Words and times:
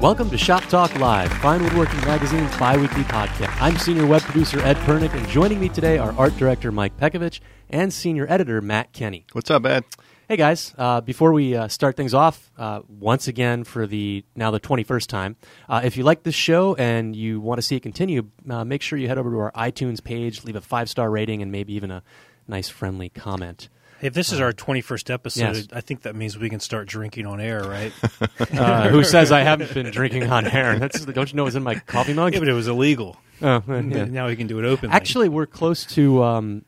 Welcome 0.00 0.30
to 0.30 0.38
Shop 0.38 0.62
Talk 0.62 0.98
Live, 0.98 1.30
Fine 1.30 1.62
Woodworking 1.62 2.00
Magazine's 2.06 2.56
bi-weekly 2.56 3.02
podcast. 3.02 3.54
I'm 3.60 3.76
senior 3.76 4.06
web 4.06 4.22
producer 4.22 4.58
Ed 4.60 4.78
Pirnik, 4.78 5.12
and 5.12 5.28
joining 5.28 5.60
me 5.60 5.68
today 5.68 5.98
are 5.98 6.14
art 6.16 6.34
director 6.38 6.72
Mike 6.72 6.96
Pekovich 6.96 7.40
and 7.68 7.92
senior 7.92 8.24
editor 8.26 8.62
Matt 8.62 8.94
Kenney. 8.94 9.26
What's 9.32 9.50
up, 9.50 9.66
Ed? 9.66 9.84
Hey 10.26 10.38
guys, 10.38 10.74
uh, 10.78 11.02
before 11.02 11.34
we 11.34 11.54
uh, 11.54 11.68
start 11.68 11.98
things 11.98 12.14
off, 12.14 12.50
uh, 12.56 12.80
once 12.88 13.28
again 13.28 13.62
for 13.62 13.86
the 13.86 14.24
now 14.34 14.50
the 14.50 14.58
21st 14.58 15.06
time, 15.06 15.36
uh, 15.68 15.82
if 15.84 15.98
you 15.98 16.02
like 16.02 16.22
this 16.22 16.34
show 16.34 16.74
and 16.76 17.14
you 17.14 17.38
want 17.38 17.58
to 17.58 17.62
see 17.62 17.76
it 17.76 17.80
continue, 17.80 18.26
uh, 18.48 18.64
make 18.64 18.80
sure 18.80 18.98
you 18.98 19.06
head 19.06 19.18
over 19.18 19.30
to 19.30 19.38
our 19.38 19.52
iTunes 19.52 20.02
page, 20.02 20.44
leave 20.44 20.56
a 20.56 20.62
five 20.62 20.88
star 20.88 21.10
rating, 21.10 21.42
and 21.42 21.52
maybe 21.52 21.74
even 21.74 21.90
a 21.90 22.02
nice 22.48 22.70
friendly 22.70 23.10
comment. 23.10 23.68
Hey, 24.00 24.06
if 24.06 24.14
this 24.14 24.32
is 24.32 24.40
our 24.40 24.52
21st 24.52 25.10
episode, 25.10 25.56
Yes. 25.56 25.66
I 25.72 25.82
think 25.82 26.02
that 26.02 26.16
means 26.16 26.38
we 26.38 26.48
can 26.48 26.60
start 26.60 26.88
drinking 26.88 27.26
on 27.26 27.40
air, 27.40 27.62
right? 27.62 27.92
Uh, 28.50 28.88
who 28.88 29.04
says 29.04 29.30
I 29.30 29.40
haven't 29.40 29.72
been 29.74 29.90
drinking 29.90 30.24
on 30.30 30.46
air? 30.46 30.78
That's, 30.78 31.04
don't 31.04 31.30
you 31.30 31.36
know 31.36 31.46
it's 31.46 31.56
in 31.56 31.62
my 31.62 31.76
coffee 31.76 32.14
mug? 32.14 32.32
yeah, 32.32 32.40
but 32.40 32.48
it 32.48 32.52
was 32.52 32.68
illegal. 32.68 33.16
Oh, 33.42 33.62
yeah. 33.68 34.04
Now 34.04 34.26
we 34.26 34.36
can 34.36 34.46
do 34.46 34.58
it 34.58 34.64
openly. 34.64 34.94
Actually, 34.94 35.28
we're 35.28 35.46
close 35.46 35.84
to 35.86 36.22
um, 36.22 36.64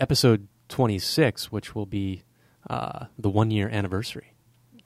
episode 0.00 0.48
26, 0.68 1.52
which 1.52 1.74
will 1.74 1.86
be 1.86 2.24
uh, 2.68 3.06
the 3.18 3.28
one 3.30 3.50
year 3.50 3.68
anniversary 3.68 4.32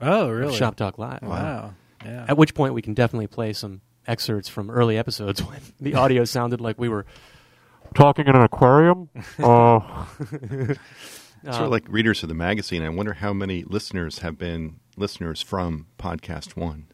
oh, 0.00 0.28
of 0.28 0.36
really? 0.36 0.56
Shop 0.56 0.76
Talk 0.76 0.98
Live. 0.98 1.22
Wow. 1.22 1.74
Yeah. 2.04 2.26
At 2.28 2.36
which 2.36 2.54
point 2.54 2.74
we 2.74 2.82
can 2.82 2.94
definitely 2.94 3.28
play 3.28 3.52
some 3.52 3.80
excerpts 4.06 4.48
from 4.48 4.70
early 4.70 4.98
episodes 4.98 5.42
when 5.44 5.60
the 5.80 5.94
audio 5.94 6.24
sounded 6.24 6.60
like 6.60 6.78
we 6.78 6.88
were 6.88 7.06
talking 7.94 8.26
in 8.26 8.34
an 8.34 8.42
aquarium. 8.42 9.08
Oh, 9.38 10.08
sort 11.52 11.64
of 11.66 11.70
like 11.70 11.84
readers 11.88 12.22
of 12.22 12.28
the 12.28 12.34
magazine. 12.34 12.82
I 12.82 12.88
wonder 12.88 13.14
how 13.14 13.32
many 13.32 13.64
listeners 13.64 14.20
have 14.20 14.38
been 14.38 14.80
listeners 14.96 15.42
from 15.42 15.86
Podcast 15.98 16.56
One. 16.56 16.86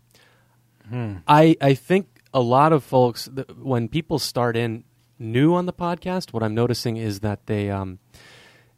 I 1.28 1.56
I 1.60 1.74
think 1.74 2.08
a 2.34 2.40
lot 2.40 2.72
of 2.72 2.82
folks 2.82 3.28
when 3.56 3.88
people 3.88 4.18
start 4.18 4.56
in 4.56 4.84
new 5.18 5.54
on 5.54 5.66
the 5.66 5.72
podcast, 5.72 6.32
what 6.32 6.42
I'm 6.42 6.54
noticing 6.54 6.96
is 6.96 7.20
that 7.20 7.46
they 7.46 7.70
um 7.70 7.98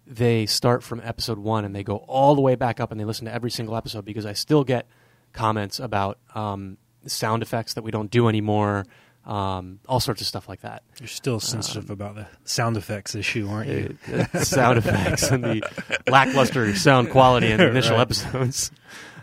they 0.06 0.47
start 0.47 0.83
from 0.83 1.01
episode 1.05 1.39
one 1.39 1.64
and 1.64 1.75
they 1.75 1.83
go 1.83 1.97
all 2.09 2.34
the 2.34 2.41
way 2.41 2.55
back 2.55 2.81
up 2.81 2.91
and 2.91 3.01
they 3.01 3.05
listen 3.05 3.27
to 3.27 3.33
every 3.33 3.51
single 3.51 3.77
episode 3.77 4.05
because 4.05 4.27
I 4.27 4.33
still 4.33 4.64
get 4.64 4.86
comments 5.33 5.79
about 5.81 6.19
um, 6.34 6.77
sound 7.07 7.42
effects 7.42 7.75
that 7.75 7.83
we 7.83 7.91
don't 7.91 8.11
do 8.11 8.29
anymore, 8.29 8.84
um, 9.25 9.78
all 9.89 10.01
sorts 10.01 10.20
of 10.20 10.27
stuff 10.27 10.48
like 10.48 10.62
that. 10.62 10.83
You're 10.98 11.06
still 11.09 11.39
sensitive 11.41 11.91
about 11.91 12.15
the 12.17 12.27
sound 12.45 12.77
effects 12.77 13.15
issue, 13.15 13.48
aren't 13.48 13.69
you? 13.70 13.98
Uh, 14.12 14.41
sound 14.42 14.79
effects 14.79 15.31
and 15.31 15.45
the 15.45 15.62
lackluster 16.09 16.75
sound 16.75 17.11
quality 17.11 17.51
in 17.51 17.59
the 17.59 17.69
initial 17.70 17.92
Right. 17.97 18.03
episodes. 18.03 18.70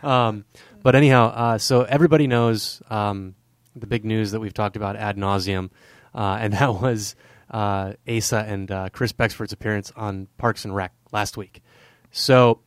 Um, 0.02 0.44
but 0.82 0.94
anyhow, 0.94 1.26
uh, 1.26 1.58
so 1.58 1.82
everybody 1.82 2.26
knows 2.26 2.80
um, 2.88 3.34
the 3.76 3.86
big 3.86 4.04
news 4.04 4.30
that 4.30 4.40
we've 4.40 4.54
talked 4.54 4.76
about 4.76 4.96
ad 4.96 5.16
nauseum, 5.18 5.70
uh, 6.14 6.38
and 6.40 6.52
that 6.54 6.74
was 6.80 7.14
uh, 7.50 7.92
Asa 8.08 8.44
and 8.48 8.70
uh, 8.70 8.88
Chris 8.90 9.12
Becksvoort's 9.12 9.52
appearance 9.52 9.92
on 9.96 10.28
Parks 10.38 10.64
and 10.64 10.74
Rec 10.74 10.92
last 11.12 11.36
week. 11.36 11.60
So 12.10 12.60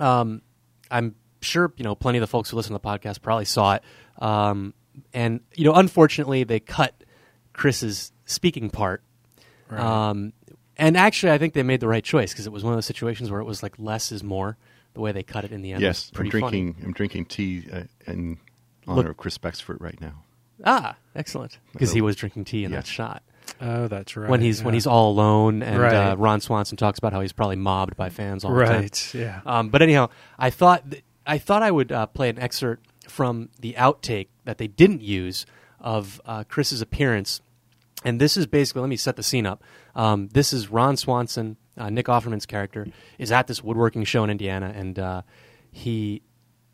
um, 0.00 0.40
I'm 0.90 1.14
sure 1.42 1.72
you 1.76 1.84
know 1.84 1.94
plenty 1.94 2.16
of 2.18 2.22
the 2.22 2.26
folks 2.26 2.48
who 2.48 2.56
listen 2.56 2.72
to 2.74 2.80
the 2.82 2.88
podcast 2.88 3.20
probably 3.20 3.44
saw 3.44 3.74
it, 3.74 3.82
um, 4.18 4.72
and 5.12 5.40
you 5.54 5.64
know 5.64 5.74
unfortunately 5.74 6.44
they 6.44 6.60
cut 6.60 7.04
Chris's 7.52 8.12
speaking 8.24 8.70
part. 8.70 9.02
Right. 9.68 9.80
Um, 9.80 10.32
and 10.76 10.96
actually, 10.96 11.32
I 11.32 11.38
think 11.38 11.54
they 11.54 11.62
made 11.62 11.80
the 11.80 11.88
right 11.88 12.02
choice 12.02 12.32
because 12.32 12.46
it 12.46 12.52
was 12.52 12.64
one 12.64 12.72
of 12.72 12.76
those 12.76 12.86
situations 12.86 13.30
where 13.30 13.40
it 13.40 13.44
was 13.44 13.62
like 13.62 13.74
less 13.78 14.12
is 14.12 14.22
more. 14.22 14.56
The 14.94 15.00
way 15.00 15.10
they 15.10 15.24
cut 15.24 15.44
it 15.44 15.50
in 15.50 15.62
the 15.62 15.72
end, 15.72 15.82
yes, 15.82 16.10
was 16.12 16.20
I'm 16.20 16.28
drinking. 16.28 16.74
funny. 16.74 16.84
I'm 16.86 16.92
drinking 16.92 17.26
tea 17.26 17.66
uh, 17.72 17.82
in 18.06 18.38
honor 18.86 19.02
Look- 19.02 19.10
of 19.10 19.16
Chris 19.16 19.38
Becksvoort 19.38 19.80
right 19.80 20.00
now. 20.00 20.22
Ah, 20.64 20.96
excellent, 21.16 21.58
because 21.72 21.92
he 21.92 22.00
was 22.00 22.14
drinking 22.14 22.44
tea 22.44 22.64
in 22.64 22.70
that 22.70 22.86
shot 22.86 23.24
oh, 23.60 23.88
that's 23.88 24.16
right. 24.16 24.28
when 24.28 24.40
he's 24.40 24.62
when 24.62 24.74
he's 24.74 24.86
all 24.86 25.10
alone, 25.10 25.62
and 25.62 25.82
uh, 25.82 26.16
Ron 26.18 26.40
Swanson 26.40 26.76
talks 26.76 26.98
about 26.98 27.12
how 27.12 27.20
he's 27.20 27.32
probably 27.32 27.56
mobbed 27.56 27.96
by 27.96 28.10
fans 28.10 28.44
all 28.44 28.54
the 28.54 28.64
time. 28.64 28.80
right. 28.82 29.14
Yeah. 29.14 29.40
Um, 29.46 29.68
but 29.68 29.82
anyhow, 29.82 30.10
I 30.38 30.50
thought 30.50 30.90
th- 30.90 31.04
I 31.26 31.38
thought 31.38 31.62
I 31.62 31.70
would 31.70 31.92
uh, 31.92 32.06
play 32.06 32.28
an 32.28 32.38
excerpt 32.38 32.86
from 33.08 33.50
the 33.60 33.74
outtake 33.74 34.28
that 34.44 34.58
they 34.58 34.66
didn't 34.66 35.02
use 35.02 35.46
of 35.80 36.20
uh, 36.24 36.44
Chris's 36.44 36.80
appearance, 36.80 37.40
and 38.04 38.20
this 38.20 38.36
is 38.36 38.46
basically 38.46 38.82
let 38.82 38.88
me 38.88 38.96
set 38.96 39.16
the 39.16 39.22
scene 39.22 39.46
up. 39.46 39.62
Um, 39.94 40.28
this 40.28 40.52
is 40.52 40.70
Ron 40.70 40.96
Swanson, 40.96 41.56
uh, 41.76 41.90
Nick 41.90 42.06
Offerman's 42.06 42.46
character, 42.46 42.86
is 43.18 43.30
at 43.30 43.46
this 43.46 43.62
woodworking 43.62 44.04
show 44.04 44.24
in 44.24 44.30
Indiana, 44.30 44.72
and 44.74 44.98
uh, 44.98 45.22
he 45.70 46.22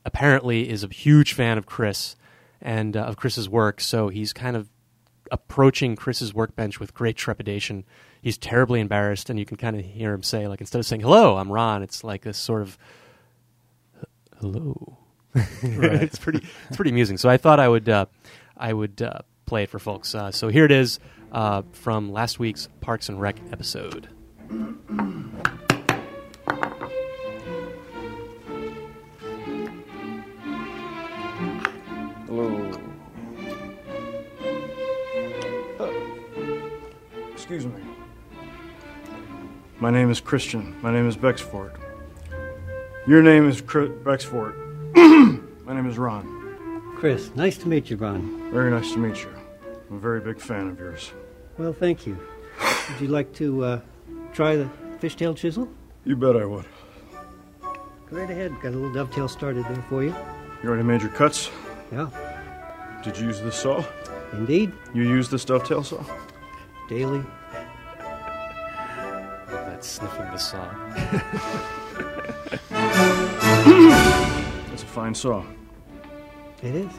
apparently 0.05 0.69
is 0.69 0.85
a 0.85 0.89
huge 0.89 1.33
fan 1.33 1.59
of 1.59 1.67
Chris 1.67 2.17
and 2.61 2.97
uh, 2.97 3.01
of 3.01 3.17
Chris's 3.17 3.49
work. 3.49 3.81
So 3.81 4.09
he's 4.09 4.33
kind 4.33 4.57
of 4.57 4.69
approaching 5.31 5.97
Chris's 5.97 6.35
workbench 6.35 6.81
with 6.81 6.95
great 6.95 7.17
trepidation. 7.17 7.85
He's 8.21 8.37
terribly 8.37 8.81
embarrassed, 8.81 9.31
and 9.31 9.39
you 9.39 9.47
can 9.47 9.57
kind 9.57 9.79
of 9.79 9.85
hear 9.85 10.13
him 10.13 10.23
say, 10.23 10.47
like, 10.49 10.61
instead 10.61 10.79
of 10.79 10.87
saying 10.87 11.03
"Hello, 11.03 11.37
I'm 11.37 11.51
Ron," 11.51 11.83
it's 11.83 12.05
like 12.05 12.23
this 12.23 12.39
sort 12.39 12.63
of 12.63 12.79
"Hello." 14.41 15.00
Right. 15.63 16.03
it's 16.03 16.19
pretty, 16.19 16.41
it's 16.69 16.77
pretty 16.77 16.91
amusing. 16.91 17.17
So 17.19 17.29
I 17.29 17.37
thought 17.37 17.61
I 17.61 17.69
would, 17.69 17.89
uh, 17.89 18.07
I 18.57 18.73
would 18.73 19.01
uh, 19.01 19.21
play 19.47 19.63
it 19.65 19.71
for 19.71 19.79
folks. 19.79 20.15
Uh, 20.15 20.31
so 20.31 20.49
here 20.49 20.65
it 20.65 20.73
is 20.73 20.99
uh, 21.33 21.63
from 21.73 22.13
last 22.13 22.39
week's 22.39 22.69
Parks 22.81 23.09
and 23.09 23.21
Rec 23.21 23.37
episode. 23.53 24.09
Hello. 32.27 32.71
Excuse 37.33 37.67
me. 37.67 37.73
My 39.81 39.91
name 39.91 40.11
is 40.11 40.21
Christian. 40.21 40.77
My 40.83 40.93
name 40.93 41.09
is 41.09 41.17
Becksvoort. 41.17 41.77
Your 43.07 43.23
name 43.23 43.49
is 43.49 43.61
Chris 43.61 43.91
Becksvoort. 44.03 44.70
My 44.95 45.75
name 45.75 45.87
is 45.89 45.99
Ron. 45.99 46.95
Chris, 46.97 47.31
nice 47.35 47.57
to 47.59 47.69
meet 47.69 47.91
you, 47.91 47.97
Ron. 47.97 48.51
Very 48.51 48.71
nice 48.71 48.93
to 48.93 48.99
meet 48.99 49.23
you. 49.23 49.31
I'm 49.89 49.97
a 49.97 50.01
very 50.01 50.21
big 50.21 50.41
fan 50.41 50.69
of 50.69 50.79
yours. 50.79 51.13
Well, 51.59 51.73
thank 51.73 52.07
you. 52.07 52.19
Would 52.91 53.01
you 53.01 53.09
like 53.09 53.33
to 53.35 53.65
uh, 53.65 53.81
try 54.33 54.57
the 54.57 54.69
fishtail 55.01 55.37
chisel? 55.37 55.69
You 56.05 56.17
bet 56.17 56.37
I 56.37 56.45
would. 56.45 56.65
Go 57.63 57.71
right 58.11 58.31
ahead. 58.31 58.53
Got 58.61 58.69
a 58.69 58.77
little 58.77 58.93
dovetail 58.93 59.29
started 59.29 59.65
there 59.67 59.85
for 59.89 60.03
you. 60.03 60.15
You 60.63 60.69
already 60.69 60.83
made 60.83 61.03
your 61.03 61.11
cuts? 61.11 61.51
Yeah, 61.93 62.09
Did 63.05 63.19
you 63.19 63.27
use 63.27 63.41
this 63.41 63.57
saw? 63.57 63.85
indeed. 64.33 64.73
You 64.95 65.03
use 65.03 65.29
this 65.29 65.45
dovetail 65.45 65.83
saw? 65.85 66.03
Daily. 66.89 67.23
That's 69.49 69.89
sniffing 69.89 70.31
the 70.31 70.37
saw. 70.37 70.69
It's 74.81 74.89
a 74.89 74.93
fine 74.95 75.15
saw. 75.15 75.45
It 76.63 76.75
is. 76.75 76.91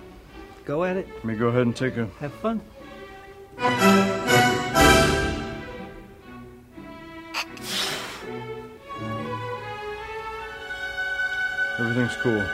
Go 0.66 0.84
at 0.84 0.98
it. 0.98 1.08
Let 1.16 1.26
me 1.26 1.34
go 1.34 1.48
ahead 1.48 1.64
and 1.64 1.76
take 1.76 1.98
a. 1.98 2.06
Have 2.20 2.32
fun. 2.34 2.62
Everything's 11.80 12.16
cool. 12.18 12.46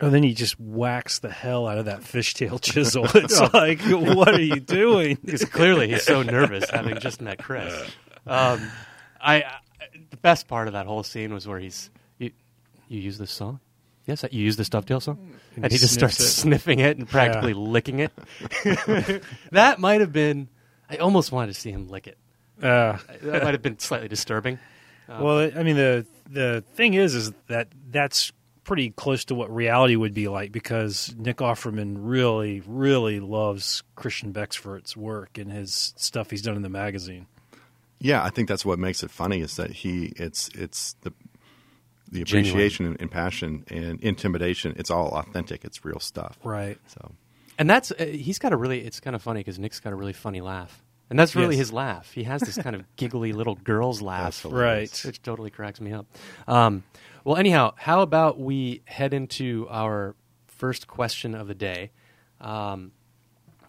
Oh, 0.00 0.10
then 0.10 0.22
you 0.22 0.32
just 0.32 0.60
wax 0.60 1.18
the 1.18 1.28
hell 1.28 1.66
out 1.66 1.78
of 1.78 1.86
that 1.86 2.02
fishtail 2.02 2.60
chisel. 2.62 3.06
It's 3.16 3.40
like, 3.52 3.80
what 3.80 4.28
are 4.28 4.40
you 4.40 4.60
doing? 4.60 5.18
because 5.24 5.44
clearly 5.44 5.88
he's 5.88 6.04
so 6.04 6.22
nervous 6.22 6.70
having 6.70 7.00
just 7.00 7.20
met 7.20 7.42
Chris. 7.42 7.74
Um, 8.24 8.70
I, 9.22 9.42
I 9.42 9.58
the 10.10 10.16
best 10.18 10.48
part 10.48 10.66
of 10.66 10.72
that 10.74 10.86
whole 10.86 11.02
scene 11.02 11.32
was 11.32 11.46
where 11.46 11.58
he's 11.58 11.90
you, 12.18 12.30
you 12.88 13.00
use 13.00 13.18
this 13.18 13.30
song. 13.30 13.60
Yes, 14.06 14.24
you 14.32 14.42
use 14.42 14.56
this 14.56 14.68
dovetail 14.68 14.98
song, 15.00 15.18
and, 15.54 15.64
And 15.64 15.72
he 15.72 15.78
just 15.78 15.94
starts 15.94 16.18
it. 16.18 16.24
sniffing 16.24 16.80
it 16.80 16.96
and 16.98 17.08
practically 17.08 17.54
licking 17.54 18.00
it. 18.00 18.10
that 19.52 19.78
might 19.78 20.00
have 20.00 20.12
been. 20.12 20.48
I 20.90 20.96
almost 20.96 21.30
wanted 21.32 21.54
to 21.54 21.60
see 21.60 21.70
him 21.70 21.88
lick 21.88 22.06
it. 22.08 22.18
Uh, 22.60 22.98
That 23.22 23.44
might 23.44 23.54
have 23.54 23.62
been 23.62 23.78
slightly 23.78 24.08
disturbing. 24.08 24.58
well, 25.08 25.50
I 25.56 25.62
mean, 25.62 25.76
the 25.76 26.06
the 26.28 26.64
thing 26.74 26.94
is, 26.94 27.14
is 27.14 27.32
that 27.48 27.68
that's 27.90 28.32
pretty 28.64 28.90
close 28.90 29.24
to 29.26 29.34
what 29.34 29.52
reality 29.54 29.96
would 29.96 30.14
be 30.14 30.28
like 30.28 30.52
because 30.52 31.14
Nick 31.18 31.38
Offerman 31.38 31.96
really, 31.98 32.62
really 32.66 33.18
loves 33.20 33.82
Christian 33.96 34.32
Becksvoort's 34.32 34.96
work 34.96 35.36
and 35.36 35.50
his 35.50 35.92
stuff 35.96 36.30
he's 36.30 36.42
done 36.42 36.54
in 36.56 36.62
the 36.62 36.68
magazine. 36.68 37.26
Yeah, 38.02 38.22
I 38.24 38.30
think 38.30 38.48
that's 38.48 38.64
what 38.64 38.78
makes 38.78 39.02
it 39.02 39.10
funny 39.10 39.40
is 39.40 39.56
that 39.56 39.70
he 39.70 40.12
it's 40.16 40.48
it's 40.54 40.94
the 41.02 41.12
the 42.10 42.20
appreciation 42.22 42.84
and, 42.86 43.00
and 43.00 43.10
passion 43.10 43.64
and 43.68 43.98
intimidation. 44.02 44.74
It's 44.76 44.90
all 44.90 45.08
authentic. 45.12 45.64
It's 45.64 45.84
real 45.84 46.00
stuff. 46.00 46.38
Right. 46.44 46.78
So 46.86 47.12
And 47.58 47.70
that's 47.70 47.90
uh, 47.92 48.04
he's 48.04 48.38
got 48.38 48.52
a 48.52 48.56
really. 48.56 48.80
It's 48.84 49.00
kind 49.00 49.16
of 49.16 49.22
funny 49.22 49.40
because 49.40 49.58
Nick's 49.58 49.80
got 49.80 49.92
a 49.92 49.96
really 49.96 50.12
funny 50.12 50.40
laugh, 50.42 50.82
And 51.10 51.18
that's 51.18 51.34
really 51.34 51.54
Yes. 51.56 51.68
his 51.68 51.72
laugh. 51.72 52.12
He 52.12 52.24
has 52.24 52.40
this 52.42 52.58
kind 52.58 52.76
of 52.76 52.84
giggly 52.96 53.32
little 53.32 53.54
girl's 53.54 54.02
laugh. 54.02 54.44
right? 54.48 55.02
Which 55.06 55.22
totally 55.22 55.50
cracks 55.50 55.80
me 55.80 55.92
up. 55.92 56.06
Um, 56.46 56.82
well, 57.24 57.36
anyhow, 57.36 57.72
how 57.76 58.00
about 58.02 58.38
we 58.38 58.82
head 58.84 59.14
into 59.14 59.66
our 59.70 60.14
first 60.48 60.86
question 60.88 61.34
of 61.34 61.46
the 61.48 61.54
day? 61.54 61.92
Um, 62.40 62.92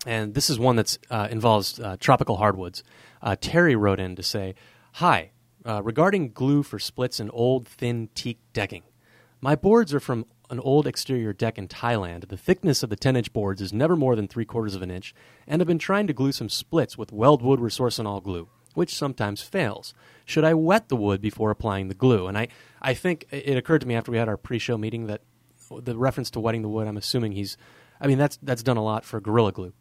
and 0.05 0.33
this 0.33 0.49
is 0.49 0.59
one 0.59 0.75
that 0.77 0.97
uh, 1.09 1.27
involves 1.31 1.79
uh, 1.79 1.95
tropical 1.99 2.35
hardwoods. 2.35 2.83
Uh, 3.23 3.37
Terry 3.39 3.75
wrote 3.75 4.01
in 4.01 4.15
to 4.17 4.21
say, 4.21 4.53
"Hi, 4.95 5.31
uh, 5.65 5.81
regarding 5.81 6.33
glue 6.33 6.61
for 6.61 6.77
splits 6.77 7.21
and 7.21 7.31
old 7.33 7.65
thin 7.67 8.09
teak 8.13 8.39
decking. 8.51 8.83
My 9.39 9.55
boards 9.55 9.93
are 9.93 9.99
from 10.01 10.25
an 10.49 10.59
old 10.59 10.85
exterior 10.85 11.31
deck 11.31 11.57
in 11.57 11.69
Thailand. 11.69 12.27
The 12.27 12.37
thickness 12.37 12.83
of 12.83 12.89
the 12.89 12.97
10-inch 12.97 13.33
boards 13.33 13.61
is 13.61 13.73
never 13.73 13.95
more 13.95 14.15
than 14.15 14.27
three 14.27 14.45
quarters 14.45 14.75
of 14.75 14.81
an 14.81 14.91
inch, 14.91 15.15
and 15.47 15.61
I've 15.61 15.67
been 15.67 15.79
trying 15.79 16.05
to 16.07 16.13
glue 16.13 16.33
some 16.33 16.49
splits 16.49 16.97
with 16.97 17.11
Weldwood 17.11 17.59
Resorcinol 17.59 18.21
glue, 18.21 18.49
which 18.73 18.93
sometimes 18.93 19.41
fails. 19.41 19.93
Should 20.25 20.43
I 20.43 20.53
wet 20.53 20.89
the 20.89 20.97
wood 20.97 21.21
before 21.21 21.49
applying 21.49 21.87
the 21.87 21.95
glue?" 21.95 22.27
And 22.27 22.37
I, 22.37 22.49
I 22.81 22.93
think 22.93 23.25
it 23.31 23.57
occurred 23.57 23.81
to 23.81 23.87
me 23.87 23.95
after 23.95 24.11
we 24.11 24.17
had 24.17 24.29
our 24.29 24.37
pre-show 24.37 24.77
meeting 24.77 25.07
that 25.07 25.21
the 25.81 25.97
reference 25.97 26.29
to 26.31 26.41
wetting 26.41 26.61
the 26.61 26.69
wood. 26.69 26.87
I'm 26.87 26.97
assuming 26.97 27.31
he's, 27.31 27.57
I 28.01 28.07
mean, 28.07 28.17
that's 28.17 28.37
that's 28.43 28.63
done 28.63 28.77
a 28.77 28.83
lot 28.83 29.05
for 29.05 29.21
Gorilla 29.21 29.53
Glue 29.53 29.73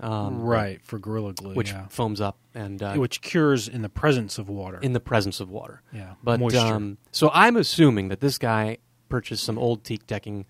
um, 0.00 0.40
right 0.42 0.80
for 0.82 0.98
Gorilla 0.98 1.32
Glue, 1.32 1.54
which 1.54 1.70
yeah. 1.70 1.86
foams 1.88 2.20
up 2.20 2.38
and 2.54 2.82
uh, 2.82 2.94
which 2.94 3.20
cures 3.20 3.68
in 3.68 3.82
the 3.82 3.88
presence 3.88 4.38
of 4.38 4.48
water. 4.48 4.78
in 4.78 4.92
the 4.92 5.00
presence 5.00 5.40
of 5.40 5.50
water. 5.50 5.82
Yeah, 5.92 6.14
but 6.22 6.40
moisture. 6.40 6.58
um, 6.58 6.98
so 7.12 7.30
I'm 7.32 7.56
assuming 7.56 8.08
that 8.08 8.20
this 8.20 8.38
guy 8.38 8.78
purchased 9.08 9.44
some 9.44 9.58
old 9.58 9.84
teak 9.84 10.06
decking. 10.06 10.46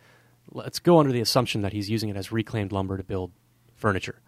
Let's 0.53 0.79
go 0.79 0.99
under 0.99 1.13
the 1.13 1.21
assumption 1.21 1.63
that 1.63 1.73
he's 1.73 1.89
using 1.91 2.09
it 2.09 2.17
as 2.17 2.33
reclaimed 2.33 2.73
lumber 2.73 2.97
to 2.97 3.05
build 3.05 3.33
furniture, 3.75 4.21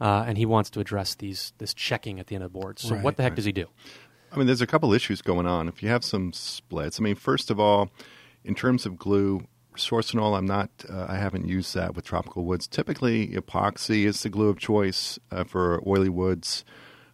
uh, 0.00 0.24
and 0.26 0.38
he 0.38 0.46
wants 0.46 0.70
to 0.70 0.80
address 0.80 1.14
these 1.14 1.52
this 1.58 1.74
checking 1.74 2.18
at 2.20 2.26
the 2.28 2.34
end 2.34 2.44
of 2.44 2.52
the 2.52 2.58
board. 2.58 2.78
So 2.78 2.94
Right. 2.94 3.04
what 3.04 3.16
the 3.16 3.22
heck 3.22 3.34
does 3.34 3.44
he 3.44 3.52
do? 3.52 3.66
I 4.32 4.36
mean, 4.38 4.46
there's 4.46 4.60
a 4.60 4.66
couple 4.66 4.92
issues 4.92 5.22
going 5.22 5.46
on. 5.46 5.68
If 5.68 5.82
you 5.82 5.88
have 5.88 6.04
some 6.04 6.32
splits, 6.32 7.00
I 7.00 7.02
mean, 7.02 7.14
first 7.14 7.50
of 7.50 7.58
all, 7.60 7.90
in 8.44 8.54
terms 8.54 8.84
of 8.84 8.98
glue, 8.98 9.46
Sorcinol, 9.76 10.36
I'm 10.36 10.46
not, 10.46 10.70
uh, 10.88 11.06
I 11.08 11.16
haven't 11.16 11.46
used 11.46 11.74
that 11.74 11.94
with 11.94 12.04
tropical 12.04 12.44
woods. 12.44 12.66
Typically, 12.66 13.28
epoxy 13.28 14.04
is 14.04 14.22
the 14.22 14.28
glue 14.28 14.48
of 14.48 14.58
choice 14.58 15.18
uh, 15.30 15.44
for 15.44 15.82
oily 15.86 16.08
woods, 16.08 16.64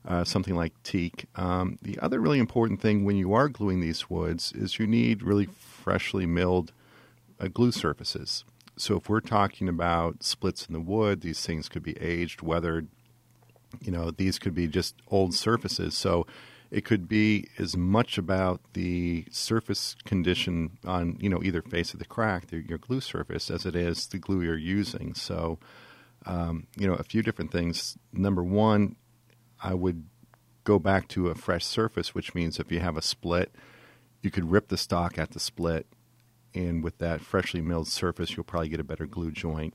uh, 0.06 0.24
something 0.24 0.56
like 0.56 0.72
teak. 0.82 1.26
Um, 1.36 1.78
the 1.82 1.98
other 2.00 2.20
really 2.20 2.38
important 2.38 2.80
thing 2.80 3.04
when 3.04 3.16
you 3.16 3.34
are 3.34 3.48
gluing 3.48 3.80
these 3.80 4.08
woods 4.08 4.52
is 4.52 4.78
you 4.78 4.86
need 4.86 5.22
really 5.22 5.46
freshly 5.46 6.26
milled 6.26 6.72
uh, 7.38 7.48
glue 7.48 7.72
surfaces. 7.72 8.44
So 8.76 8.96
if 8.96 9.08
we're 9.08 9.20
talking 9.20 9.68
about 9.68 10.22
splits 10.22 10.66
in 10.66 10.72
the 10.72 10.80
wood, 10.80 11.20
these 11.20 11.44
things 11.44 11.68
could 11.68 11.82
be 11.82 12.00
aged, 12.00 12.42
weathered, 12.42 12.88
you 13.80 13.92
know 13.92 14.10
these 14.10 14.38
could 14.38 14.54
be 14.54 14.66
just 14.66 14.94
old 15.08 15.34
surfaces 15.34 15.94
so 15.96 16.26
it 16.72 16.86
could 16.86 17.06
be 17.06 17.48
as 17.58 17.76
much 17.76 18.16
about 18.16 18.60
the 18.72 19.26
surface 19.30 19.94
condition 20.06 20.78
on 20.86 21.18
you 21.20 21.28
know 21.28 21.42
either 21.44 21.60
face 21.60 21.92
of 21.92 21.98
the 21.98 22.06
crack 22.06 22.46
the, 22.46 22.66
your 22.66 22.78
glue 22.78 23.00
surface 23.00 23.50
as 23.50 23.66
it 23.66 23.76
is 23.76 24.06
the 24.06 24.18
glue 24.18 24.40
you're 24.40 24.56
using. 24.56 25.14
So 25.14 25.58
um, 26.24 26.66
you 26.76 26.88
know 26.88 26.94
a 26.94 27.04
few 27.04 27.22
different 27.22 27.52
things. 27.52 27.96
Number 28.12 28.42
one 28.42 28.96
i 29.64 29.74
would 29.74 30.04
go 30.64 30.78
back 30.78 31.06
to 31.06 31.28
a 31.28 31.34
fresh 31.36 31.64
surface 31.64 32.14
which 32.14 32.34
means 32.34 32.58
if 32.58 32.72
you 32.72 32.80
have 32.80 32.96
a 32.96 33.02
split 33.02 33.54
you 34.22 34.30
could 34.30 34.50
rip 34.50 34.68
the 34.68 34.76
stock 34.76 35.18
at 35.18 35.30
the 35.30 35.38
split 35.38 35.86
and 36.54 36.82
with 36.82 36.98
that 36.98 37.20
freshly 37.20 37.60
milled 37.60 37.86
surface 37.86 38.34
you'll 38.34 38.44
probably 38.44 38.68
get 38.68 38.80
a 38.80 38.84
better 38.84 39.06
glue 39.06 39.30
joint. 39.30 39.74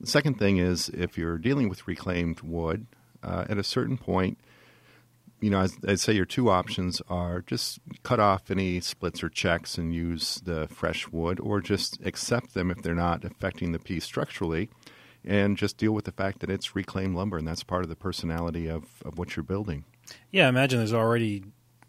The 0.00 0.06
second 0.06 0.38
thing 0.38 0.58
is 0.58 0.88
if 0.90 1.18
you're 1.18 1.38
dealing 1.38 1.68
with 1.68 1.86
reclaimed 1.88 2.40
wood, 2.40 2.86
uh, 3.22 3.44
at 3.50 3.58
a 3.58 3.62
certain 3.62 3.98
point, 3.98 4.38
you 5.40 5.50
know, 5.50 5.60
I'd, 5.60 5.70
I'd 5.88 6.00
say 6.00 6.12
your 6.12 6.24
two 6.26 6.50
options 6.50 7.00
are 7.08 7.42
just 7.42 7.78
cut 8.02 8.20
off 8.20 8.50
any 8.50 8.80
splits 8.80 9.22
or 9.22 9.28
checks 9.28 9.78
and 9.78 9.94
use 9.94 10.40
the 10.44 10.68
fresh 10.68 11.08
wood, 11.08 11.40
or 11.40 11.60
just 11.60 11.98
accept 12.04 12.54
them 12.54 12.70
if 12.70 12.82
they're 12.82 12.94
not 12.94 13.24
affecting 13.24 13.72
the 13.72 13.78
piece 13.78 14.04
structurally, 14.04 14.68
and 15.24 15.56
just 15.56 15.76
deal 15.76 15.92
with 15.92 16.04
the 16.04 16.12
fact 16.12 16.40
that 16.40 16.50
it's 16.50 16.74
reclaimed 16.76 17.14
lumber 17.16 17.36
and 17.38 17.46
that's 17.46 17.62
part 17.64 17.82
of 17.82 17.88
the 17.88 17.96
personality 17.96 18.68
of, 18.68 18.84
of 19.04 19.18
what 19.18 19.36
you're 19.36 19.42
building. 19.42 19.84
Yeah, 20.30 20.48
imagine 20.48 20.78
there's 20.78 20.92
already 20.94 21.44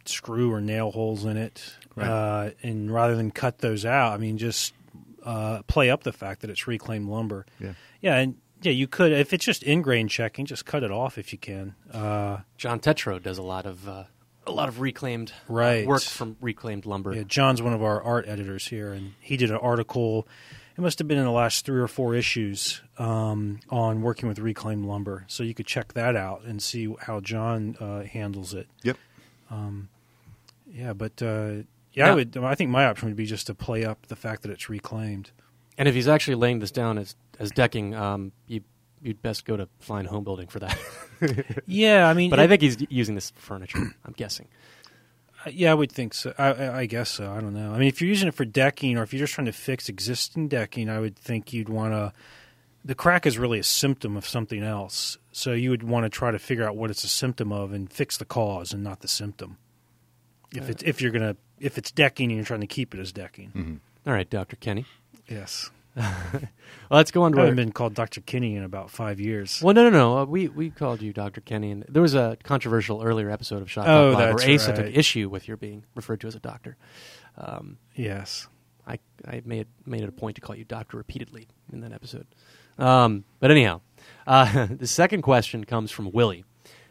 screw 0.06 0.52
or 0.52 0.62
nail 0.62 0.92
holes 0.92 1.26
in 1.26 1.38
it, 1.38 1.76
Right. 1.96 2.08
uh, 2.08 2.50
and 2.64 2.92
rather 2.92 3.16
than 3.16 3.32
cut 3.32 3.60
those 3.60 3.86
out, 3.86 4.14
I 4.14 4.18
mean, 4.18 4.38
just 4.38 4.74
uh, 5.24 5.62
play 5.68 5.90
up 5.90 6.04
the 6.04 6.14
fact 6.14 6.42
that 6.42 6.50
it's 6.50 6.68
reclaimed 6.68 7.08
lumber. 7.10 7.46
Yeah. 7.60 7.74
Yeah, 8.02 8.16
and 8.18 8.36
yeah, 8.62 8.72
you 8.72 8.88
could 8.88 9.12
if 9.12 9.34
it's 9.34 9.46
just 9.46 9.64
ingrain 9.64 10.08
checking, 10.08 10.46
just 10.46 10.66
cut 10.66 10.84
it 10.84 10.92
off 10.92 11.18
if 11.18 11.32
you 11.34 11.40
can. 11.40 11.76
Uh, 11.92 12.40
John 12.58 12.80
Tetreault 12.80 13.24
does 13.24 13.38
a 13.38 13.42
lot 13.44 13.66
of 13.66 13.88
uh, 13.88 14.04
a 14.48 14.52
lot 14.52 14.70
of 14.70 14.80
reclaimed 14.80 15.32
uh, 15.50 15.54
Right. 15.54 15.86
work 15.88 16.02
from 16.04 16.38
reclaimed 16.42 16.86
lumber. 16.86 17.14
yeah, 17.14 17.24
John's 17.24 17.62
one 17.62 17.74
of 17.74 17.84
our 17.84 18.02
art 18.02 18.26
editors 18.28 18.68
here, 18.68 18.92
and 18.94 19.14
he 19.20 19.38
did 19.38 19.52
an 19.52 19.58
article. 19.58 20.28
It 20.78 20.82
must 20.82 21.00
have 21.00 21.08
been 21.08 21.18
in 21.18 21.26
the 21.26 21.32
last 21.32 21.66
three 21.66 21.82
or 21.82 21.88
four 21.88 22.16
issues 22.16 22.82
um, 22.98 23.60
on 23.70 24.02
working 24.02 24.30
with 24.30 24.40
reclaimed 24.40 24.86
lumber. 24.86 25.26
So 25.28 25.44
you 25.44 25.54
could 25.54 25.68
check 25.68 25.94
that 25.94 26.16
out 26.16 26.44
and 26.46 26.64
see 26.64 26.96
how 27.02 27.20
John 27.20 27.76
uh, 27.80 28.04
handles 28.04 28.54
it. 28.54 28.68
Yep. 28.84 28.98
Yeah, 30.74 30.94
but 30.94 31.22
uh, 31.22 31.52
yeah, 31.94 32.12
I 32.12 32.16
would. 32.16 32.38
I 32.38 32.56
think 32.56 32.70
my 32.70 32.86
option 32.86 33.10
would 33.10 33.18
be 33.18 33.26
just 33.26 33.48
to 33.48 33.54
play 33.54 33.84
up 33.84 34.08
the 34.08 34.16
fact 34.16 34.44
that 34.44 34.52
it's 34.52 34.70
reclaimed. 34.70 35.32
And 35.78 35.88
if 35.88 35.96
he's 35.96 36.08
actually 36.08 36.36
laying 36.36 36.60
this 36.60 36.72
down 36.72 36.98
as 36.98 37.16
as 37.42 37.52
decking, 37.52 37.96
um, 37.96 38.32
you 38.48 38.62
you'd 39.04 39.22
best 39.22 39.46
go 39.46 39.58
to 39.58 39.68
Fine 39.80 40.06
Home 40.06 40.24
Building 40.24 40.48
for 40.48 40.60
that. 40.60 40.78
Yeah, 41.68 42.08
I 42.08 42.14
mean, 42.16 42.30
but 42.32 42.40
it- 42.40 42.44
I 42.44 42.48
think 42.48 42.62
he's 42.62 42.78
using 42.90 43.16
this 43.16 43.30
for 43.32 43.40
furniture. 43.42 43.80
I'm 44.06 44.14
guessing. 44.14 44.48
Uh, 45.46 45.50
Yeah, 45.54 45.72
I 45.72 45.74
would 45.76 45.92
think 45.92 46.14
so. 46.16 46.34
I, 46.38 46.48
I, 46.54 46.78
I 46.80 46.86
guess 46.88 47.10
so. 47.12 47.32
I 47.32 47.42
don't 47.42 47.54
know. 47.54 47.74
I 47.74 47.78
mean, 47.78 47.88
if 47.88 48.02
you're 48.02 48.10
using 48.10 48.28
it 48.28 48.34
for 48.34 48.46
decking, 48.46 48.98
or 48.98 49.04
if 49.04 49.14
you're 49.14 49.20
just 49.20 49.34
trying 49.34 49.46
to 49.46 49.52
fix 49.52 49.88
existing 49.90 50.48
decking, 50.48 50.90
I 50.90 51.00
would 51.00 51.16
think 51.16 51.54
you'd 51.54 51.70
want 51.70 51.94
to. 51.94 52.14
The 52.84 52.96
crack 52.96 53.28
is 53.28 53.38
really 53.38 53.60
a 53.60 53.64
symptom 53.64 54.18
of 54.18 54.28
something 54.28 54.64
else, 54.64 55.20
so 55.32 55.54
you 55.54 55.70
would 55.70 55.84
want 55.84 56.04
to 56.06 56.10
try 56.10 56.32
to 56.32 56.40
figure 56.40 56.68
out 56.68 56.76
what 56.76 56.90
it's 56.90 57.04
a 57.04 57.08
symptom 57.10 57.52
of 57.52 57.72
and 57.74 57.92
fix 57.92 58.18
the 58.18 58.26
cause 58.26 58.74
and 58.74 58.84
not 58.84 59.02
the 59.02 59.08
symptom. 59.08 59.58
If 60.54 60.68
it's 60.70 60.82
if 60.84 61.00
you're 61.02 61.12
gonna 61.12 61.36
if 61.60 61.78
it's 61.78 61.92
decking 61.92 62.32
and 62.32 62.38
you're 62.38 62.46
trying 62.46 62.62
to 62.62 62.68
keep 62.68 62.96
it 62.96 63.00
as 63.00 63.12
decking, 63.12 63.80
All 64.08 64.14
right, 64.14 64.28
Doctor 64.30 64.56
Kenney. 64.56 64.86
yes. 65.30 65.70
Well, 65.96 66.98
let's 66.98 67.12
go 67.12 67.24
on 67.24 67.34
I 67.34 67.36
to 67.36 67.40
our, 67.42 67.46
haven't 67.48 67.56
been 67.58 67.72
called 67.72 67.94
Dr. 67.94 68.22
Kenney 68.22 68.56
in 68.56 68.64
about 68.64 68.90
five 68.90 69.20
years. 69.20 69.62
Well, 69.62 69.74
no, 69.74 69.84
no, 69.84 69.90
no. 69.90 70.18
Uh, 70.20 70.26
we 70.26 70.48
we 70.48 70.70
called 70.70 71.02
you 71.02 71.14
Doctor 71.14 71.42
Kenney, 71.42 71.72
and 71.72 71.86
there 71.90 72.02
was 72.02 72.16
a 72.16 72.38
controversial 72.44 73.02
earlier 73.04 73.30
episode 73.30 73.62
of 73.62 73.70
Shot 73.72 73.88
Oh, 73.88 74.12
Talk 74.12 74.20
Live 74.20 74.30
that's 74.36 74.46
where 74.46 74.56
Asa 74.56 74.68
right. 74.74 74.76
took 74.86 74.96
issue 74.96 75.30
with 75.30 75.48
your 75.48 75.58
being 75.58 75.84
referred 75.96 76.22
to 76.22 76.28
as 76.28 76.36
a 76.36 76.40
doctor. 76.40 76.78
Um, 77.38 77.78
Yes. 77.96 78.48
I 78.88 79.00
I 79.28 79.42
made 79.46 79.68
made 79.86 80.02
it 80.02 80.10
a 80.10 80.12
point 80.12 80.36
to 80.36 80.42
call 80.42 80.56
you 80.56 80.64
doctor 80.66 80.98
repeatedly 80.98 81.48
in 81.72 81.82
that 81.82 81.92
episode. 81.94 82.28
Um, 82.78 83.26
but 83.40 83.52
anyhow, 83.52 83.82
uh, 84.26 84.68
the 84.72 84.88
second 84.88 85.22
question 85.22 85.66
comes 85.66 85.92
from 85.92 86.12
Willie, 86.12 86.46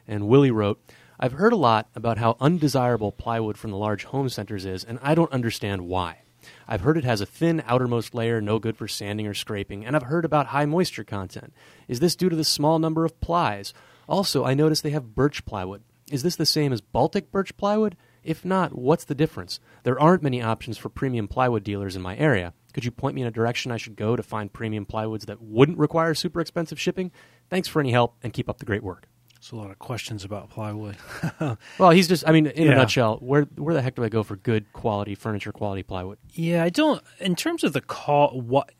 and 0.06 0.28
Willie 0.28 0.50
wrote, 0.52 0.80
"I've 1.18 1.32
heard 1.32 1.52
a 1.52 1.56
lot 1.56 1.88
about 1.96 2.16
how 2.18 2.36
undesirable 2.40 3.10
plywood 3.12 3.58
from 3.58 3.70
the 3.72 3.76
large 3.76 4.04
home 4.04 4.28
centers 4.28 4.64
is, 4.64 4.84
and 4.84 4.98
I 5.02 5.14
don't 5.14 5.32
understand 5.32 5.82
why." 5.88 6.18
I've 6.68 6.82
heard 6.82 6.96
it 6.96 7.04
has 7.04 7.20
a 7.20 7.26
thin 7.26 7.62
outermost 7.66 8.14
layer, 8.14 8.40
no 8.40 8.58
good 8.58 8.76
for 8.76 8.88
sanding 8.88 9.26
or 9.26 9.34
scraping, 9.34 9.84
and 9.84 9.96
I've 9.96 10.04
heard 10.04 10.24
about 10.24 10.48
high 10.48 10.66
moisture 10.66 11.04
content. 11.04 11.52
Is 11.88 12.00
this 12.00 12.16
due 12.16 12.28
to 12.28 12.36
the 12.36 12.44
small 12.44 12.78
number 12.78 13.04
of 13.04 13.20
plies? 13.20 13.74
Also, 14.08 14.44
I 14.44 14.54
noticed 14.54 14.82
they 14.82 14.90
have 14.90 15.14
birch 15.14 15.44
plywood. 15.44 15.82
Is 16.10 16.22
this 16.22 16.36
the 16.36 16.46
same 16.46 16.72
as 16.72 16.80
Baltic 16.80 17.30
birch 17.30 17.56
plywood? 17.56 17.96
If 18.22 18.44
not, 18.44 18.76
what's 18.76 19.04
the 19.04 19.14
difference? 19.14 19.60
There 19.84 19.98
aren't 19.98 20.22
many 20.22 20.42
options 20.42 20.76
for 20.76 20.88
premium 20.88 21.28
plywood 21.28 21.62
dealers 21.62 21.96
in 21.96 22.02
my 22.02 22.16
area. 22.16 22.52
Could 22.72 22.84
you 22.84 22.90
point 22.90 23.14
me 23.14 23.22
in 23.22 23.28
a 23.28 23.32
direction 23.32 23.72
I 23.72 23.76
should 23.76 23.96
go 23.96 24.16
to 24.16 24.22
find 24.22 24.52
premium 24.52 24.86
plywoods 24.86 25.26
that 25.26 25.40
wouldn't 25.40 25.78
require 25.78 26.14
super 26.14 26.40
expensive 26.40 26.80
shipping? 26.80 27.12
Thanks 27.48 27.68
for 27.68 27.80
any 27.80 27.92
help 27.92 28.16
and 28.22 28.32
keep 28.32 28.48
up 28.48 28.58
the 28.58 28.66
great 28.66 28.82
work. 28.82 29.08
There's 29.40 29.52
a 29.52 29.56
lot 29.56 29.70
of 29.70 29.78
questions 29.78 30.24
about 30.24 30.50
plywood. 30.50 30.96
Well, 31.78 31.90
he's 31.90 32.08
just, 32.08 32.28
I 32.28 32.32
mean, 32.32 32.46
in 32.46 32.70
a 32.70 32.74
nutshell, 32.74 33.16
where, 33.22 33.42
where 33.56 33.74
the 33.74 33.80
heck 33.80 33.94
do 33.94 34.04
I 34.04 34.08
go 34.10 34.22
for 34.22 34.36
good 34.36 34.70
quality 34.74 35.14
furniture, 35.14 35.50
quality 35.52 35.82
plywood? 35.82 36.18
Yeah, 36.32 36.62
I 36.62 36.68
don't. 36.68 37.02
In 37.20 37.34
terms 37.36 37.64
of 37.64 37.72
the 37.72 37.80
call, 37.80 38.38
what, 38.40 38.70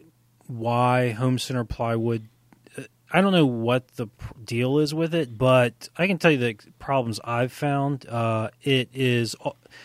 why 0.47 1.11
home 1.13 1.39
center 1.39 1.65
plywood? 1.65 2.29
uh, 2.77 2.83
I 3.11 3.23
don't 3.23 3.33
know 3.33 3.47
what 3.47 3.89
the 3.97 4.09
deal 4.45 4.79
is 4.79 4.93
with 4.93 5.15
it, 5.15 5.39
but 5.39 5.89
I 5.97 6.07
can 6.07 6.19
tell 6.19 6.31
you 6.31 6.37
the 6.39 6.57
problems 6.79 7.21
I've 7.25 7.53
found. 7.53 8.07
Uh, 8.07 8.51
it 8.63 8.91
is 8.93 9.35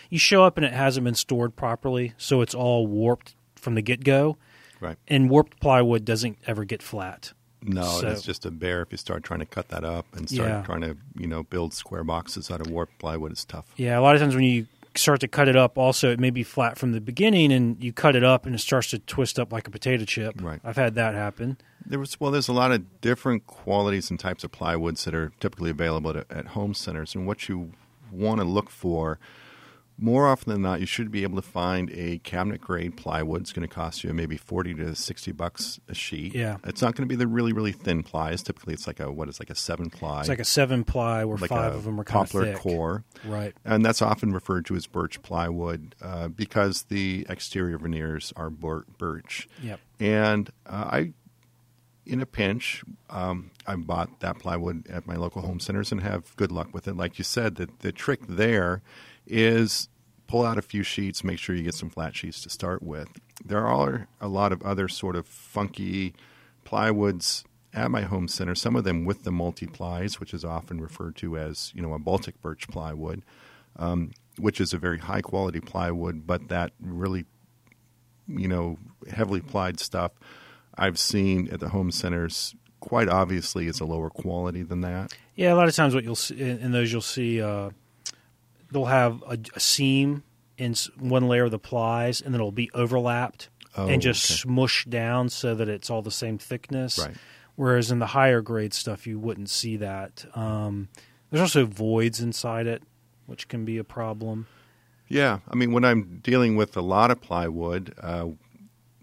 you 0.09 0.19
show 0.19 0.43
up 0.43 0.57
and 0.57 0.65
it 0.65 0.73
hasn't 0.73 1.05
been 1.05 1.15
stored 1.15 1.55
properly, 1.55 2.13
so 2.17 2.41
it's 2.41 2.53
all 2.53 2.85
warped 2.85 3.33
from 3.55 3.75
the 3.75 3.81
get 3.81 4.03
go, 4.03 4.37
Right. 4.81 4.97
and 5.07 5.29
warped 5.29 5.59
plywood 5.61 6.03
doesn't 6.03 6.37
ever 6.45 6.65
get 6.65 6.83
flat. 6.83 7.31
No, 7.67 7.83
So- 7.83 8.07
it's 8.09 8.21
just 8.21 8.45
a 8.45 8.51
bear. 8.51 8.81
If 8.81 8.91
you 8.91 8.97
start 8.97 9.23
trying 9.23 9.39
to 9.41 9.45
cut 9.45 9.69
that 9.69 9.83
up 9.83 10.05
and 10.15 10.29
start 10.29 10.49
Yeah. 10.49 10.61
trying 10.63 10.81
to, 10.81 10.97
you 11.17 11.27
know, 11.27 11.43
build 11.43 11.73
square 11.73 12.03
boxes 12.03 12.49
out 12.51 12.61
of 12.61 12.67
warped 12.69 12.97
plywood, 12.99 13.31
it's 13.31 13.45
tough. 13.45 13.65
Yeah, 13.77 13.97
a 13.97 14.01
lot 14.01 14.15
of 14.15 14.21
times 14.21 14.35
when 14.35 14.43
you 14.43 14.67
start 14.95 15.19
to 15.19 15.27
cut 15.27 15.47
it 15.49 15.55
up, 15.57 15.77
also 15.77 16.11
it 16.11 16.19
may 16.19 16.29
be 16.29 16.43
flat 16.43 16.77
from 16.77 16.91
the 16.93 17.01
beginning, 17.01 17.51
and 17.51 17.83
you 17.83 17.91
cut 17.91 18.15
it 18.15 18.23
up 18.23 18.45
and 18.45 18.55
it 18.55 18.59
starts 18.59 18.89
to 18.91 18.99
twist 18.99 19.37
up 19.39 19.51
like 19.51 19.67
a 19.67 19.71
potato 19.71 20.05
chip. 20.05 20.41
Right. 20.41 20.61
I've 20.63 20.77
had 20.77 20.95
that 20.95 21.15
happen. 21.15 21.57
There 21.85 21.99
was 21.99 22.19
well, 22.19 22.31
there's 22.31 22.47
a 22.47 22.53
lot 22.53 22.71
of 22.71 23.01
different 23.01 23.45
qualities 23.45 24.09
and 24.09 24.19
types 24.19 24.43
of 24.43 24.51
plywoods 24.51 25.03
that 25.03 25.13
are 25.13 25.31
typically 25.39 25.69
available 25.69 26.11
at, 26.17 26.31
at 26.31 26.47
home 26.47 26.73
centers, 26.73 27.13
and 27.13 27.27
what 27.27 27.47
you 27.49 27.71
want 28.11 28.39
to 28.39 28.45
look 28.45 28.69
for. 28.69 29.19
More 29.97 30.27
often 30.27 30.51
than 30.51 30.61
not, 30.61 30.81
you 30.81 30.85
should 30.85 31.09
be 31.09 31.23
able 31.23 31.37
to 31.37 31.41
find 31.47 31.89
a 31.93 32.17
cabinet 32.19 32.59
grade 32.59 32.97
plywood. 32.97 33.41
It's 33.41 33.53
going 33.53 33.65
to 33.65 33.73
cost 33.73 34.03
you 34.03 34.11
maybe 34.13 34.35
forty 34.35 34.73
to 34.73 34.93
sixty 34.93 35.31
bucks 35.31 35.79
a 35.87 35.95
sheet. 35.95 36.35
Yeah. 36.35 36.57
it's 36.65 36.81
not 36.81 36.95
going 36.95 37.07
to 37.07 37.11
be 37.11 37.15
the 37.15 37.27
really 37.27 37.53
really 37.53 37.71
thin 37.71 38.03
plies. 38.03 38.43
Typically, 38.43 38.73
it's 38.73 38.87
like 38.87 38.99
a 38.99 39.09
what 39.09 39.29
is 39.29 39.39
like 39.39 39.49
a 39.49 39.55
seven 39.55 39.89
ply. 39.89 40.19
It's 40.19 40.29
like 40.29 40.39
a 40.39 40.43
seven 40.43 40.83
ply 40.83 41.23
where 41.23 41.37
like 41.37 41.49
five 41.49 41.73
a 41.73 41.77
of 41.77 41.85
them 41.85 41.97
are 41.99 42.03
kind 42.03 42.25
of 42.25 42.27
poplar 42.31 42.45
thick. 42.45 42.57
core. 42.57 43.03
Right. 43.25 43.53
and 43.63 43.85
that's 43.85 44.01
often 44.01 44.33
referred 44.33 44.65
to 44.65 44.75
as 44.75 44.85
birch 44.85 45.21
plywood 45.21 45.95
uh, 46.01 46.27
because 46.27 46.83
the 46.83 47.25
exterior 47.29 47.77
veneers 47.77 48.33
are 48.35 48.49
bir- 48.49 48.85
birch. 48.97 49.47
Yep. 49.63 49.79
And 50.01 50.49
uh, 50.65 50.89
I, 50.91 51.13
in 52.05 52.21
a 52.21 52.25
pinch, 52.25 52.83
um, 53.09 53.51
I 53.65 53.75
bought 53.77 54.19
that 54.19 54.39
plywood 54.39 54.87
at 54.89 55.07
my 55.07 55.15
local 55.15 55.41
home 55.41 55.59
centers 55.61 55.91
and 55.91 56.01
have 56.01 56.35
good 56.35 56.51
luck 56.51 56.73
with 56.73 56.87
it. 56.87 56.97
Like 56.97 57.17
you 57.17 57.23
said, 57.23 57.55
the, 57.55 57.69
the 57.79 57.91
trick 57.91 58.27
there 58.27 58.81
is 59.27 59.89
pull 60.27 60.45
out 60.45 60.57
a 60.57 60.61
few 60.61 60.83
sheets, 60.83 61.23
make 61.23 61.39
sure 61.39 61.55
you 61.55 61.63
get 61.63 61.75
some 61.75 61.89
flat 61.89 62.15
sheets 62.15 62.41
to 62.41 62.49
start 62.49 62.81
with. 62.81 63.09
There 63.43 63.65
are 63.65 64.07
a 64.19 64.27
lot 64.27 64.51
of 64.51 64.61
other 64.63 64.87
sort 64.87 65.15
of 65.15 65.27
funky 65.27 66.13
plywoods 66.65 67.43
at 67.73 67.91
my 67.91 68.01
home 68.01 68.27
center, 68.27 68.55
some 68.55 68.75
of 68.75 68.83
them 68.83 69.05
with 69.05 69.23
the 69.23 69.31
multi-plies, 69.31 70.19
which 70.19 70.33
is 70.33 70.45
often 70.45 70.79
referred 70.79 71.15
to 71.17 71.37
as, 71.37 71.71
you 71.75 71.81
know, 71.81 71.93
a 71.93 71.99
Baltic 71.99 72.41
birch 72.41 72.67
plywood, 72.69 73.23
um, 73.75 74.11
which 74.37 74.61
is 74.61 74.73
a 74.73 74.77
very 74.77 74.97
high 74.97 75.21
quality 75.21 75.59
plywood, 75.59 76.25
but 76.25 76.47
that 76.47 76.71
really 76.79 77.25
you 78.27 78.47
know, 78.47 78.77
heavily 79.11 79.41
plied 79.41 79.79
stuff 79.79 80.11
I've 80.77 80.99
seen 80.99 81.49
at 81.51 81.59
the 81.59 81.69
home 81.69 81.91
centers 81.91 82.55
quite 82.79 83.07
obviously 83.07 83.67
is 83.67 83.79
a 83.79 83.85
lower 83.85 84.09
quality 84.09 84.61
than 84.63 84.81
that. 84.81 85.13
Yeah, 85.35 85.53
a 85.53 85.55
lot 85.55 85.67
of 85.67 85.75
times 85.75 85.95
what 85.95 86.03
you'll 86.03 86.15
see 86.15 86.39
in 86.39 86.71
those 86.71 86.91
you'll 86.91 87.01
see 87.01 87.41
uh, 87.41 87.69
they'll 88.75 88.85
have 88.85 89.23
a, 89.25 89.37
a 89.55 89.59
seam 89.59 90.23
in 90.57 90.75
one 90.99 91.27
layer 91.29 91.45
of 91.45 91.51
the 91.51 91.57
plies, 91.59 92.19
and 92.19 92.33
then 92.33 92.41
it'll 92.41 92.51
be 92.51 92.69
overlapped 92.73 93.49
Oh, 93.77 93.87
and 93.87 94.01
just 94.01 94.45
okay. 94.45 94.49
smushed 94.49 94.89
down 94.89 95.27
so 95.27 95.53
that 95.53 95.67
it's 95.67 95.89
all 95.89 96.01
the 96.01 96.11
same 96.11 96.37
thickness. 96.37 96.97
Right. 96.97 97.15
Whereas 97.55 97.91
in 97.91 97.99
the 97.99 98.07
higher 98.07 98.41
grade 98.41 98.73
stuff, 98.73 99.05
you 99.05 99.19
wouldn't 99.19 99.49
see 99.49 99.75
that. 99.77 100.25
Um, 100.33 100.87
there's 101.29 101.41
also 101.41 101.65
voids 101.65 102.21
inside 102.21 102.67
it, 102.67 102.83
which 103.25 103.49
can 103.49 103.65
be 103.65 103.77
a 103.77 103.83
problem. 103.83 104.47
Yeah, 105.09 105.39
I 105.49 105.55
mean, 105.55 105.73
when 105.73 105.83
I'm 105.83 106.19
dealing 106.23 106.55
with 106.55 106.77
a 106.77 106.81
lot 106.81 107.11
of 107.11 107.19
plywood, 107.19 107.93
uh, 108.01 108.27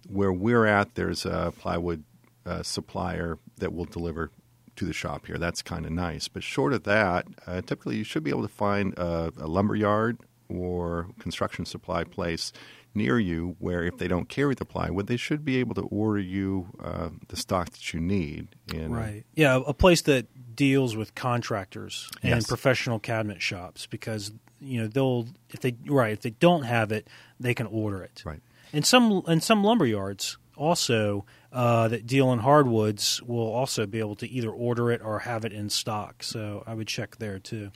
where 0.08 0.32
we're 0.32 0.64
at, 0.64 0.94
there's 0.94 1.26
a 1.26 1.52
plywood 1.58 2.04
uh, 2.46 2.62
supplier 2.62 3.38
that 3.58 3.74
will 3.74 3.84
deliver 3.84 4.30
to 4.76 4.84
the 4.84 4.92
shop 4.92 5.26
here. 5.26 5.38
That's 5.38 5.62
kind 5.62 5.84
of 5.86 5.92
nice. 5.92 6.28
But 6.28 6.42
short 6.42 6.72
of 6.72 6.84
that, 6.84 7.26
uh, 7.46 7.60
typically 7.62 7.96
you 7.96 8.04
should 8.04 8.24
be 8.24 8.30
able 8.30 8.42
to 8.42 8.48
find 8.48 8.94
a, 8.98 9.32
a 9.38 9.46
lumber 9.46 9.76
yard 9.76 10.18
or 10.48 11.08
construction 11.18 11.64
supply 11.64 12.04
place 12.04 12.52
near 12.94 13.18
you 13.18 13.56
where 13.58 13.84
if 13.84 13.96
they 13.96 14.06
don't 14.08 14.28
carry 14.28 14.54
the 14.54 14.64
plywood, 14.66 15.06
they 15.06 15.16
should 15.16 15.44
be 15.44 15.56
able 15.58 15.74
to 15.74 15.82
order 15.82 16.20
you 16.20 16.68
uh, 16.82 17.08
the 17.28 17.36
stock 17.36 17.70
that 17.70 17.94
you 17.94 18.00
need. 18.00 18.48
And, 18.74 18.94
Right. 18.94 19.24
Yeah, 19.34 19.60
a 19.66 19.72
place 19.72 20.02
that 20.02 20.54
deals 20.54 20.94
with 20.96 21.14
contractors 21.14 22.10
and 22.22 22.30
Yes. 22.32 22.46
professional 22.46 22.98
cabinet 22.98 23.40
shops 23.40 23.86
because 23.86 24.32
you 24.60 24.80
know 24.80 24.86
they'll 24.86 25.26
if 25.50 25.60
they 25.60 25.74
right 25.86 26.12
if 26.12 26.20
they 26.20 26.30
don't 26.30 26.62
have 26.64 26.92
it 26.92 27.08
they 27.40 27.54
can 27.54 27.66
order 27.66 28.02
it. 28.02 28.22
Right. 28.24 28.40
And 28.74 28.84
some 28.86 29.22
and 29.26 29.42
some 29.42 29.64
lumber 29.64 29.86
yards 29.86 30.36
also 30.62 31.24
uh, 31.52 31.88
that 31.88 32.06
deal 32.06 32.32
in 32.32 32.38
hardwoods 32.38 33.20
will 33.22 33.52
also 33.52 33.86
be 33.86 33.98
able 33.98 34.14
to 34.16 34.28
either 34.28 34.50
order 34.50 34.90
it 34.90 35.00
or 35.02 35.18
have 35.20 35.44
it 35.44 35.52
in 35.52 35.68
stock. 35.68 36.22
So 36.22 36.62
I 36.66 36.74
would 36.74 36.86
check 36.88 37.16
there 37.18 37.38
too. 37.38 37.70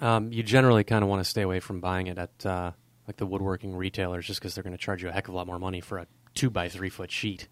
Um, 0.00 0.32
you 0.32 0.42
generally 0.42 0.84
kind 0.84 1.02
of 1.02 1.10
want 1.10 1.20
to 1.20 1.28
stay 1.28 1.42
away 1.42 1.60
from 1.60 1.80
buying 1.80 2.06
it 2.06 2.18
at 2.18 2.46
uh, 2.46 2.70
like 3.08 3.16
the 3.16 3.26
woodworking 3.26 3.74
retailers, 3.74 4.26
just 4.26 4.38
because 4.40 4.54
they're 4.54 4.62
going 4.64 4.76
to 4.76 4.82
charge 4.82 5.02
you 5.02 5.08
a 5.08 5.12
heck 5.12 5.28
of 5.28 5.34
a 5.34 5.36
lot 5.36 5.46
more 5.46 5.58
money 5.58 5.80
for 5.80 5.98
a 5.98 6.06
two 6.34 6.50
by 6.50 6.68
three 6.68 6.88
foot 6.88 7.10
sheet. 7.10 7.48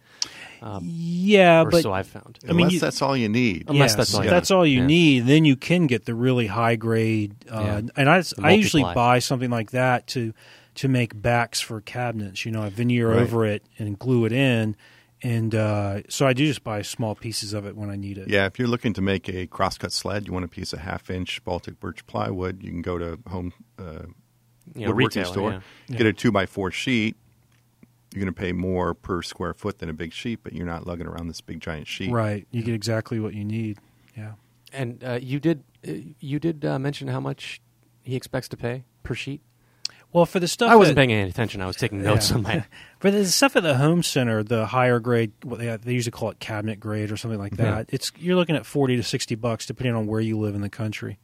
Um, 0.63 0.83
Yeah, 0.87 1.63
or 1.63 1.71
but 1.71 1.83
so 1.83 1.93
I've 1.93 2.07
found. 2.07 2.39
I 2.49 2.53
mean, 2.53 2.71
you- 2.71 2.79
that's 2.79 3.03
all 3.03 3.17
you 3.17 3.29
need. 3.29 3.65
Unless 3.69 3.91
Yes, 3.91 3.97
that's 3.97 4.15
all 4.15 4.21
if 4.21 4.25
you 4.27 4.31
that's 4.31 4.51
need. 4.51 4.57
all 4.57 4.67
you 4.67 4.81
Yeah. 4.83 4.87
need, 4.87 5.21
then 5.27 5.45
you 5.45 5.57
can 5.57 5.89
get 5.89 6.05
the 6.05 6.15
really 6.15 6.47
high 6.47 6.77
grade. 6.77 7.35
Uh, 7.51 7.61
Yeah. 7.61 7.81
And 7.97 8.09
I, 8.09 8.23
I 8.43 8.53
usually 8.53 8.85
buy 8.95 9.19
something 9.19 9.51
like 9.51 9.73
that 9.73 10.07
to 10.09 10.33
to 10.77 10.89
make 10.89 11.21
backs 11.21 11.61
for 11.61 11.81
cabinets. 11.81 12.45
You 12.47 12.53
know, 12.53 12.63
I 12.63 12.69
veneer 12.71 13.11
Right. 13.11 13.21
over 13.23 13.45
it 13.45 13.63
and 13.79 13.99
glue 13.99 14.25
it 14.25 14.33
in, 14.33 14.77
and 15.23 15.55
uh, 15.55 16.03
so 16.09 16.27
I 16.27 16.33
do 16.33 16.47
just 16.47 16.63
buy 16.65 16.83
small 16.83 17.15
pieces 17.15 17.53
of 17.53 17.67
it 17.67 17.77
when 17.77 17.91
I 17.91 17.97
need 17.97 18.19
it. 18.19 18.29
Yeah, 18.29 18.47
if 18.47 18.59
you're 18.59 18.69
looking 18.69 18.93
to 18.95 19.03
make 19.03 19.29
a 19.29 19.47
crosscut 19.47 19.93
sled, 19.93 20.27
you 20.27 20.33
want 20.33 20.45
a 20.45 20.49
piece 20.49 20.73
of 20.73 20.81
half 20.81 21.11
inch 21.11 21.43
Baltic 21.45 21.81
birch 21.81 22.07
plywood, 22.07 22.63
you 22.63 22.71
can 22.71 22.83
go 22.83 22.99
to 22.99 23.19
home 23.29 23.53
uh, 23.79 23.83
You 23.83 24.87
know, 24.87 24.93
woodworking 24.93 24.97
retailer, 25.23 25.25
store, 25.25 25.63
yeah. 25.89 25.97
get 25.97 26.07
a 26.07 26.13
two 26.13 26.31
by 26.33 26.47
four 26.47 26.71
sheet. 26.71 27.17
You're 28.15 28.23
going 28.25 28.33
to 28.35 28.41
pay 28.41 28.53
more 28.53 28.95
per 28.95 29.21
square 29.21 29.53
foot 29.53 29.79
than 29.79 29.91
a 29.91 29.93
big 29.93 30.13
sheet, 30.13 30.41
but 30.43 30.55
you're 30.55 30.65
not 30.67 30.87
lugging 30.87 31.07
around 31.07 31.29
this 31.29 31.41
big 31.43 31.61
giant 31.61 31.87
sheet. 31.87 32.11
Right, 32.11 32.47
you 32.51 32.63
get 32.63 32.75
exactly 32.75 33.21
what 33.21 33.35
you 33.35 33.45
need. 33.45 33.79
Yeah. 34.17 34.33
And 34.73 35.03
uh, 35.05 35.19
you 35.21 35.39
did 35.41 35.65
uh, 35.87 35.93
you 36.21 36.39
did 36.39 36.65
uh, 36.65 36.79
mention 36.79 37.09
how 37.09 37.21
much 37.21 37.61
he 38.03 38.17
expects 38.17 38.49
to 38.49 38.57
pay 38.57 38.85
per 39.03 39.15
sheet. 39.15 39.41
Well, 40.13 40.25
for 40.25 40.41
the 40.41 40.49
stuff 40.49 40.71
I 40.71 40.77
wasn't 40.77 40.97
that- 40.97 41.01
paying 41.01 41.13
any 41.13 41.29
attention. 41.29 41.61
I 41.61 41.67
was 41.67 41.77
taking 41.77 42.03
notes 42.03 42.31
Yeah. 42.31 42.37
on 42.37 42.43
my. 42.43 42.65
For 43.01 43.11
the 43.11 43.27
stuff 43.27 43.55
at 43.57 43.63
the 43.63 43.77
home 43.77 44.03
center, 44.03 44.43
the 44.43 44.65
higher 44.65 44.99
grade, 45.01 45.33
what 45.43 45.59
they, 45.59 45.77
they 45.77 45.93
usually 45.93 46.13
call 46.13 46.31
it 46.31 46.39
cabinet 46.41 46.81
grade 46.81 47.13
or 47.13 47.19
something 47.19 47.39
like 47.39 47.57
that. 47.59 47.89
Yeah. 47.91 47.95
It's 47.95 48.11
you're 48.19 48.37
looking 48.37 48.57
at 48.57 48.65
forty 48.65 48.97
to 48.97 49.03
sixty 49.03 49.35
bucks, 49.35 49.67
depending 49.67 49.95
on 49.95 50.07
where 50.07 50.21
you 50.21 50.39
live 50.39 50.55
in 50.55 50.63
the 50.63 50.71
country. 50.71 51.19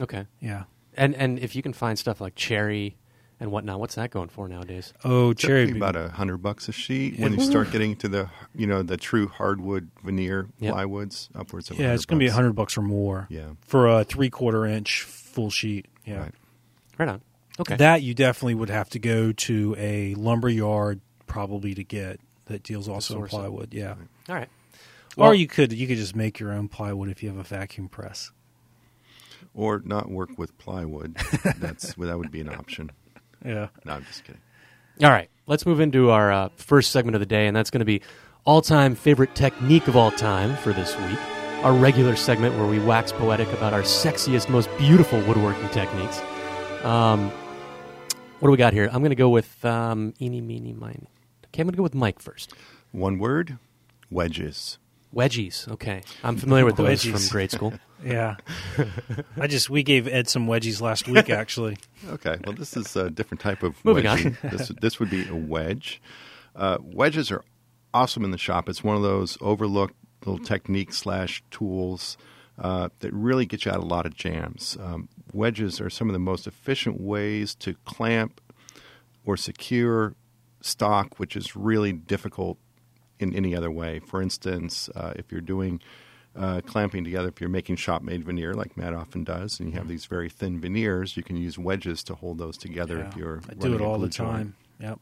Okay, 0.00 0.26
Yeah. 0.40 0.64
and 0.96 1.14
and 1.14 1.38
if 1.38 1.54
you 1.54 1.62
can 1.62 1.72
find 1.72 1.96
stuff 1.96 2.20
like 2.20 2.34
cherry 2.34 2.96
and 3.38 3.52
whatnot, 3.52 3.78
what's 3.78 3.94
that 3.94 4.10
going 4.10 4.28
for 4.28 4.48
nowadays? 4.48 4.92
Oh, 5.04 5.32
cherry. 5.32 5.70
About 5.70 5.94
a 5.94 6.08
hundred 6.08 6.38
bucks 6.38 6.68
a 6.68 6.72
sheet. 6.72 7.20
When 7.20 7.32
you 7.34 7.40
start 7.42 7.70
getting 7.70 7.94
to 7.96 8.08
the 8.08 8.28
you 8.52 8.66
know 8.66 8.82
the 8.82 8.96
true 8.96 9.28
hardwood 9.28 9.90
veneer 10.02 10.48
Yep. 10.58 10.74
plywoods, 10.74 11.28
upwards 11.36 11.70
of 11.70 11.78
yeah, 11.78 11.92
it's 11.94 12.04
going 12.06 12.18
going 12.18 12.26
to 12.26 12.30
be 12.30 12.30
a 12.30 12.34
hundred 12.34 12.54
bucks 12.54 12.76
or 12.76 12.82
more. 12.82 13.28
Yeah. 13.30 13.50
For 13.68 13.86
a 13.86 14.02
three 14.02 14.30
quarter 14.30 14.66
inch 14.66 15.02
full 15.02 15.50
sheet. 15.50 15.86
Yeah. 16.04 16.18
Right. 16.22 16.34
Right 16.98 17.08
on. 17.08 17.20
Okay. 17.60 17.76
That 17.76 18.02
you 18.02 18.14
definitely 18.14 18.54
would 18.54 18.70
have 18.70 18.90
to 18.90 18.98
go 18.98 19.32
to 19.32 19.76
a 19.78 20.14
lumber 20.14 20.48
yard 20.48 21.00
probably 21.26 21.74
to 21.74 21.84
get 21.84 22.20
that 22.46 22.62
deals 22.62 22.88
also 22.88 23.14
in 23.14 23.20
source 23.20 23.32
it. 23.32 23.36
plywood. 23.36 23.74
Yeah. 23.74 23.94
All 24.28 24.34
right. 24.34 24.48
or 25.16 25.34
you 25.34 25.46
could 25.46 25.72
you 25.72 25.86
could 25.86 25.96
just 25.96 26.16
make 26.16 26.40
your 26.40 26.52
own 26.52 26.68
plywood 26.68 27.08
if 27.08 27.22
you 27.22 27.28
have 27.28 27.38
a 27.38 27.44
vacuum 27.44 27.88
press. 27.88 28.32
Or 29.54 29.80
not 29.84 30.10
work 30.10 30.36
with 30.36 30.56
plywood. 30.58 31.16
That's 31.58 31.94
that 31.94 32.18
would 32.18 32.32
be 32.32 32.40
an 32.40 32.48
option. 32.48 32.90
Yeah. 33.44 33.68
No, 33.84 33.92
I'm 33.92 34.04
just 34.04 34.24
kidding. 34.24 34.40
All 35.02 35.10
right, 35.10 35.28
let's 35.46 35.66
move 35.66 35.80
into 35.80 36.10
our 36.10 36.32
uh, 36.32 36.48
first 36.56 36.90
segment 36.92 37.16
of 37.16 37.20
the 37.20 37.26
day, 37.26 37.48
and 37.48 37.56
that's 37.56 37.68
going 37.70 37.80
to 37.80 37.84
be 37.84 38.00
all-time 38.44 38.94
favorite 38.94 39.34
technique 39.34 39.88
of 39.88 39.96
all 39.96 40.12
time 40.12 40.54
for 40.56 40.72
this 40.72 40.96
week. 40.96 41.18
Our 41.64 41.72
regular 41.72 42.14
segment 42.14 42.56
where 42.56 42.66
we 42.66 42.78
wax 42.78 43.10
poetic 43.10 43.48
about 43.52 43.72
our 43.72 43.82
sexiest, 43.82 44.48
most 44.48 44.70
beautiful 44.78 45.20
woodworking 45.22 45.68
techniques. 45.70 46.20
Um, 46.84 47.32
what 48.44 48.48
do 48.48 48.52
we 48.52 48.58
got 48.58 48.74
here? 48.74 48.90
I'm 48.92 49.00
going 49.00 49.08
to 49.08 49.16
go 49.16 49.30
with 49.30 49.64
um, 49.64 50.12
eeny, 50.20 50.42
meeny, 50.42 50.74
miny. 50.74 51.08
Okay, 51.46 51.62
I'm 51.62 51.66
going 51.66 51.72
to 51.72 51.78
go 51.78 51.82
with 51.82 51.94
Mike 51.94 52.20
first. 52.20 52.52
One 52.92 53.18
word: 53.18 53.56
wedges. 54.10 54.76
Wedgies. 55.14 55.66
Okay, 55.66 56.02
I'm 56.22 56.36
familiar 56.36 56.66
with 56.66 56.76
those 56.76 57.02
Wedgies. 57.02 57.10
from 57.12 57.32
grade 57.32 57.50
school. 57.50 57.72
Yeah. 58.04 58.36
I 59.40 59.46
just 59.46 59.70
we 59.70 59.82
gave 59.82 60.06
Ed 60.06 60.28
some 60.28 60.46
wedgies 60.46 60.82
last 60.82 61.08
week 61.08 61.30
actually. 61.30 61.78
Okay, 62.10 62.36
well, 62.44 62.54
this 62.54 62.76
is 62.76 62.94
a 62.96 63.08
different 63.08 63.40
type 63.40 63.62
of 63.62 63.82
Moving 63.82 64.06
on. 64.06 64.36
this 64.42 64.68
this 64.78 65.00
would 65.00 65.08
be 65.08 65.26
a 65.26 65.34
wedge. 65.34 66.02
Uh, 66.54 66.76
wedges 66.82 67.30
are 67.30 67.42
awesome 67.94 68.22
in 68.24 68.30
the 68.30 68.36
shop. 68.36 68.68
It's 68.68 68.84
one 68.84 68.94
of 68.94 69.00
those 69.02 69.38
overlooked 69.40 69.94
little 70.26 70.44
techniques 70.44 70.98
slash 70.98 71.42
tools 71.50 72.18
uh, 72.58 72.88
that 73.00 73.12
really 73.12 73.46
get 73.46 73.64
you 73.64 73.70
out 73.70 73.78
of 73.78 73.84
a 73.84 73.86
lot 73.86 74.06
of 74.06 74.14
jams. 74.14 74.76
Um, 74.80 75.08
wedges 75.32 75.80
are 75.80 75.90
some 75.90 76.08
of 76.08 76.12
the 76.12 76.18
most 76.18 76.46
efficient 76.46 77.00
ways 77.00 77.54
to 77.56 77.74
clamp 77.84 78.40
or 79.24 79.36
secure 79.36 80.14
stock, 80.60 81.18
which 81.18 81.36
is 81.36 81.56
really 81.56 81.92
difficult 81.92 82.58
in 83.18 83.34
any 83.34 83.54
other 83.54 83.70
way. 83.70 83.98
For 84.00 84.22
instance, 84.22 84.88
uh, 84.94 85.12
if 85.16 85.30
you're 85.30 85.40
doing 85.40 85.80
uh, 86.36 86.60
clamping 86.66 87.04
together, 87.04 87.28
if 87.28 87.40
you're 87.40 87.50
making 87.50 87.76
shop 87.76 88.02
made 88.02 88.24
veneer 88.24 88.54
like 88.54 88.76
Matt 88.76 88.92
often 88.92 89.24
does, 89.24 89.60
and 89.60 89.70
you 89.70 89.78
have 89.78 89.88
these 89.88 90.06
very 90.06 90.28
thin 90.28 90.60
veneers, 90.60 91.16
you 91.16 91.22
can 91.22 91.36
use 91.36 91.58
wedges 91.58 92.02
to 92.04 92.14
hold 92.14 92.38
those 92.38 92.56
together 92.56 93.00
if 93.00 93.16
you're 93.16 93.40
I 93.48 93.54
do 93.54 93.74
it 93.74 93.80
all 93.80 93.98
the 93.98 94.08
joint. 94.08 94.30
time. 94.30 94.56
Yep. 94.80 95.00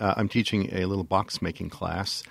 Uh, 0.00 0.14
I'm 0.16 0.28
teaching 0.28 0.70
a 0.72 0.86
little 0.86 1.04
box 1.04 1.42
making 1.42 1.70
class, 1.70 2.22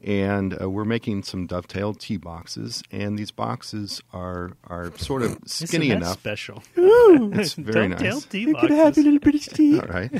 And 0.00 0.60
uh, 0.62 0.70
we're 0.70 0.84
making 0.84 1.24
some 1.24 1.46
dovetail 1.46 1.92
tea 1.92 2.18
boxes, 2.18 2.84
and 2.92 3.18
these 3.18 3.32
boxes 3.32 4.00
are 4.12 4.52
are 4.64 4.92
sort 4.96 5.22
of 5.22 5.38
skinny 5.44 5.86
Isn't 5.88 5.98
enough. 6.02 6.12
special. 6.18 6.62
It's 6.76 7.54
very 7.54 7.88
Don't 7.88 7.98
tell 7.98 8.14
nice. 8.14 8.24
tea 8.26 8.52
boxes. 8.52 9.04
little 9.04 9.18
British 9.18 9.46
tea. 9.46 9.80
All 9.80 9.88
right. 9.88 10.10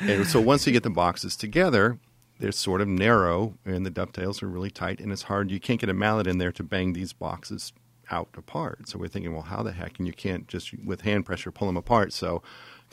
and 0.00 0.26
so 0.26 0.40
once 0.40 0.66
you 0.66 0.72
get 0.72 0.84
the 0.84 0.90
boxes 0.90 1.36
together, 1.36 1.98
they're 2.38 2.52
sort 2.52 2.80
of 2.80 2.88
narrow, 2.88 3.54
and 3.66 3.84
the 3.84 3.90
dovetails 3.90 4.42
are 4.42 4.48
really 4.48 4.70
tight, 4.70 5.00
and 5.00 5.12
it's 5.12 5.22
hard. 5.24 5.50
You 5.50 5.60
can't 5.60 5.80
get 5.80 5.90
a 5.90 5.94
mallet 5.94 6.26
in 6.26 6.38
there 6.38 6.52
to 6.52 6.62
bang 6.62 6.94
these 6.94 7.12
boxes 7.12 7.72
out 8.10 8.28
apart. 8.38 8.88
So 8.88 8.98
we're 8.98 9.08
thinking, 9.08 9.32
well, 9.32 9.42
how 9.42 9.62
the 9.62 9.72
heck? 9.72 9.98
And 9.98 10.06
you 10.06 10.12
can't 10.14 10.46
just 10.48 10.72
with 10.82 11.02
hand 11.02 11.26
pressure 11.26 11.50
pull 11.50 11.68
them 11.68 11.76
apart. 11.76 12.12
So 12.12 12.42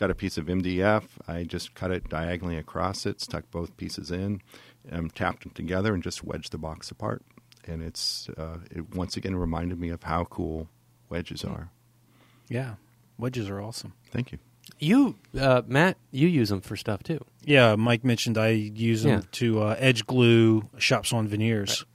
got 0.02 0.10
a 0.12 0.16
piece 0.16 0.38
of 0.40 0.48
MDF. 0.48 1.04
I 1.28 1.44
just 1.44 1.76
cut 1.76 1.92
it 1.92 2.10
diagonally 2.10 2.58
across 2.58 3.06
it, 3.06 3.22
stuck 3.22 3.50
both 3.52 3.78
pieces 3.78 4.10
in, 4.10 4.42
um, 4.92 5.12
tapped 5.12 5.44
them 5.44 5.52
together, 5.54 5.94
and 5.94 6.02
just 6.02 6.24
wedged 6.24 6.52
the 6.52 6.58
box 6.58 6.90
apart. 6.90 7.22
And 7.66 7.84
it's 7.84 8.28
uh, 8.36 8.58
it 8.72 8.96
once 8.96 9.16
again 9.16 9.36
reminded 9.36 9.80
me 9.80 9.90
of 9.90 10.02
how 10.02 10.24
cool 10.26 10.68
wedges 11.10 11.44
are. 11.46 11.70
Yeah, 12.50 12.74
wedges 13.20 13.48
are 13.48 13.62
awesome. 13.62 13.94
Thank 14.10 14.32
you. 14.32 14.40
You, 14.80 15.16
uh, 15.40 15.62
Matt, 15.68 15.98
you 16.12 16.28
use 16.28 16.50
them 16.50 16.62
for 16.62 16.76
stuff 16.76 17.04
too. 17.04 17.24
Yeah, 17.44 17.76
Mike 17.76 18.04
mentioned 18.04 18.38
I 18.40 18.50
use 18.50 19.04
them 19.04 19.12
Yeah. 19.20 19.22
to 19.34 19.62
uh, 19.62 19.76
edge 19.78 20.08
glue 20.08 20.68
shops 20.80 21.14
on 21.14 21.28
veneers. 21.28 21.86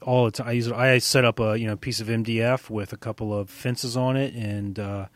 All 0.00 0.24
the 0.24 0.30
time, 0.30 0.48
I 0.48 0.52
use 0.52 0.66
it. 0.66 0.72
I 0.72 0.96
set 0.98 1.26
up 1.26 1.38
a 1.40 1.58
you 1.58 1.66
know 1.66 1.76
piece 1.76 2.00
of 2.00 2.06
MDF 2.06 2.70
with 2.70 2.94
a 2.94 2.96
couple 2.96 3.38
of 3.38 3.50
fences 3.50 3.98
on 3.98 4.16
it, 4.16 4.32
and 4.34 4.78
uh, 4.78 5.06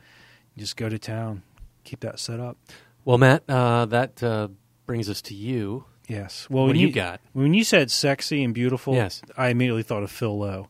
just 0.59 0.77
go 0.77 0.91
to 0.91 0.99
town. 0.99 1.43
Keep 1.89 2.01
that 2.01 2.19
set 2.19 2.39
up. 2.39 2.59
Well, 3.07 3.17
Matt, 3.17 3.45
uh, 3.49 3.87
that 3.87 4.23
uh, 4.23 4.49
brings 4.85 5.09
us 5.09 5.23
to 5.23 5.35
you. 5.35 5.87
Yes. 6.07 6.47
Well, 6.51 6.65
What 6.65 6.67
when 6.69 6.75
do 6.77 6.81
you 6.83 6.93
got? 6.93 7.21
When 7.33 7.55
you 7.55 7.65
said 7.65 7.91
sexy 7.91 8.45
and 8.45 8.53
beautiful, 8.53 8.93
Yes. 8.95 9.23
I 9.39 9.49
immediately 9.49 9.83
thought 9.85 10.03
of 10.03 10.11
Phil 10.11 10.39
Lowe. 10.39 10.69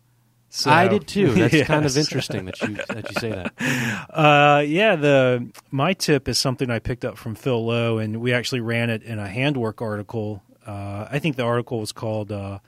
So- 0.48 0.70
I 0.70 0.86
did 0.86 1.08
too. 1.08 1.32
That's 1.32 1.62
kind 1.66 1.84
of 1.84 1.98
interesting 1.98 2.44
that 2.44 2.60
you 2.62 2.74
that 2.88 3.10
you 3.10 3.20
say 3.20 3.30
that. 3.30 3.52
Uh, 4.10 4.60
yeah, 4.64 4.94
the 4.94 5.50
my 5.72 5.92
tip 5.92 6.28
is 6.28 6.38
something 6.38 6.70
I 6.70 6.78
picked 6.78 7.04
up 7.04 7.18
from 7.18 7.34
Phil 7.34 7.66
Lowe, 7.66 7.98
and 7.98 8.20
we 8.20 8.32
actually 8.32 8.60
ran 8.60 8.90
it 8.90 9.02
in 9.02 9.18
a 9.18 9.26
handwork 9.28 9.82
article. 9.82 10.42
Uh, 10.64 11.08
I 11.10 11.18
think 11.18 11.34
the 11.36 11.42
article 11.42 11.80
was 11.80 11.90
called 11.92 12.30
uh, 12.32 12.60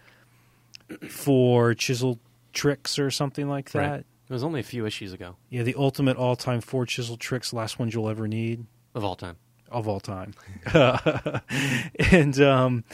"Four 1.09 1.75
Chisel 1.75 2.19
Tricks" 2.53 2.99
or 2.99 3.11
something 3.11 3.49
like 3.49 3.71
that. 3.71 3.79
Right. 3.91 4.05
It 4.31 4.33
was 4.33 4.45
only 4.45 4.61
a 4.61 4.65
few 4.65 4.87
issues 4.87 5.13
ago 5.13 5.35
Yeah, 5.49 5.65
the 5.65 5.75
ultimate 5.77 6.17
all-time 6.17 6.61
four 6.61 6.87
chisel 6.87 7.17
tricks, 7.17 7.53
last 7.53 7.81
ones 7.81 7.93
you'll 7.93 8.09
ever 8.09 8.29
need 8.29 8.65
of 8.95 9.05
all 9.05 9.17
time. 9.17 9.37
of 9.69 9.89
all 9.89 9.99
time. 9.99 10.35
and 12.13 12.41
um, 12.41 12.85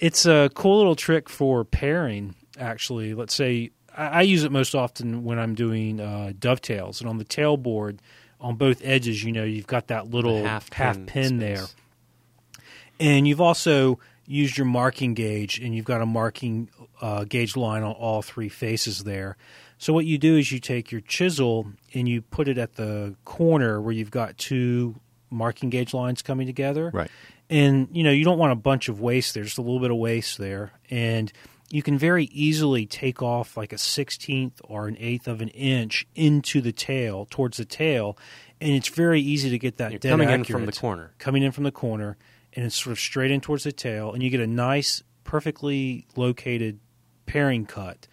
it's 0.00 0.26
a 0.26 0.50
cool 0.54 0.78
little 0.78 0.96
trick 0.96 1.28
for 1.28 1.64
paring. 1.64 2.34
Actually, 2.58 3.14
let's 3.14 3.34
say 3.34 3.70
I, 3.96 4.06
I 4.06 4.22
use 4.22 4.42
it 4.42 4.50
most 4.50 4.74
often 4.74 5.22
when 5.22 5.38
I'm 5.38 5.54
doing 5.54 6.00
uh, 6.00 6.32
dovetails, 6.36 7.00
and 7.00 7.08
on 7.08 7.18
the 7.18 7.24
tailboard, 7.24 8.00
on 8.40 8.56
both 8.56 8.80
edges, 8.84 9.22
you 9.22 9.30
know, 9.30 9.44
you've 9.44 9.68
got 9.68 9.86
that 9.88 10.10
little 10.10 10.42
The 10.42 10.48
half, 10.48 10.72
half 10.72 10.96
pin, 10.96 11.06
pin 11.06 11.38
there, 11.38 11.66
and 12.98 13.28
you've 13.28 13.40
also 13.40 14.00
used 14.26 14.58
your 14.58 14.66
marking 14.66 15.14
gauge, 15.14 15.58
and 15.58 15.72
you've 15.72 15.84
got 15.84 16.00
a 16.00 16.06
marking 16.06 16.68
uh, 17.00 17.24
gauge 17.24 17.56
line 17.56 17.84
on 17.84 17.92
all 17.92 18.22
three 18.22 18.48
faces 18.48 19.04
there. 19.04 19.36
So 19.80 19.94
what 19.94 20.04
you 20.04 20.18
do 20.18 20.36
is 20.36 20.52
you 20.52 20.60
take 20.60 20.92
your 20.92 21.00
chisel 21.00 21.72
and 21.94 22.06
you 22.06 22.20
put 22.20 22.48
it 22.48 22.58
at 22.58 22.74
the 22.74 23.16
corner 23.24 23.80
where 23.80 23.94
you've 23.94 24.10
got 24.10 24.36
two 24.36 25.00
marking 25.30 25.70
gauge 25.70 25.94
lines 25.94 26.20
coming 26.20 26.46
together. 26.46 26.90
Right. 26.92 27.10
And 27.48 27.88
you 27.90 28.04
know, 28.04 28.10
you 28.10 28.22
don't 28.22 28.38
want 28.38 28.52
a 28.52 28.56
bunch 28.56 28.90
of 28.90 29.00
waste 29.00 29.32
there, 29.32 29.42
just 29.42 29.56
a 29.56 29.62
little 29.62 29.80
bit 29.80 29.90
of 29.90 29.96
waste 29.96 30.36
there. 30.36 30.72
And 30.90 31.32
you 31.70 31.82
can 31.82 31.96
very 31.96 32.26
easily 32.26 32.84
take 32.84 33.22
off 33.22 33.56
like 33.56 33.72
a 33.72 33.78
sixteenth 33.78 34.60
or 34.64 34.86
an 34.86 34.98
eighth 35.00 35.26
of 35.26 35.40
an 35.40 35.48
inch 35.48 36.06
into 36.14 36.60
the 36.60 36.72
tail, 36.72 37.26
towards 37.30 37.56
the 37.56 37.64
tail, 37.64 38.18
and 38.60 38.72
it's 38.72 38.88
very 38.88 39.22
easy 39.22 39.48
to 39.48 39.58
get 39.58 39.78
that 39.78 39.92
You're 39.92 39.98
dead 39.98 40.10
coming 40.10 40.28
in 40.28 40.44
from 40.44 40.66
the 40.66 40.72
corner. 40.72 41.14
coming 41.16 41.42
in 41.42 41.52
from 41.52 41.64
the 41.64 41.72
corner, 41.72 42.18
and 42.52 42.66
it's 42.66 42.76
sort 42.76 42.92
of 42.92 43.00
straight 43.00 43.30
in 43.30 43.40
towards 43.40 43.64
the 43.64 43.72
tail, 43.72 44.12
and 44.12 44.22
you 44.22 44.28
get 44.28 44.40
a 44.40 44.46
nice, 44.46 45.02
perfectly 45.24 46.06
located 46.16 46.80
paring 47.24 47.64
cut. 47.64 48.06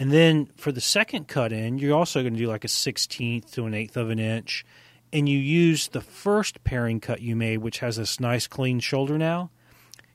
And 0.00 0.10
then 0.10 0.48
for 0.56 0.72
the 0.72 0.80
second 0.80 1.28
cut 1.28 1.52
in, 1.52 1.78
you're 1.78 1.96
also 1.96 2.22
going 2.22 2.32
to 2.32 2.38
do 2.38 2.48
like 2.48 2.64
a 2.64 2.68
sixteenth 2.68 3.52
to 3.52 3.66
an 3.66 3.74
eighth 3.74 3.98
of 3.98 4.08
an 4.08 4.18
inch, 4.18 4.64
and 5.12 5.28
you 5.28 5.38
use 5.38 5.88
the 5.88 6.00
first 6.00 6.64
paring 6.64 7.00
cut 7.00 7.20
you 7.20 7.36
made, 7.36 7.58
which 7.58 7.80
has 7.80 7.96
this 7.96 8.18
nice 8.18 8.46
clean 8.46 8.80
shoulder 8.80 9.18
now. 9.18 9.50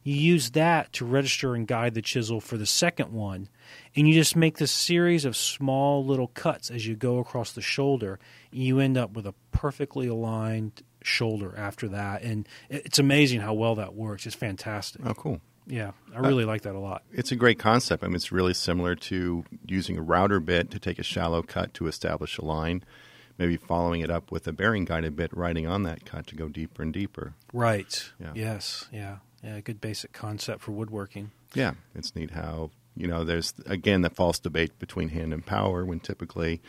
You 0.01 0.15
use 0.15 0.51
that 0.51 0.91
to 0.93 1.05
register 1.05 1.53
and 1.53 1.67
guide 1.67 1.93
the 1.93 2.01
chisel 2.01 2.41
for 2.41 2.57
the 2.57 2.65
second 2.65 3.11
one, 3.11 3.47
and 3.95 4.07
you 4.07 4.15
just 4.15 4.35
make 4.35 4.57
this 4.57 4.71
series 4.71 5.23
of 5.23 5.37
small 5.37 6.03
little 6.03 6.29
cuts 6.29 6.71
as 6.71 6.87
you 6.87 6.95
go 6.95 7.19
across 7.19 7.51
the 7.51 7.61
shoulder. 7.61 8.19
You 8.51 8.79
end 8.79 8.97
up 8.97 9.13
with 9.13 9.27
a 9.27 9.35
perfectly 9.51 10.07
aligned 10.07 10.81
shoulder 11.03 11.53
after 11.55 11.87
that, 11.89 12.23
and 12.23 12.47
it's 12.69 12.97
amazing 12.97 13.41
how 13.41 13.53
well 13.53 13.75
that 13.75 13.93
works. 13.93 14.25
It's 14.25 14.35
fantastic. 14.35 15.01
Oh, 15.05 15.13
cool. 15.13 15.41
Yeah, 15.67 15.91
I 16.13 16.19
uh, 16.19 16.21
really 16.21 16.45
like 16.45 16.61
that 16.63 16.75
a 16.75 16.79
lot. 16.79 17.03
It's 17.11 17.31
a 17.31 17.35
great 17.35 17.59
concept. 17.59 18.03
I 18.03 18.07
mean, 18.07 18.15
it's 18.15 18.31
really 18.31 18.53
similar 18.53 18.95
to 18.95 19.45
using 19.65 19.97
a 19.97 20.01
router 20.01 20.39
bit 20.39 20.71
to 20.71 20.79
take 20.79 20.99
a 20.99 21.03
shallow 21.03 21.41
cut 21.41 21.73
to 21.75 21.87
establish 21.87 22.37
a 22.37 22.45
line, 22.45 22.83
maybe 23.37 23.57
following 23.57 24.01
it 24.01 24.11
up 24.11 24.31
with 24.31 24.47
a 24.47 24.53
bearing 24.53 24.85
guided 24.85 25.15
bit 25.15 25.35
riding 25.35 25.67
on 25.67 25.83
that 25.83 26.05
cut 26.05 26.27
to 26.27 26.35
go 26.35 26.49
deeper 26.49 26.83
and 26.83 26.93
deeper. 26.93 27.33
Right. 27.51 28.11
Yeah. 28.19 28.31
Yes. 28.35 28.87
Yeah. 28.91 29.17
Yeah. 29.43 29.59
Good 29.59 29.81
basic 29.81 30.13
concept 30.13 30.61
for 30.61 30.71
woodworking. 30.71 31.31
Yeah, 31.53 31.73
it's 31.95 32.15
neat 32.15 32.31
how, 32.31 32.71
you 32.95 33.07
know, 33.07 33.23
there's, 33.23 33.53
again, 33.65 34.01
the 34.01 34.09
false 34.09 34.39
debate 34.39 34.77
between 34.77 35.09
hand 35.09 35.33
and 35.33 35.45
power 35.45 35.85
when 35.85 35.99
typically, 35.99 36.61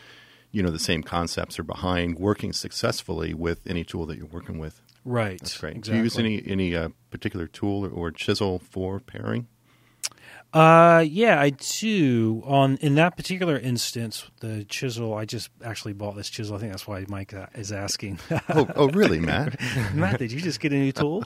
you 0.51 0.63
know, 0.63 0.71
the 0.71 0.79
same 0.79 1.03
concepts 1.03 1.59
are 1.59 1.63
behind 1.63 2.17
working 2.17 2.53
successfully 2.53 3.33
with 3.33 3.59
any 3.67 3.83
tool 3.83 4.05
that 4.05 4.17
you're 4.17 4.27
working 4.27 4.59
with. 4.59 4.81
Right. 5.07 5.39
That's 5.39 5.57
great. 5.57 5.77
Exactly. 5.77 5.93
Do 5.93 5.97
you 5.97 6.03
use 6.03 6.19
any, 6.19 6.43
any 6.45 6.75
uh, 6.75 6.89
particular 7.11 7.47
tool 7.47 7.85
or, 7.85 7.89
or 7.89 8.11
chisel 8.11 8.59
for 8.59 8.99
paring? 8.99 9.47
Uh, 10.53 11.03
yeah, 11.07 11.39
I 11.39 11.51
do. 11.51 12.41
On 12.45 12.77
in 12.77 12.95
that 12.95 13.15
particular 13.15 13.57
instance, 13.57 14.29
the 14.39 14.65
chisel. 14.65 15.13
I 15.13 15.25
just 15.25 15.49
actually 15.63 15.93
bought 15.93 16.15
this 16.15 16.29
chisel. 16.29 16.55
I 16.55 16.59
think 16.59 16.71
that's 16.71 16.87
why 16.87 17.05
Mike 17.07 17.33
uh, 17.33 17.47
is 17.53 17.71
asking. 17.71 18.19
oh, 18.49 18.67
oh, 18.75 18.87
really, 18.89 19.19
Matt? 19.19 19.59
Matt, 19.93 20.19
did 20.19 20.31
you 20.31 20.41
just 20.41 20.59
get 20.59 20.71
a 20.71 20.75
new 20.75 20.91
tool? 20.91 21.25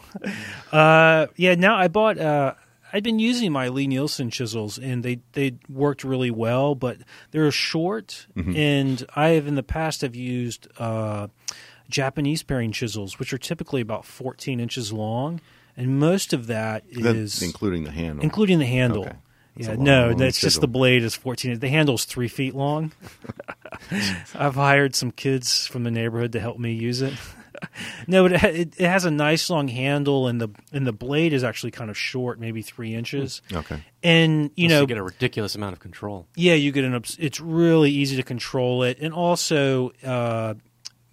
uh, 0.72 1.28
yeah. 1.36 1.56
Now 1.56 1.78
I 1.78 1.88
bought. 1.88 2.18
Uh, 2.18 2.56
I've 2.94 3.04
been 3.04 3.20
using 3.20 3.52
my 3.52 3.70
Lie-Nielsen 3.70 4.32
chisels, 4.32 4.78
and 4.78 5.02
they 5.02 5.22
they 5.34 5.54
worked 5.70 6.04
really 6.04 6.32
well, 6.32 6.76
but 6.76 6.98
they're 7.32 7.52
short. 7.52 8.28
And 8.36 9.06
I 9.16 9.30
have 9.30 9.48
in 9.48 9.56
the 9.56 9.64
past 9.64 10.02
have 10.02 10.16
used 10.16 10.68
uh, 10.78 11.28
Japanese 11.92 12.42
paring 12.44 12.72
chisels, 12.72 13.20
which 13.20 13.32
are 13.34 13.38
typically 13.38 13.82
about 13.82 14.06
14 14.06 14.60
inches 14.60 14.92
long, 14.92 15.40
and 15.78 16.00
most 16.00 16.34
of 16.34 16.48
that 16.48 16.84
is 16.90 17.04
That's 17.04 17.42
including 17.44 17.84
the 17.84 17.92
handle. 17.92 18.24
including 18.24 18.60
the 18.60 18.66
handle. 18.66 19.04
Okay. 19.04 19.16
That's 19.58 19.68
Yeah, 19.68 19.76
long, 19.76 19.84
no, 19.84 20.08
long 20.08 20.18
that's 20.18 20.40
just 20.40 20.62
the 20.62 20.68
blade 20.68 21.04
is 21.04 21.14
14. 21.16 21.60
The 21.60 21.68
handle's 21.70 22.06
three 22.06 22.28
feet 22.30 22.56
long. 22.56 22.94
I've 24.36 24.56
hired 24.56 24.96
some 24.96 25.12
kids 25.12 25.68
from 25.68 25.84
the 25.84 25.92
neighborhood 25.92 26.32
to 26.34 26.40
help 26.40 26.58
me 26.58 26.72
use 26.74 27.02
it. 27.02 27.14
no, 28.08 28.24
but 28.28 28.32
it, 28.44 28.56
it, 28.56 28.74
it 28.80 28.88
has 28.88 29.06
a 29.06 29.12
nice 29.12 29.50
long 29.50 29.68
handle, 29.68 30.28
and 30.28 30.40
the 30.42 30.50
and 30.72 30.88
the 30.88 30.94
blade 30.94 31.34
is 31.34 31.44
actually 31.44 31.72
kind 31.72 31.90
of 31.90 31.98
short, 31.98 32.40
maybe 32.40 32.62
three 32.62 32.96
inches. 32.96 33.42
Okay. 33.52 33.84
And 34.02 34.52
you 34.56 34.68
Plus 34.68 34.76
know, 34.78 34.82
you 34.82 34.88
get 34.88 34.98
a 34.98 35.04
ridiculous 35.04 35.54
amount 35.56 35.74
of 35.74 35.80
control. 35.80 36.28
yeah, 36.36 36.54
you 36.54 36.72
get 36.72 36.86
an. 36.86 36.96
It's 37.20 37.40
really 37.40 37.92
easy 37.92 38.16
to 38.16 38.24
control 38.24 38.84
it, 38.84 38.98
and 39.00 39.14
also 39.14 39.92
uh, 40.04 40.54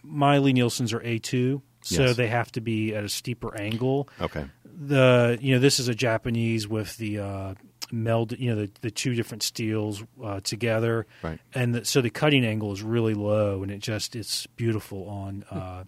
my 0.08 0.38
Lie-Nielsen's 0.38 0.92
are 0.92 1.02
A 1.02 1.18
two, 1.18 1.62
so 1.82 2.04
Yes. 2.06 2.16
they 2.16 2.26
have 2.28 2.50
to 2.52 2.60
be 2.60 2.94
at 2.94 3.04
a 3.04 3.08
steeper 3.08 3.56
angle 3.56 4.08
Okay. 4.20 4.46
the 4.64 5.38
you 5.40 5.54
know 5.54 5.60
this 5.60 5.78
is 5.78 5.88
a 5.88 5.94
Japanese 5.94 6.66
with 6.66 6.96
the 6.96 7.18
uh, 7.18 7.54
meld 7.92 8.32
you 8.38 8.50
know 8.54 8.62
the, 8.62 8.70
the 8.80 8.90
two 8.90 9.14
different 9.14 9.42
steels 9.42 10.02
uh, 10.22 10.40
together 10.40 11.06
Right. 11.22 11.38
and 11.54 11.74
the, 11.74 11.84
so 11.84 12.00
the 12.00 12.10
cutting 12.10 12.44
angle 12.44 12.72
is 12.72 12.82
really 12.82 13.14
low 13.14 13.62
and 13.62 13.70
it 13.72 13.78
just 13.80 14.14
it's 14.16 14.46
beautiful 14.48 15.08
on 15.08 15.44
uh, 15.50 15.84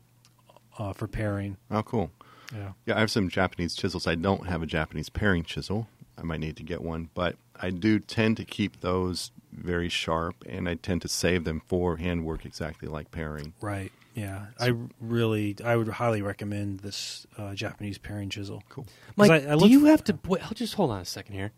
uh, 0.78 0.92
for 0.92 1.06
paring 1.08 1.56
Oh, 1.70 1.82
cool. 1.82 2.10
yeah 2.54 2.72
Yeah, 2.86 2.96
I 2.96 3.00
have 3.00 3.10
some 3.10 3.28
Japanese 3.28 3.74
chisels. 3.74 4.06
I 4.06 4.14
don't 4.14 4.46
have 4.46 4.62
a 4.62 4.66
Japanese 4.66 5.08
paring 5.10 5.44
chisel. 5.44 5.88
I 6.16 6.22
might 6.22 6.40
need 6.40 6.56
to 6.56 6.62
get 6.62 6.82
one, 6.82 7.08
but 7.14 7.36
I 7.58 7.70
do 7.70 7.98
tend 7.98 8.36
to 8.38 8.44
keep 8.44 8.80
those 8.80 9.30
very 9.52 9.88
sharp, 9.88 10.36
and 10.48 10.68
I 10.68 10.74
tend 10.74 11.02
to 11.02 11.08
save 11.08 11.44
them 11.44 11.60
for 11.66 11.96
handwork 11.96 12.44
exactly 12.46 12.88
like 12.88 13.10
paring. 13.10 13.52
right 13.60 13.90
yeah 14.14 14.46
I 14.58 14.72
really 15.00 15.56
I 15.64 15.76
would 15.76 15.88
highly 15.88 16.22
recommend 16.22 16.80
this 16.80 17.26
uh, 17.38 17.54
Japanese 17.54 17.98
paring 17.98 18.28
chisel 18.30 18.62
Cool. 18.68 18.86
Mike, 19.16 19.30
I- 19.30 19.36
I 19.36 19.40
do 19.40 19.56
looked 19.56 19.70
you 19.70 19.80
for- 19.82 19.86
have 19.88 20.04
to? 20.04 20.18
Wait, 20.26 20.42
I'll 20.44 20.50
just 20.54 20.74
hold 20.74 20.90
on 20.90 21.00
a 21.00 21.04
second 21.04 21.34
here. 21.34 21.52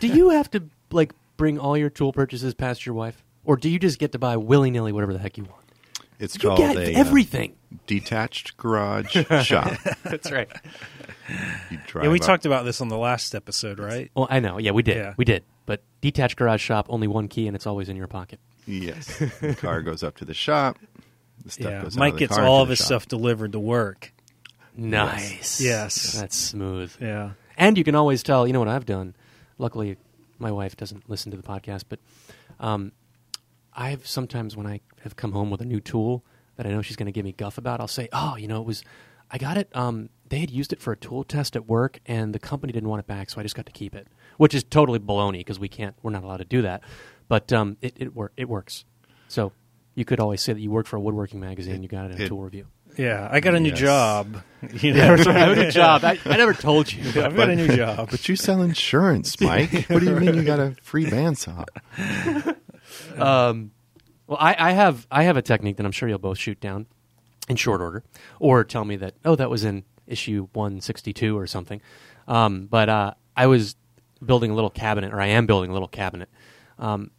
Do 0.00 0.06
you 0.08 0.30
have 0.38 0.50
to 0.52 0.62
like 0.90 1.12
bring 1.36 1.58
all 1.58 1.76
your 1.76 1.90
tool 1.90 2.12
purchases 2.12 2.54
past 2.54 2.84
your 2.86 2.94
wife, 2.94 3.22
or 3.44 3.56
do 3.56 3.68
you 3.68 3.78
just 3.78 3.98
get 3.98 4.12
to 4.12 4.18
buy 4.18 4.36
willy 4.36 4.70
nilly 4.70 4.92
whatever 4.92 5.12
the 5.12 5.18
heck 5.18 5.36
you 5.38 5.44
want? 5.44 5.54
It's 6.18 6.34
You 6.34 6.48
called 6.48 6.58
get 6.58 6.76
a 6.76 6.94
uh, 6.94 6.98
everything. 6.98 7.54
detached 7.86 8.56
garage 8.56 9.12
shop. 9.44 9.72
That's 10.02 10.32
right. 10.32 10.48
You 11.70 11.78
drive 11.86 12.04
yeah 12.06 12.10
we 12.10 12.18
up- 12.18 12.26
talked 12.26 12.46
about 12.46 12.64
this 12.64 12.80
on 12.80 12.88
the 12.88 12.96
last 12.98 13.34
episode 13.34 13.78
right 13.78 14.10
Well, 14.16 14.26
I 14.30 14.40
know. 14.40 14.58
Yeah, 14.58 14.72
we 14.72 14.82
did. 14.82 14.96
Yeah. 14.96 15.14
We 15.16 15.24
did. 15.24 15.44
But 15.66 15.82
detached 16.00 16.36
garage 16.36 16.62
shop, 16.62 16.86
only 16.88 17.06
one 17.06 17.28
key, 17.28 17.46
and 17.46 17.54
it's 17.54 17.66
always 17.66 17.88
in 17.90 17.96
your 17.96 18.06
pocket. 18.08 18.40
Yes. 18.66 19.18
the 19.40 19.54
car 19.60 19.82
goes 19.82 20.02
up 20.02 20.16
to 20.16 20.24
the 20.24 20.34
shop. 20.34 20.78
The 21.44 21.50
stuff 21.50 21.70
yeah, 21.72 21.82
goes 21.82 21.96
out 21.96 22.00
Mike 22.00 22.14
of 22.14 22.18
the 22.18 22.26
gets 22.26 22.36
car 22.36 22.46
all 22.46 22.62
of 22.62 22.68
his 22.68 22.78
shop. 22.78 22.86
stuff 22.86 23.08
delivered 23.08 23.52
to 23.52 23.58
work. 23.60 24.12
Nice. 24.76 25.60
Yes. 25.60 26.12
That's 26.12 26.36
smooth. 26.36 26.94
Yeah. 27.00 27.32
And 27.56 27.76
you 27.76 27.84
can 27.84 27.94
always 27.94 28.22
tell, 28.22 28.46
you 28.46 28.52
know 28.52 28.60
what 28.60 28.68
I've 28.68 28.86
done. 28.86 29.16
Luckily, 29.58 29.96
my 30.38 30.52
wife 30.52 30.76
doesn't 30.76 31.10
listen 31.10 31.32
to 31.32 31.36
the 31.36 31.42
podcast, 31.42 31.84
but 31.88 31.98
um, 32.60 32.92
I've 33.74 34.06
sometimes 34.06 34.56
when 34.56 34.66
I 34.66 34.80
have 35.02 35.16
come 35.16 35.32
home 35.32 35.50
with 35.50 35.60
a 35.60 35.64
new 35.64 35.80
tool 35.80 36.24
that 36.56 36.66
I 36.66 36.70
know 36.70 36.82
she's 36.82 36.96
going 36.96 37.06
to 37.06 37.12
give 37.12 37.24
me 37.24 37.32
guff 37.32 37.58
about, 37.58 37.80
I'll 37.80 37.88
say, 37.88 38.08
"Oh, 38.12 38.36
you 38.36 38.46
know, 38.46 38.60
it 38.60 38.66
was 38.66 38.84
I 39.30 39.38
got 39.38 39.56
it. 39.56 39.68
Um, 39.74 40.10
they 40.28 40.38
had 40.38 40.50
used 40.50 40.72
it 40.72 40.80
for 40.80 40.92
a 40.92 40.96
tool 40.96 41.24
test 41.24 41.56
at 41.56 41.66
work, 41.66 41.98
and 42.06 42.32
the 42.34 42.38
company 42.38 42.72
didn't 42.72 42.88
want 42.88 43.00
it 43.00 43.06
back, 43.06 43.30
so 43.30 43.40
I 43.40 43.42
just 43.42 43.54
got 43.56 43.66
to 43.66 43.72
keep 43.72 43.94
it." 43.96 44.06
Which 44.36 44.54
is 44.54 44.62
totally 44.62 45.00
baloney 45.00 45.38
because 45.38 45.58
we 45.58 45.68
can't, 45.68 45.96
we're 46.02 46.12
not 46.12 46.22
allowed 46.22 46.36
to 46.36 46.44
do 46.44 46.62
that. 46.62 46.82
But 47.26 47.52
um, 47.52 47.76
it 47.82 47.94
it, 47.96 48.14
wor- 48.14 48.30
it 48.36 48.48
works. 48.48 48.84
So 49.26 49.52
you 49.98 50.04
could 50.04 50.20
always 50.20 50.40
say 50.40 50.52
that 50.52 50.60
you 50.60 50.70
worked 50.70 50.88
for 50.88 50.96
a 50.96 51.00
woodworking 51.00 51.40
magazine, 51.40 51.82
you 51.82 51.88
got 51.88 52.06
it 52.10 52.14
in 52.16 52.22
a 52.22 52.28
tool 52.28 52.40
review. 52.40 52.66
Yeah, 52.96 53.28
I 53.30 53.40
got 53.40 53.54
a 53.54 53.60
new 53.60 53.68
Yes. 53.70 53.78
job. 53.80 54.42
You 54.72 54.92
Yeah, 54.92 55.08
know? 55.08 55.16
that's 55.16 55.26
right. 55.28 55.36
I 55.36 55.38
have 55.40 55.58
a 55.58 55.62
new 55.64 55.70
job. 55.82 56.04
I, 56.04 56.18
I 56.24 56.36
never 56.36 56.52
told 56.52 56.92
you. 56.92 57.04
I've 57.22 57.36
got 57.36 57.48
a 57.48 57.54
new 57.56 57.68
job. 57.68 58.10
But 58.10 58.28
you 58.28 58.34
sell 58.34 58.60
insurance, 58.62 59.40
Mike. 59.40 59.86
what 59.88 60.00
do 60.00 60.06
you 60.06 60.16
mean 60.16 60.34
you 60.34 60.42
got 60.42 60.58
a 60.58 60.74
free 60.82 61.06
bandsaw? 61.06 61.64
Um, 63.16 63.70
well, 64.26 64.38
I, 64.40 64.56
I 64.58 64.72
have 64.72 65.06
I 65.10 65.22
have 65.24 65.36
a 65.36 65.42
technique 65.42 65.76
that 65.76 65.86
I'm 65.86 65.92
sure 65.92 66.08
you'll 66.08 66.18
both 66.18 66.38
shoot 66.38 66.60
down 66.60 66.86
in 67.48 67.56
short 67.56 67.80
order, 67.80 68.02
or 68.40 68.64
tell 68.64 68.84
me 68.84 68.96
that 68.96 69.14
oh 69.24 69.36
that 69.36 69.50
was 69.50 69.64
in 69.64 69.84
issue 70.06 70.48
162 70.52 71.36
or 71.38 71.46
something. 71.46 71.80
Um, 72.26 72.66
but 72.66 72.88
uh, 72.88 73.14
I 73.36 73.46
was 73.46 73.76
building 74.24 74.50
a 74.50 74.54
little 74.54 74.70
cabinet, 74.70 75.12
or 75.12 75.20
I 75.20 75.28
am 75.28 75.46
building 75.46 75.70
a 75.70 75.72
little 75.72 75.88
cabinet, 75.88 76.28
um, 76.78 77.10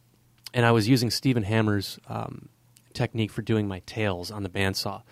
and 0.53 0.65
I 0.65 0.71
was 0.71 0.87
using 0.87 1.09
Stephen 1.09 1.43
Hammer's 1.43 1.99
um, 2.07 2.49
technique 2.93 3.31
for 3.31 3.41
doing 3.41 3.67
my 3.67 3.79
tails 3.85 4.31
on 4.31 4.43
the 4.43 4.49
bandsaw. 4.49 5.03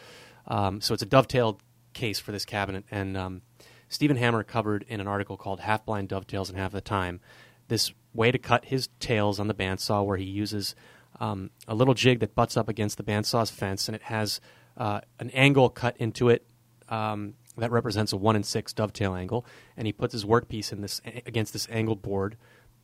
Um, 0.47 0.81
so 0.81 0.93
it's 0.93 1.03
a 1.03 1.07
dovetailed 1.07 1.61
case 1.93 2.19
for 2.19 2.31
this 2.31 2.45
cabinet, 2.45 2.85
and 2.91 3.17
um, 3.17 3.41
Stephen 3.89 4.17
Hammer 4.17 4.43
covered 4.43 4.85
in 4.87 4.99
an 4.99 5.07
article 5.07 5.37
called 5.37 5.59
"Half 5.59 5.85
Blind 5.85 6.09
Dovetails 6.09 6.49
in 6.49 6.55
Half 6.55 6.71
the 6.71 6.81
Time" 6.81 7.19
this 7.67 7.93
way 8.13 8.31
to 8.31 8.37
cut 8.37 8.65
his 8.65 8.89
tails 8.99 9.39
on 9.39 9.47
the 9.47 9.53
bandsaw, 9.53 10.05
where 10.05 10.17
he 10.17 10.23
uses 10.23 10.75
um, 11.19 11.49
a 11.67 11.75
little 11.75 11.93
jig 11.93 12.19
that 12.19 12.35
butts 12.35 12.57
up 12.57 12.69
against 12.69 12.97
the 12.97 13.03
bandsaw's 13.03 13.49
fence, 13.49 13.87
and 13.87 13.95
it 13.95 14.03
has 14.03 14.39
uh, 14.77 15.01
an 15.19 15.29
angle 15.31 15.69
cut 15.69 15.97
into 15.97 16.29
it 16.29 16.47
um, 16.89 17.33
that 17.57 17.71
represents 17.71 18.13
a 18.13 18.17
one 18.17 18.35
in 18.35 18.43
six 18.43 18.73
dovetail 18.73 19.15
angle, 19.15 19.45
and 19.75 19.87
he 19.87 19.93
puts 19.93 20.13
his 20.13 20.25
workpiece 20.25 20.71
in 20.71 20.81
this 20.81 21.01
against 21.25 21.53
this 21.53 21.67
angled 21.71 22.01
board. 22.01 22.37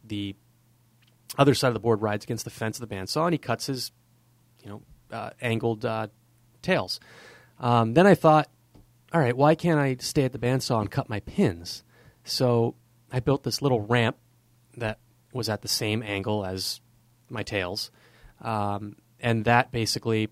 The 0.03 0.35
other 1.37 1.53
side 1.53 1.69
of 1.69 1.73
the 1.73 1.79
board 1.79 2.01
rides 2.01 2.25
against 2.25 2.45
the 2.45 2.51
fence 2.51 2.79
of 2.79 2.87
the 2.87 2.95
bandsaw, 2.95 3.25
and 3.25 3.33
he 3.33 3.37
cuts 3.37 3.67
his, 3.67 3.91
you 4.63 4.69
know, 4.69 4.81
uh, 5.11 5.29
angled 5.41 5.85
uh, 5.85 6.07
tails. 6.61 6.99
Um, 7.59 7.93
then 7.93 8.07
I 8.07 8.15
thought, 8.15 8.49
all 9.13 9.19
right, 9.19 9.35
why 9.35 9.55
can't 9.55 9.79
I 9.79 9.97
stay 9.99 10.23
at 10.23 10.31
the 10.31 10.39
bandsaw 10.39 10.81
and 10.81 10.89
cut 10.89 11.09
my 11.09 11.19
pins? 11.19 11.83
So 12.23 12.75
I 13.11 13.19
built 13.19 13.43
this 13.43 13.61
little 13.61 13.81
ramp 13.81 14.17
that 14.77 14.99
was 15.31 15.49
at 15.49 15.61
the 15.61 15.67
same 15.67 16.01
angle 16.01 16.45
as 16.45 16.81
my 17.29 17.43
tails, 17.43 17.91
um, 18.41 18.95
and 19.19 19.45
that 19.45 19.71
basically 19.71 20.29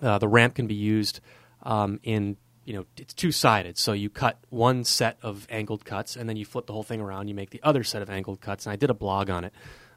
uh, 0.00 0.18
the 0.18 0.28
ramp 0.28 0.54
can 0.54 0.66
be 0.66 0.74
used 0.74 1.20
um, 1.62 1.98
in 2.02 2.36
you 2.64 2.74
know 2.74 2.84
it's 2.96 3.14
two 3.14 3.32
sided. 3.32 3.78
So 3.78 3.92
you 3.92 4.10
cut 4.10 4.38
one 4.50 4.84
set 4.84 5.18
of 5.22 5.46
angled 5.50 5.84
cuts, 5.84 6.16
and 6.16 6.28
then 6.28 6.36
you 6.36 6.44
flip 6.44 6.66
the 6.66 6.72
whole 6.72 6.82
thing 6.82 7.00
around. 7.00 7.28
You 7.28 7.34
make 7.34 7.50
the 7.50 7.62
other 7.62 7.82
set 7.82 8.02
of 8.02 8.10
angled 8.10 8.40
cuts, 8.40 8.66
and 8.66 8.72
I 8.72 8.76
did 8.76 8.90
a 8.90 8.94
blog 8.94 9.30
on 9.30 9.44
it. 9.44 9.52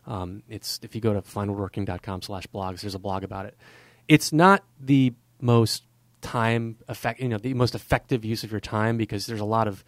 Um, 0.07 0.43
it's 0.49 0.79
if 0.83 0.95
you 0.95 1.01
go 1.01 1.13
to 1.13 1.21
finewoodworking.com 1.21 2.23
slash 2.23 2.47
blogs, 2.47 2.81
there's 2.81 2.95
a 2.95 2.99
blog 2.99 3.23
about 3.23 3.45
it. 3.45 3.57
It's 4.07 4.33
not 4.33 4.63
the 4.79 5.13
most 5.39 5.83
time 6.21 6.77
effect, 6.87 7.19
you 7.19 7.29
know, 7.29 7.37
the 7.37 7.53
most 7.53 7.75
effective 7.75 8.25
use 8.25 8.43
of 8.43 8.51
your 8.51 8.59
time 8.59 8.97
because 8.97 9.25
there's 9.25 9.39
a 9.39 9.45
lot 9.45 9.67
of 9.67 9.83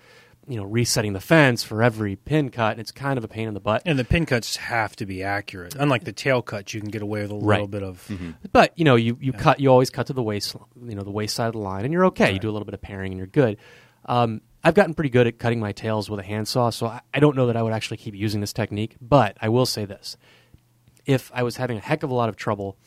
you 0.46 0.58
know 0.58 0.66
resetting 0.66 1.14
the 1.14 1.22
fence 1.22 1.64
for 1.64 1.82
every 1.82 2.16
pin 2.16 2.50
cut. 2.50 2.72
And 2.72 2.80
it's 2.82 2.92
kind 2.92 3.18
of 3.18 3.24
a 3.24 3.28
pain 3.28 3.48
in 3.48 3.54
the 3.54 3.60
butt. 3.60 3.82
And 3.86 3.98
the 3.98 4.04
pin 4.04 4.26
cuts 4.26 4.58
have 4.58 4.96
to 4.98 5.06
be 5.06 5.24
accurate. 5.24 5.76
Unlike 5.76 6.04
the 6.04 6.12
tail 6.12 6.42
cuts, 6.42 6.74
you 6.74 6.82
can 6.82 6.90
get 6.90 7.02
away 7.02 7.22
with 7.22 7.32
a 7.32 7.36
little 7.36 7.68
bit 7.68 7.84
of. 7.84 8.10
But 8.52 8.78
you 8.78 8.86
know, 8.86 8.96
you, 8.96 9.18
you 9.22 9.34
cut 9.34 9.60
you 9.60 9.70
always 9.70 9.90
cut 9.90 10.08
to 10.08 10.14
the 10.14 10.24
waste, 10.24 10.56
you 10.82 10.96
know, 10.96 11.04
the 11.04 11.12
waste 11.12 11.36
side 11.36 11.48
of 11.48 11.54
the 11.54 11.60
line, 11.60 11.86
and 11.86 11.94
you're 11.94 12.06
okay. 12.08 12.32
You 12.34 12.40
do 12.40 12.50
a 12.50 12.54
little 12.54 12.66
bit 12.66 12.74
of 12.74 12.82
paring, 12.82 13.12
and 13.12 13.18
you're 13.18 13.28
good. 13.28 13.58
Um, 14.06 14.42
I've 14.64 14.74
gotten 14.74 14.94
pretty 14.94 15.10
good 15.10 15.28
at 15.28 15.40
cutting 15.40 15.60
my 15.60 15.74
tails 15.74 16.10
with 16.10 16.20
a 16.20 16.24
handsaw, 16.24 16.70
so 16.70 16.88
I, 16.88 17.02
I 17.14 17.20
don't 17.20 17.36
know 17.36 17.48
that 17.48 17.58
I 17.58 17.62
would 17.62 17.74
actually 17.74 17.98
keep 17.98 18.16
using 18.16 18.42
this 18.42 18.54
technique. 18.54 18.96
But 19.02 19.38
I 19.42 19.50
will 19.50 19.66
say 19.66 19.86
this: 19.86 20.18
if 21.06 21.32
I 21.34 21.44
was 21.44 21.58
having 21.58 21.78
a 21.78 21.82
heck 21.82 22.04
of 22.04 22.10
a 22.10 22.14
lot 22.14 22.30
of 22.30 22.36
trouble 22.36 22.78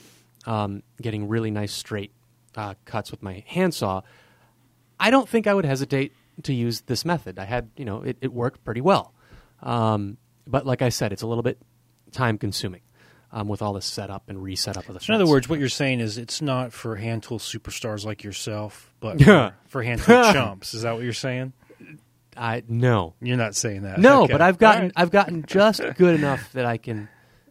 um, 0.46 0.82
getting 1.00 1.28
really 1.28 1.50
nice 1.50 1.72
straight 1.72 2.12
uh, 2.56 2.74
cuts 2.84 3.10
with 3.10 3.22
my 3.22 3.44
handsaw, 3.46 4.02
I 4.98 5.10
don't 5.10 5.28
think 5.28 5.46
I 5.46 5.54
would 5.54 5.66
hesitate 5.66 6.12
to 6.44 6.54
use 6.54 6.82
this 6.82 7.04
method. 7.04 7.38
I 7.38 7.44
had, 7.44 7.70
you 7.76 7.84
know, 7.84 8.02
it, 8.02 8.16
it 8.20 8.32
worked 8.32 8.64
pretty 8.64 8.80
well. 8.80 9.12
Um, 9.62 10.16
but 10.46 10.66
like 10.66 10.82
I 10.82 10.90
said, 10.90 11.12
it's 11.12 11.22
a 11.22 11.26
little 11.26 11.42
bit 11.42 11.58
time 12.12 12.38
consuming 12.38 12.82
um, 13.32 13.48
with 13.48 13.62
all 13.62 13.72
this 13.72 13.86
setup 13.86 14.28
and 14.28 14.42
reset 14.42 14.76
up 14.76 14.88
of 14.88 14.94
the 14.94 15.00
So 15.00 15.12
in 15.12 15.20
other 15.20 15.30
words, 15.30 15.48
what 15.48 15.58
you're 15.58 15.68
saying 15.68 16.00
is 16.00 16.18
it's 16.18 16.40
not 16.40 16.72
for 16.72 16.96
hand 16.96 17.22
tool 17.22 17.38
superstars 17.38 18.04
like 18.04 18.22
yourself, 18.22 18.92
but 19.00 19.22
for, 19.22 19.54
for 19.66 19.82
hand 19.82 20.02
tool 20.02 20.32
chumps. 20.32 20.74
Is 20.74 20.82
that 20.82 20.94
what 20.94 21.02
you're 21.02 21.12
saying? 21.12 21.52
I 22.37 22.62
no, 22.68 23.14
You're 23.20 23.37
not 23.37 23.55
saying 23.55 23.83
that. 23.83 23.99
no, 23.99 24.25
Okay. 24.25 24.33
but 24.33 24.42
I've 24.42 24.59
gotten 24.59 24.81
All 24.83 24.87
right. 24.88 24.92
I've 24.96 25.11
gotten 25.11 25.44
just 25.46 25.81
good 25.96 26.14
enough 26.14 26.53
that 26.53 26.64
I 26.66 26.77
can, 26.77 27.09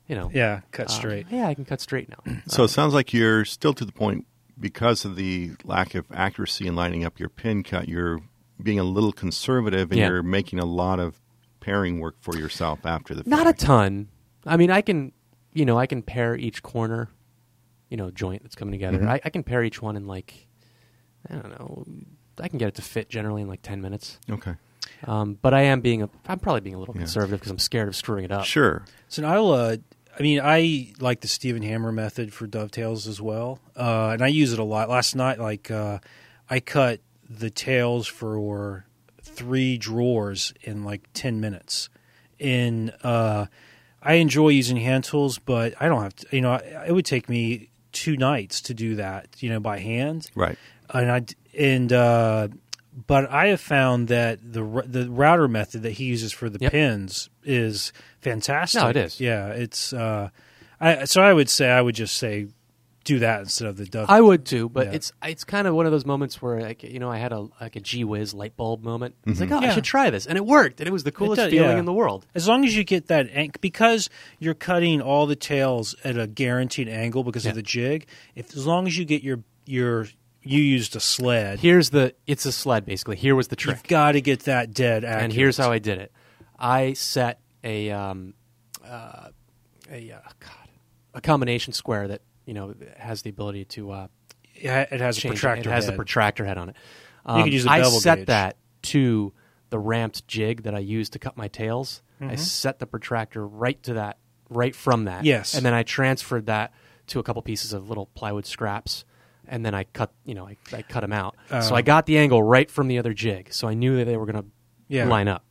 you 0.08 0.16
know, 0.16 0.30
yeah, 0.34 0.62
cut 0.72 0.90
um, 0.90 0.96
straight. 0.96 1.28
yeah, 1.30 1.48
I 1.48 1.54
can 1.54 1.66
cut 1.66 1.82
straight 1.82 2.10
now. 2.10 2.34
So 2.48 2.64
it 2.64 2.70
sounds 2.70 2.94
like 2.94 3.14
you're 3.14 3.46
still 3.46 3.74
to 3.74 3.86
the 3.86 3.92
point 3.92 4.26
because 4.60 5.04
of 5.06 5.16
the 5.16 5.52
lack 5.64 5.96
of 5.96 6.06
accuracy 6.14 6.68
in 6.68 6.76
lining 6.76 7.04
up 7.04 7.20
your 7.20 7.30
pin 7.30 7.64
cut. 7.64 7.88
You're 7.90 8.20
being 8.62 8.80
a 8.80 8.84
little 8.84 9.12
conservative, 9.12 9.92
and 9.92 10.00
Yeah. 10.00 10.08
you're 10.08 10.24
making 10.24 10.60
a 10.60 10.66
lot 10.66 11.00
of 11.00 11.20
paring 11.60 12.00
work 12.00 12.16
for 12.22 12.38
yourself 12.38 12.86
after 12.86 13.14
the 13.14 13.22
Fact. 13.24 13.28
Not 13.28 13.48
a 13.48 13.54
ton. 13.54 14.08
I 14.46 14.56
mean, 14.58 14.72
I 14.72 14.82
can, 14.82 15.12
you 15.54 15.66
know, 15.66 15.78
I 15.78 15.88
can 15.88 16.02
pare 16.04 16.36
each 16.38 16.62
corner, 16.64 17.10
you 17.90 17.98
know, 17.98 18.12
joint 18.12 18.44
that's 18.44 18.56
coming 18.56 18.72
together. 18.72 19.00
Mhm. 19.00 19.10
I, 19.10 19.20
I 19.26 19.30
can 19.30 19.44
pare 19.44 19.64
each 19.64 19.82
one 19.82 19.96
in 19.98 20.06
like, 20.08 20.48
I 21.30 21.34
don't 21.34 21.50
know, 21.50 21.84
I 22.40 22.48
can 22.48 22.60
get 22.60 22.68
it 22.70 22.76
to 22.76 22.82
fit 22.82 23.10
generally 23.10 23.42
in 23.42 23.48
like 23.48 23.62
ten 23.62 23.82
minutes. 23.82 24.20
Okay, 24.30 24.54
Um, 25.06 25.38
but 25.42 25.54
I 25.54 25.62
am 25.64 25.82
being, 25.82 26.02
a, 26.04 26.10
I'm 26.28 26.40
probably 26.40 26.62
being 26.62 26.76
a 26.76 26.80
little 26.80 26.96
Yeah. 26.96 27.02
conservative 27.02 27.40
because 27.40 27.52
I'm 27.52 27.60
scared 27.60 27.88
of 27.88 27.96
screwing 27.96 28.26
it 28.26 28.32
up. 28.32 28.46
sure. 28.46 28.86
So 29.08 29.24
I'll, 29.26 29.52
uh, 29.52 29.78
I 30.18 30.22
mean, 30.24 30.40
I 30.44 30.94
like 31.00 31.22
the 31.22 31.28
Stephen 31.28 31.62
Hammer 31.62 31.92
method 31.92 32.34
for 32.34 32.48
dovetails 32.48 33.08
as 33.08 33.20
well, 33.22 33.60
uh, 33.76 34.10
and 34.14 34.22
I 34.22 34.28
use 34.28 34.54
it 34.54 34.60
a 34.60 34.64
lot. 34.64 34.90
Last 34.90 35.16
night, 35.16 35.40
like, 35.40 35.70
uh, 35.70 36.00
I 36.50 36.60
cut 36.62 37.02
the 37.30 37.50
tails 37.50 38.08
for 38.08 38.86
three 39.22 39.78
drawers 39.78 40.54
in 40.62 40.84
like 40.86 41.08
ten 41.14 41.42
minutes. 41.42 41.90
And 42.40 42.94
uh, 43.04 43.48
I 44.02 44.16
enjoy 44.16 44.50
using 44.50 44.78
hand 44.78 45.04
tools, 45.06 45.38
but 45.40 45.74
I 45.82 45.88
don't 45.88 46.02
have 46.04 46.16
to. 46.18 46.28
You 46.36 46.42
know, 46.42 46.56
it 46.88 46.92
would 46.92 47.06
take 47.06 47.28
me 47.30 47.70
two 47.92 48.16
nights 48.18 48.62
to 48.62 48.74
do 48.74 48.96
that. 48.96 49.28
You 49.40 49.50
know, 49.50 49.60
by 49.60 49.80
hand. 49.80 50.30
Right. 50.36 50.58
and 50.94 51.12
I 51.12 51.26
and 51.58 51.92
uh, 51.92 52.48
but 53.08 53.30
I 53.30 53.48
have 53.48 53.62
found 53.62 54.08
that 54.08 54.40
the 54.42 54.64
the 54.86 55.10
router 55.10 55.48
method 55.48 55.84
that 55.84 55.92
he 55.94 56.06
uses 56.06 56.32
for 56.32 56.50
the 56.50 56.60
Yep. 56.62 56.72
pins 56.72 57.30
is 57.44 57.92
fantastic. 58.22 58.82
No, 58.82 58.90
it 58.90 58.96
is. 58.98 59.20
Yeah, 59.20 59.48
it's. 59.50 59.92
Uh, 59.94 60.30
I 60.80 61.06
so 61.06 61.22
I 61.22 61.34
would 61.34 61.50
say 61.50 61.70
I 61.70 61.82
would 61.82 61.96
just 61.96 62.16
say 62.18 62.48
do 63.04 63.20
that 63.20 63.40
instead 63.42 63.68
of 63.68 63.78
the 63.78 63.86
dove. 63.86 64.10
I 64.10 64.20
would 64.20 64.46
too, 64.46 64.68
but 64.68 64.88
Yeah. 64.88 64.94
it's 64.94 65.12
it's 65.24 65.44
kind 65.44 65.68
of 65.68 65.76
one 65.76 65.86
of 65.86 65.92
those 65.92 66.06
moments 66.08 66.42
where 66.42 66.60
like 66.62 66.82
you 66.84 67.00
know 67.00 67.10
I 67.12 67.18
had 67.18 67.32
a 67.32 67.48
like 67.62 67.76
a 67.76 67.80
gee 67.80 68.04
whiz 68.04 68.34
light 68.34 68.58
bulb 68.58 68.84
moment. 68.84 69.16
It's 69.28 69.40
like 69.40 69.52
oh 69.52 69.58
I 69.60 69.70
should 69.74 69.84
try 69.84 70.10
this, 70.10 70.26
and 70.26 70.38
it 70.38 70.46
worked, 70.46 70.80
and 70.80 70.88
it 70.88 70.92
was 70.92 71.04
the 71.04 71.12
coolest 71.12 71.38
does, 71.42 71.52
feeling 71.52 71.72
yeah. 71.72 71.78
in 71.80 71.86
the 71.86 71.94
world. 71.94 72.26
as 72.34 72.48
long 72.48 72.66
as 72.66 72.76
you 72.76 72.84
get 72.84 73.08
that 73.08 73.30
ang- 73.32 73.52
because 73.62 74.10
you're 74.40 74.54
cutting 74.56 75.02
all 75.02 75.28
the 75.28 75.36
tails 75.36 75.96
at 76.04 76.18
a 76.18 76.26
guaranteed 76.28 76.88
angle 76.90 77.24
because 77.24 77.46
Yeah. 77.46 77.52
of 77.52 77.56
the 77.56 77.62
jig. 77.64 78.08
If 78.36 78.56
as 78.56 78.66
long 78.66 78.88
as 78.88 78.98
you 78.98 79.06
get 79.06 79.22
your 79.22 79.42
your 79.68 80.08
you 80.46 80.62
used 80.62 80.96
a 80.96 81.00
sled, 81.00 81.60
Here's 81.60 81.90
the 81.90 82.14
it's 82.28 82.46
a 82.46 82.52
sled 82.52 82.86
basically. 82.86 83.16
Here 83.18 83.36
was 83.36 83.48
the 83.50 83.56
trick. 83.56 83.78
you've 83.78 83.84
got 83.88 84.14
to 84.14 84.22
get 84.22 84.42
that 84.42 84.74
dead 84.74 85.04
accurate. 85.04 85.24
and 85.24 85.34
here's 85.34 85.58
how 85.58 85.72
I 85.72 85.80
did 85.80 85.98
it. 86.00 86.12
I 86.58 86.94
set 86.94 87.40
a 87.64 87.92
um, 87.92 88.34
uh, 88.86 89.30
a 89.92 90.12
uh, 90.12 90.20
God, 90.40 90.70
a 91.14 91.22
combination 91.22 91.74
square 91.74 92.08
that 92.10 92.22
you 92.46 92.54
know 92.54 92.74
has 92.98 93.22
the 93.24 93.30
ability 93.30 93.66
to 93.66 93.92
uh, 93.92 94.08
it 94.54 95.02
has 95.02 95.18
a 95.24 95.28
protractor. 95.28 95.70
It 95.70 95.74
has 95.74 95.86
head. 95.86 95.94
the 95.94 95.98
protractor 95.98 96.46
head 96.46 96.58
on 96.58 96.70
it. 96.70 96.76
You 97.28 97.34
Um, 97.34 97.44
could 97.44 97.54
use 97.54 97.66
a 97.66 97.72
I 97.72 97.80
bevel 97.80 97.98
I 97.98 98.00
set 98.00 98.18
gauge. 98.20 98.28
that 98.28 98.58
to 98.84 99.34
the 99.72 99.80
ramped 99.80 100.28
jig 100.28 100.64
that 100.64 100.76
I 100.76 100.80
used 100.80 101.14
to 101.14 101.20
cut 101.20 101.36
my 101.36 101.48
tails. 101.48 102.02
Mm-hmm. 102.22 102.32
I 102.32 102.36
set 102.36 102.80
the 102.80 102.86
protractor 102.86 103.46
right 103.46 103.82
to 103.84 103.96
that, 103.96 104.18
right 104.50 104.74
from 104.76 105.06
that. 105.06 105.26
Yes. 105.26 105.54
and 105.56 105.66
then 105.66 105.74
I 105.74 105.84
transferred 105.84 106.46
that 106.46 106.72
to 107.08 107.20
a 107.20 107.24
couple 107.24 107.42
pieces 107.42 107.74
of 107.74 107.90
little 107.90 108.06
plywood 108.16 108.46
scraps. 108.46 109.04
And 109.50 109.66
then 109.66 109.74
I 109.76 109.84
cut, 109.86 110.12
you 110.26 110.34
know, 110.36 110.48
I, 110.48 110.58
I 110.74 110.82
cut 110.82 111.02
them 111.02 111.14
out. 111.14 111.36
so 111.50 111.60
Oh. 111.72 111.76
I 111.76 111.82
got 111.82 112.06
the 112.06 112.18
angle 112.18 112.42
right 112.44 112.70
from 112.70 112.88
the 112.88 112.98
other 113.00 113.14
jig. 113.14 113.54
So 113.54 113.68
I 113.68 113.74
knew 113.74 113.98
that 113.98 114.06
they 114.06 114.18
were 114.18 114.26
going 114.26 114.44
to 114.44 114.50
Yeah. 114.88 115.08
line 115.08 115.28
up. 115.28 115.44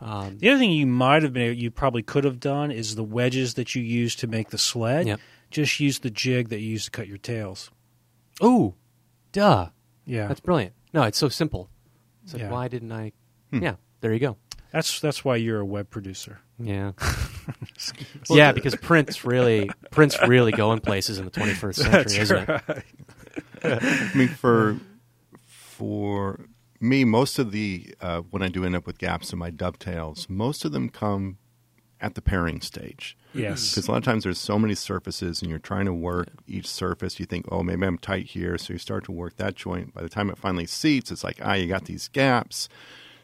Um, 0.00 0.38
The 0.38 0.50
other 0.50 0.58
thing 0.58 0.70
you 0.72 0.86
might 0.86 1.22
have 1.22 1.32
been, 1.32 1.56
you 1.56 1.70
probably 1.70 2.02
could 2.02 2.24
have 2.24 2.40
done, 2.40 2.70
is 2.70 2.94
the 2.96 3.04
wedges 3.04 3.54
that 3.54 3.74
you 3.74 3.82
use 3.82 4.14
to 4.16 4.26
make 4.26 4.50
the 4.50 4.58
sled. 4.58 5.06
Yep. 5.06 5.20
Just 5.50 5.78
use 5.80 6.00
the 6.00 6.10
jig 6.10 6.48
that 6.48 6.60
you 6.60 6.70
use 6.70 6.84
to 6.86 6.90
cut 6.90 7.06
your 7.06 7.18
tails. 7.18 7.70
oh, 8.40 8.74
duh. 9.32 9.68
Yeah, 10.04 10.26
That's 10.28 10.40
brilliant. 10.40 10.74
No, 10.92 11.02
it's 11.04 11.16
so 11.18 11.28
simple. 11.28 11.70
It's 12.24 12.32
like, 12.34 12.42
Yeah. 12.42 12.50
why 12.50 12.68
didn't 12.68 12.92
I? 12.92 13.12
Yeah, 13.52 13.76
there 14.00 14.12
you 14.12 14.18
go. 14.18 14.36
that's 14.72 14.98
that's 15.00 15.24
why 15.24 15.36
you're 15.36 15.60
a 15.60 15.64
web 15.64 15.88
producer. 15.90 16.40
Yeah. 16.58 16.92
yeah, 18.30 18.52
because 18.52 18.74
prints 18.76 19.24
really 19.24 19.70
Prince 19.90 20.16
really 20.26 20.52
going 20.52 20.80
places 20.80 21.18
in 21.18 21.24
the 21.24 21.30
21st 21.30 21.74
century, 21.74 22.20
isn't 22.22 22.48
it? 22.48 22.84
I 23.64 24.10
mean, 24.14 24.28
for 24.28 24.78
for 25.46 26.40
me, 26.80 27.04
most 27.04 27.38
of 27.38 27.50
the 27.50 27.94
uh, 28.00 28.20
when 28.20 28.42
I 28.42 28.48
do 28.48 28.64
end 28.64 28.76
up 28.76 28.86
with 28.86 28.98
gaps 28.98 29.32
in 29.32 29.38
my 29.38 29.50
dovetails, 29.50 30.28
most 30.28 30.64
of 30.64 30.72
them 30.72 30.88
come 30.88 31.38
at 32.00 32.14
the 32.14 32.22
paring 32.22 32.60
stage. 32.60 33.16
Yes. 33.32 33.70
Because 33.70 33.88
a 33.88 33.90
lot 33.90 33.98
of 33.98 34.04
times 34.04 34.24
there's 34.24 34.38
so 34.38 34.58
many 34.58 34.74
surfaces, 34.74 35.40
and 35.40 35.50
you're 35.50 35.58
trying 35.58 35.86
to 35.86 35.94
work 35.94 36.28
each 36.46 36.68
surface. 36.68 37.18
You 37.18 37.26
think, 37.26 37.46
oh, 37.50 37.62
maybe 37.62 37.86
I'm 37.86 37.98
tight 37.98 38.26
here, 38.26 38.58
so 38.58 38.74
you 38.74 38.78
start 38.78 39.04
to 39.04 39.12
work 39.12 39.36
that 39.36 39.54
joint. 39.54 39.94
By 39.94 40.02
the 40.02 40.08
time 40.08 40.28
it 40.28 40.36
finally 40.36 40.66
seats, 40.66 41.10
it's 41.10 41.24
like, 41.24 41.38
ah, 41.42 41.54
you 41.54 41.66
got 41.66 41.86
these 41.86 42.08
gaps. 42.08 42.68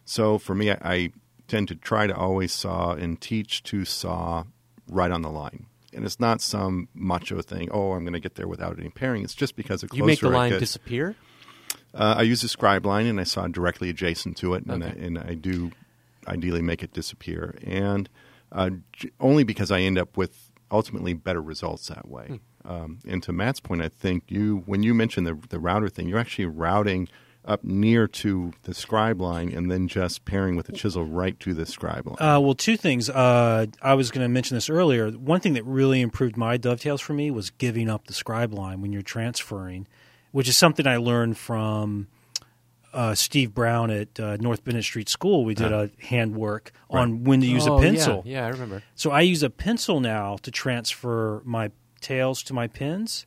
So 0.04 0.38
for 0.38 0.54
me, 0.54 0.70
I, 0.70 0.78
I 0.82 1.12
tend 1.46 1.68
to 1.68 1.74
try 1.74 2.06
to 2.06 2.16
always 2.16 2.52
saw 2.52 2.92
and 2.92 3.20
teach 3.20 3.62
to 3.64 3.84
saw 3.84 4.44
right 4.88 5.10
on 5.10 5.22
the 5.22 5.30
line. 5.30 5.66
And 5.92 6.04
it's 6.04 6.20
not 6.20 6.40
some 6.40 6.88
macho 6.94 7.42
thing. 7.42 7.68
Oh, 7.72 7.92
I'm 7.92 8.04
going 8.04 8.12
to 8.12 8.20
get 8.20 8.36
there 8.36 8.46
without 8.48 8.78
any 8.78 8.90
paring. 8.90 9.24
It's 9.24 9.34
just 9.34 9.56
because 9.56 9.80
the 9.80 9.88
closer 9.88 10.00
You 10.02 10.06
make 10.06 10.20
the 10.20 10.28
line 10.30 10.50
get- 10.52 10.60
disappear? 10.60 11.16
uh, 11.94 12.14
I 12.18 12.22
use 12.22 12.42
a 12.44 12.48
scribe 12.48 12.86
line, 12.86 13.06
and 13.06 13.20
I 13.20 13.24
saw 13.24 13.46
directly 13.48 13.88
adjacent 13.90 14.36
to 14.38 14.54
it, 14.54 14.64
and, 14.66 14.84
I, 14.84 14.88
and 14.88 15.18
I 15.18 15.34
do 15.34 15.72
ideally 16.28 16.62
make 16.62 16.82
it 16.84 16.92
disappear, 16.92 17.56
and 17.64 18.08
uh, 18.52 18.70
j- 18.92 19.10
only 19.18 19.42
because 19.42 19.70
I 19.72 19.80
end 19.80 19.98
up 19.98 20.16
with 20.16 20.50
ultimately 20.70 21.14
better 21.14 21.42
results 21.42 21.88
that 21.88 22.06
way. 22.08 22.38
Um, 22.64 22.98
and 23.08 23.22
to 23.24 23.32
Matt's 23.32 23.58
point, 23.58 23.82
I 23.82 23.88
think 23.88 24.24
you 24.28 24.62
when 24.66 24.82
you 24.82 24.92
mentioned 24.94 25.26
the 25.26 25.34
the 25.48 25.58
router 25.58 25.88
thing, 25.88 26.08
you're 26.08 26.18
actually 26.18 26.46
routing 26.46 27.08
up 27.44 27.64
near 27.64 28.06
to 28.06 28.52
the 28.64 28.74
scribe 28.74 29.20
line, 29.20 29.52
and 29.52 29.70
then 29.70 29.88
just 29.88 30.24
paring 30.24 30.56
with 30.56 30.66
the 30.66 30.72
chisel 30.72 31.04
right 31.04 31.38
to 31.40 31.54
the 31.54 31.64
scribe 31.66 32.06
line. 32.06 32.16
Uh, 32.20 32.38
well, 32.38 32.54
two 32.54 32.76
things. 32.76 33.08
Uh, 33.08 33.66
I 33.80 33.94
was 33.94 34.10
going 34.10 34.24
to 34.24 34.28
mention 34.28 34.56
this 34.56 34.68
earlier. 34.68 35.10
One 35.10 35.40
thing 35.40 35.54
that 35.54 35.64
really 35.64 36.00
improved 36.00 36.36
my 36.36 36.56
dovetails 36.58 37.00
for 37.00 37.14
me 37.14 37.30
was 37.30 37.50
giving 37.50 37.88
up 37.88 38.06
the 38.06 38.12
scribe 38.14 38.52
line 38.52 38.82
when 38.82 38.92
you're 38.92 39.02
transferring, 39.02 39.88
which 40.32 40.48
is 40.48 40.56
something 40.56 40.86
I 40.86 40.98
learned 40.98 41.38
from 41.38 42.08
uh, 42.92 43.14
Steve 43.14 43.54
Brown 43.54 43.90
at 43.90 44.20
uh, 44.20 44.36
North 44.38 44.62
Bennet 44.64 44.84
Street 44.84 45.08
School. 45.08 45.44
We 45.44 45.54
did 45.54 45.72
a 45.72 45.90
handwork 46.00 46.72
on 46.90 47.24
when 47.24 47.40
to 47.40 47.46
use 47.46 47.66
Oh, 47.66 47.78
a 47.78 47.80
pencil. 47.80 48.22
Yeah, 48.26 48.40
yeah, 48.40 48.46
I 48.46 48.48
remember. 48.50 48.82
So 48.94 49.10
I 49.12 49.20
use 49.22 49.42
a 49.42 49.50
pencil 49.50 50.00
now 50.00 50.36
to 50.42 50.50
transfer 50.50 51.40
my 51.44 51.70
tails 52.00 52.42
to 52.44 52.52
my 52.54 52.66
pins. 52.66 53.26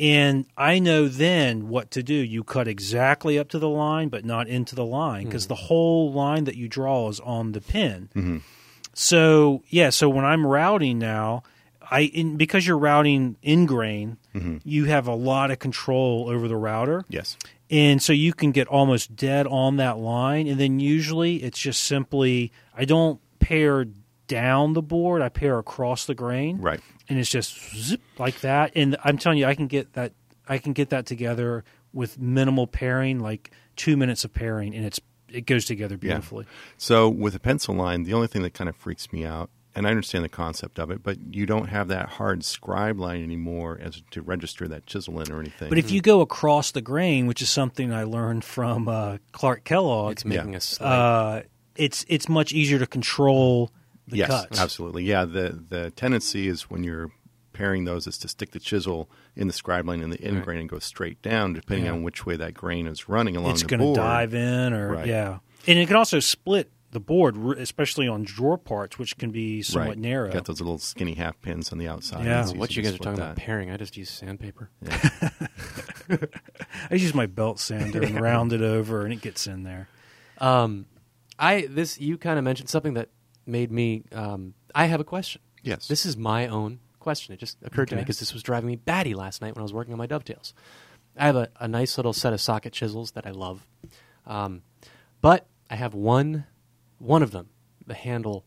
And 0.00 0.46
I 0.56 0.78
know 0.78 1.08
then 1.08 1.68
what 1.68 1.90
to 1.90 2.02
do. 2.02 2.14
You 2.14 2.42
cut 2.42 2.66
exactly 2.66 3.38
up 3.38 3.50
to 3.50 3.58
the 3.58 3.68
line, 3.68 4.08
but 4.08 4.24
not 4.24 4.48
into 4.48 4.74
the 4.74 4.84
line 4.84 5.26
because 5.26 5.44
hmm. 5.44 5.50
the 5.50 5.54
whole 5.56 6.10
line 6.10 6.44
that 6.44 6.56
you 6.56 6.68
draw 6.68 7.08
is 7.10 7.20
on 7.20 7.52
the 7.52 7.60
pin. 7.60 8.08
Mm-hmm. 8.14 8.38
So 8.94 9.62
yeah, 9.68 9.90
so 9.90 10.08
when 10.08 10.24
I'm 10.24 10.46
routing 10.46 10.98
now, 10.98 11.42
I 11.90 12.00
in, 12.00 12.36
because 12.36 12.66
you're 12.66 12.78
routing 12.78 13.36
in 13.42 13.66
grain, 13.66 14.16
mm-hmm. 14.34 14.58
you 14.64 14.86
have 14.86 15.06
a 15.06 15.14
lot 15.14 15.50
of 15.50 15.58
control 15.58 16.28
over 16.30 16.48
the 16.48 16.56
router. 16.56 17.04
yes, 17.08 17.36
And 17.68 18.02
so 18.02 18.14
you 18.14 18.32
can 18.32 18.52
get 18.52 18.68
almost 18.68 19.16
dead 19.16 19.46
on 19.46 19.76
that 19.76 19.98
line. 19.98 20.46
And 20.46 20.58
then 20.58 20.80
usually 20.80 21.42
it's 21.42 21.58
just 21.58 21.82
simply, 21.82 22.52
I 22.74 22.86
don't 22.86 23.20
pare 23.38 23.86
down 24.30 24.72
the 24.74 24.82
board, 24.82 25.20
I 25.22 25.28
pare 25.28 25.58
across 25.58 26.06
the 26.06 26.14
grain. 26.14 26.58
right. 26.60 26.80
And 27.08 27.18
it's 27.18 27.28
just 27.28 27.74
zip 27.76 28.00
like 28.18 28.40
that. 28.42 28.70
And 28.76 28.96
I'm 29.02 29.18
telling 29.18 29.38
you, 29.38 29.46
I 29.46 29.56
can 29.56 29.66
get 29.66 29.94
that, 29.94 30.12
I 30.48 30.58
can 30.58 30.72
get 30.72 30.90
that 30.90 31.04
together 31.06 31.64
with 31.92 32.18
minimal 32.20 32.68
paring, 32.68 33.18
like 33.18 33.50
two 33.74 33.96
minutes 33.96 34.24
of 34.24 34.32
paring, 34.32 34.74
and 34.76 34.86
it's, 34.86 35.00
it 35.28 35.44
goes 35.46 35.64
together 35.64 35.96
beautifully. 35.96 36.46
So 36.78 37.08
with 37.08 37.34
a 37.34 37.40
pencil 37.40 37.74
line, 37.74 38.04
the 38.04 38.14
only 38.14 38.28
thing 38.28 38.42
that 38.42 38.54
kind 38.54 38.70
of 38.70 38.76
freaks 38.76 39.12
me 39.12 39.24
out, 39.24 39.50
and 39.74 39.86
I 39.86 39.90
understand 39.90 40.24
the 40.24 40.28
concept 40.28 40.78
of 40.78 40.90
it, 40.92 41.02
but 41.02 41.18
you 41.34 41.46
don't 41.46 41.66
have 41.68 41.88
that 41.88 42.08
hard 42.10 42.44
scribe 42.44 42.98
line 43.00 43.22
anymore 43.24 43.76
as 43.82 44.02
to 44.12 44.22
register 44.22 44.68
that 44.68 44.86
chisel 44.86 45.20
in 45.20 45.32
or 45.32 45.40
anything. 45.40 45.68
But 45.68 45.78
if 45.78 45.90
you 45.90 46.00
go 46.00 46.20
across 46.20 46.70
the 46.70 46.80
grain, 46.80 47.26
which 47.26 47.42
is 47.42 47.50
something 47.50 47.92
I 47.92 48.04
learned 48.04 48.44
from 48.44 48.88
uh, 48.88 49.18
Clark 49.32 49.64
Kellogg, 49.64 50.12
It's 50.12 50.24
making 50.24 50.54
a 50.54 50.60
slight. 50.60 50.86
uh, 50.88 51.42
it's 51.76 52.04
it's 52.08 52.28
much 52.28 52.52
easier 52.52 52.78
to 52.80 52.86
control 52.86 53.70
the 54.10 54.16
yes, 54.18 54.28
cuts. 54.28 54.60
absolutely. 54.60 55.04
Yeah, 55.04 55.24
the 55.24 55.62
the 55.68 55.90
tendency 55.92 56.48
is 56.48 56.70
when 56.70 56.84
you're 56.84 57.10
paring 57.52 57.84
those 57.84 58.06
is 58.06 58.16
to 58.18 58.28
stick 58.28 58.52
the 58.52 58.60
chisel 58.60 59.10
in 59.36 59.46
the 59.46 59.52
scribe 59.52 59.86
line 59.86 60.00
in 60.00 60.10
the 60.10 60.20
end 60.22 60.36
Right. 60.36 60.44
grain 60.44 60.60
and 60.60 60.68
go 60.68 60.78
straight 60.78 61.20
down, 61.20 61.52
depending 61.52 61.86
Yeah. 61.86 61.92
on 61.92 62.02
which 62.02 62.24
way 62.24 62.36
that 62.36 62.54
grain 62.54 62.86
is 62.86 63.08
running 63.08 63.36
along 63.36 63.52
it's 63.52 63.62
the 63.62 63.68
going 63.68 63.80
to 63.80 63.84
board. 63.86 63.96
dive 63.96 64.34
in 64.34 64.72
or 64.72 64.92
Right. 64.92 65.06
yeah 65.06 65.38
and 65.66 65.78
it 65.78 65.86
can 65.86 65.96
also 65.96 66.20
split 66.20 66.70
the 66.92 67.00
board 67.00 67.36
especially 67.58 68.08
on 68.08 68.22
drawer 68.24 68.56
parts 68.56 68.98
which 68.98 69.16
can 69.18 69.30
be 69.30 69.62
somewhat 69.62 69.88
right. 69.90 69.98
narrow 69.98 70.32
Got 70.32 70.46
those 70.46 70.60
little 70.60 70.78
skinny 70.78 71.14
half 71.14 71.40
pins 71.42 71.70
on 71.72 71.78
the 71.78 71.86
outside. 71.88 72.24
Yeah. 72.24 72.48
What 72.52 72.74
you 72.76 72.82
guys 72.82 72.94
are 72.94 72.98
talking 72.98 73.14
that. 73.16 73.22
about 73.32 73.36
pairing? 73.36 73.70
I 73.70 73.76
just 73.76 73.96
use 73.96 74.10
sandpaper. 74.10 74.70
i 76.10 76.94
use 76.94 77.14
my 77.14 77.26
belt 77.26 77.58
sander 77.60 78.02
and 78.02 78.20
round 78.20 78.52
it 78.52 78.62
over 78.62 79.04
and 79.04 79.12
it 79.12 79.20
gets 79.20 79.46
in 79.46 79.62
there 79.64 79.88
Um, 80.38 80.86
I 81.38 81.66
this 81.70 82.00
you 82.00 82.16
kind 82.18 82.38
of 82.38 82.44
mentioned 82.44 82.68
something 82.68 82.94
that 82.94 83.08
made 83.50 83.70
me. 83.70 84.04
Um, 84.12 84.54
I 84.74 84.86
have 84.86 85.00
a 85.00 85.04
question. 85.04 85.40
Yes. 85.62 85.88
This 85.88 86.06
is 86.06 86.16
my 86.16 86.46
own 86.46 86.80
question. 87.00 87.34
It 87.34 87.38
just 87.40 87.58
occurred 87.62 87.88
to 87.88 87.94
me 87.94 88.00
Okay. 88.00 88.04
because 88.04 88.18
this 88.18 88.32
was 88.32 88.42
driving 88.42 88.68
me 88.68 88.76
batty 88.76 89.14
last 89.14 89.42
night 89.42 89.54
when 89.54 89.60
I 89.60 89.64
was 89.64 89.72
working 89.72 89.92
on 89.92 89.98
my 89.98 90.06
dovetails. 90.06 90.54
I 91.16 91.26
have 91.26 91.36
a, 91.36 91.48
a 91.58 91.66
nice 91.68 91.98
little 91.98 92.12
set 92.12 92.32
of 92.32 92.40
socket 92.40 92.72
chisels 92.72 93.10
that 93.12 93.26
I 93.26 93.30
love, 93.32 93.66
um, 94.26 94.62
but 95.20 95.46
I 95.68 95.74
have 95.76 95.92
one 95.94 96.44
one 96.98 97.22
of 97.22 97.30
them. 97.32 97.48
The 97.86 97.94
handle 97.94 98.44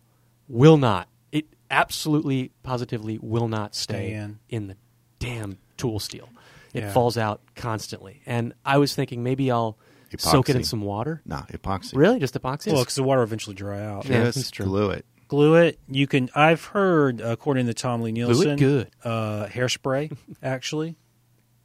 will 0.47 0.77
not. 0.77 1.07
It 1.31 1.45
absolutely, 1.69 2.51
positively 2.63 3.17
will 3.21 3.47
not 3.47 3.75
stay, 3.75 4.11
Stay 4.11 4.29
in. 4.49 4.67
the 4.67 4.77
damn 5.19 5.57
tool 5.77 5.99
steel. 5.99 6.29
It 6.73 6.81
Yeah. 6.83 6.93
falls 6.93 7.17
out 7.17 7.41
constantly, 7.55 8.21
and 8.25 8.53
I 8.65 8.77
was 8.77 8.95
thinking 8.95 9.21
maybe 9.23 9.51
I'll 9.51 9.77
soak 10.21 10.49
it 10.49 10.55
in 10.55 10.63
some 10.63 10.81
water. 10.81 11.21
Nah, 11.25 11.43
epoxy. 11.51 11.95
Really, 11.95 12.19
just 12.19 12.33
epoxy? 12.33 12.71
well 12.71 12.81
because 12.81 12.95
the 12.95 13.03
water 13.03 13.19
will 13.19 13.25
eventually 13.25 13.55
dry 13.55 13.83
out 13.83 14.05
Yeah, 14.05 14.23
Just 14.25 14.35
that's 14.37 14.51
true. 14.51 14.65
glue 14.65 14.89
it. 14.91 15.05
glue 15.27 15.55
it 15.55 15.79
you 15.87 16.05
can 16.05 16.29
i've 16.35 16.63
heard 16.65 17.19
according 17.21 17.65
to 17.65 17.73
tom 17.73 18.01
Lie-Nielsen 18.01 18.55
good. 18.57 18.89
uh, 19.03 19.47
hairspray 19.47 20.15
actually 20.43 20.95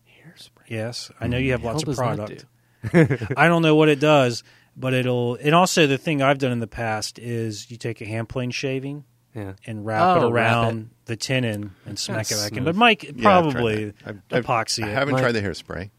Hairspray. 0.08 0.68
yes 0.68 1.11
i 1.20 1.26
know 1.26 1.37
you 1.37 1.52
have 1.52 1.62
Hell 1.62 1.72
lots 1.72 1.82
of 1.84 1.94
product 1.96 2.46
do? 2.92 3.18
I 3.37 3.48
don't 3.48 3.62
know 3.62 3.74
what 3.74 3.88
it 3.88 3.98
does, 3.98 4.44
but 4.76 4.94
it'll. 4.94 5.34
And 5.34 5.52
also, 5.52 5.88
the 5.88 5.98
thing 5.98 6.22
I've 6.22 6.38
done 6.38 6.52
in 6.52 6.61
the 6.61 6.68
past 6.68 7.18
is 7.18 7.68
you 7.72 7.76
take 7.76 8.00
a 8.00 8.04
hand 8.06 8.28
plane 8.28 8.52
shaving 8.52 9.02
Yeah. 9.34 9.54
and 9.66 9.84
wrap 9.84 10.18
it 10.18 10.22
Oh, 10.22 10.30
wrap 10.30 10.52
around 10.64 10.90
the 11.06 11.16
tenon 11.16 11.74
and 11.87 11.98
smack 11.98 12.26
it 12.26 12.34
That's 12.37 12.50
back 12.50 12.56
in. 12.56 12.62
But 12.62 12.76
Mike 12.76 13.02
Yeah, 13.02 13.11
I've 13.11 13.22
probably 13.52 13.84
that. 13.87 13.94
I've, 14.06 14.22
I've, 14.30 14.44
epoxy. 14.44 14.84
I 14.84 14.90
haven't 14.90 15.14
My- 15.14 15.20
tried 15.20 15.32
the 15.32 15.42
hairspray. 15.42 15.90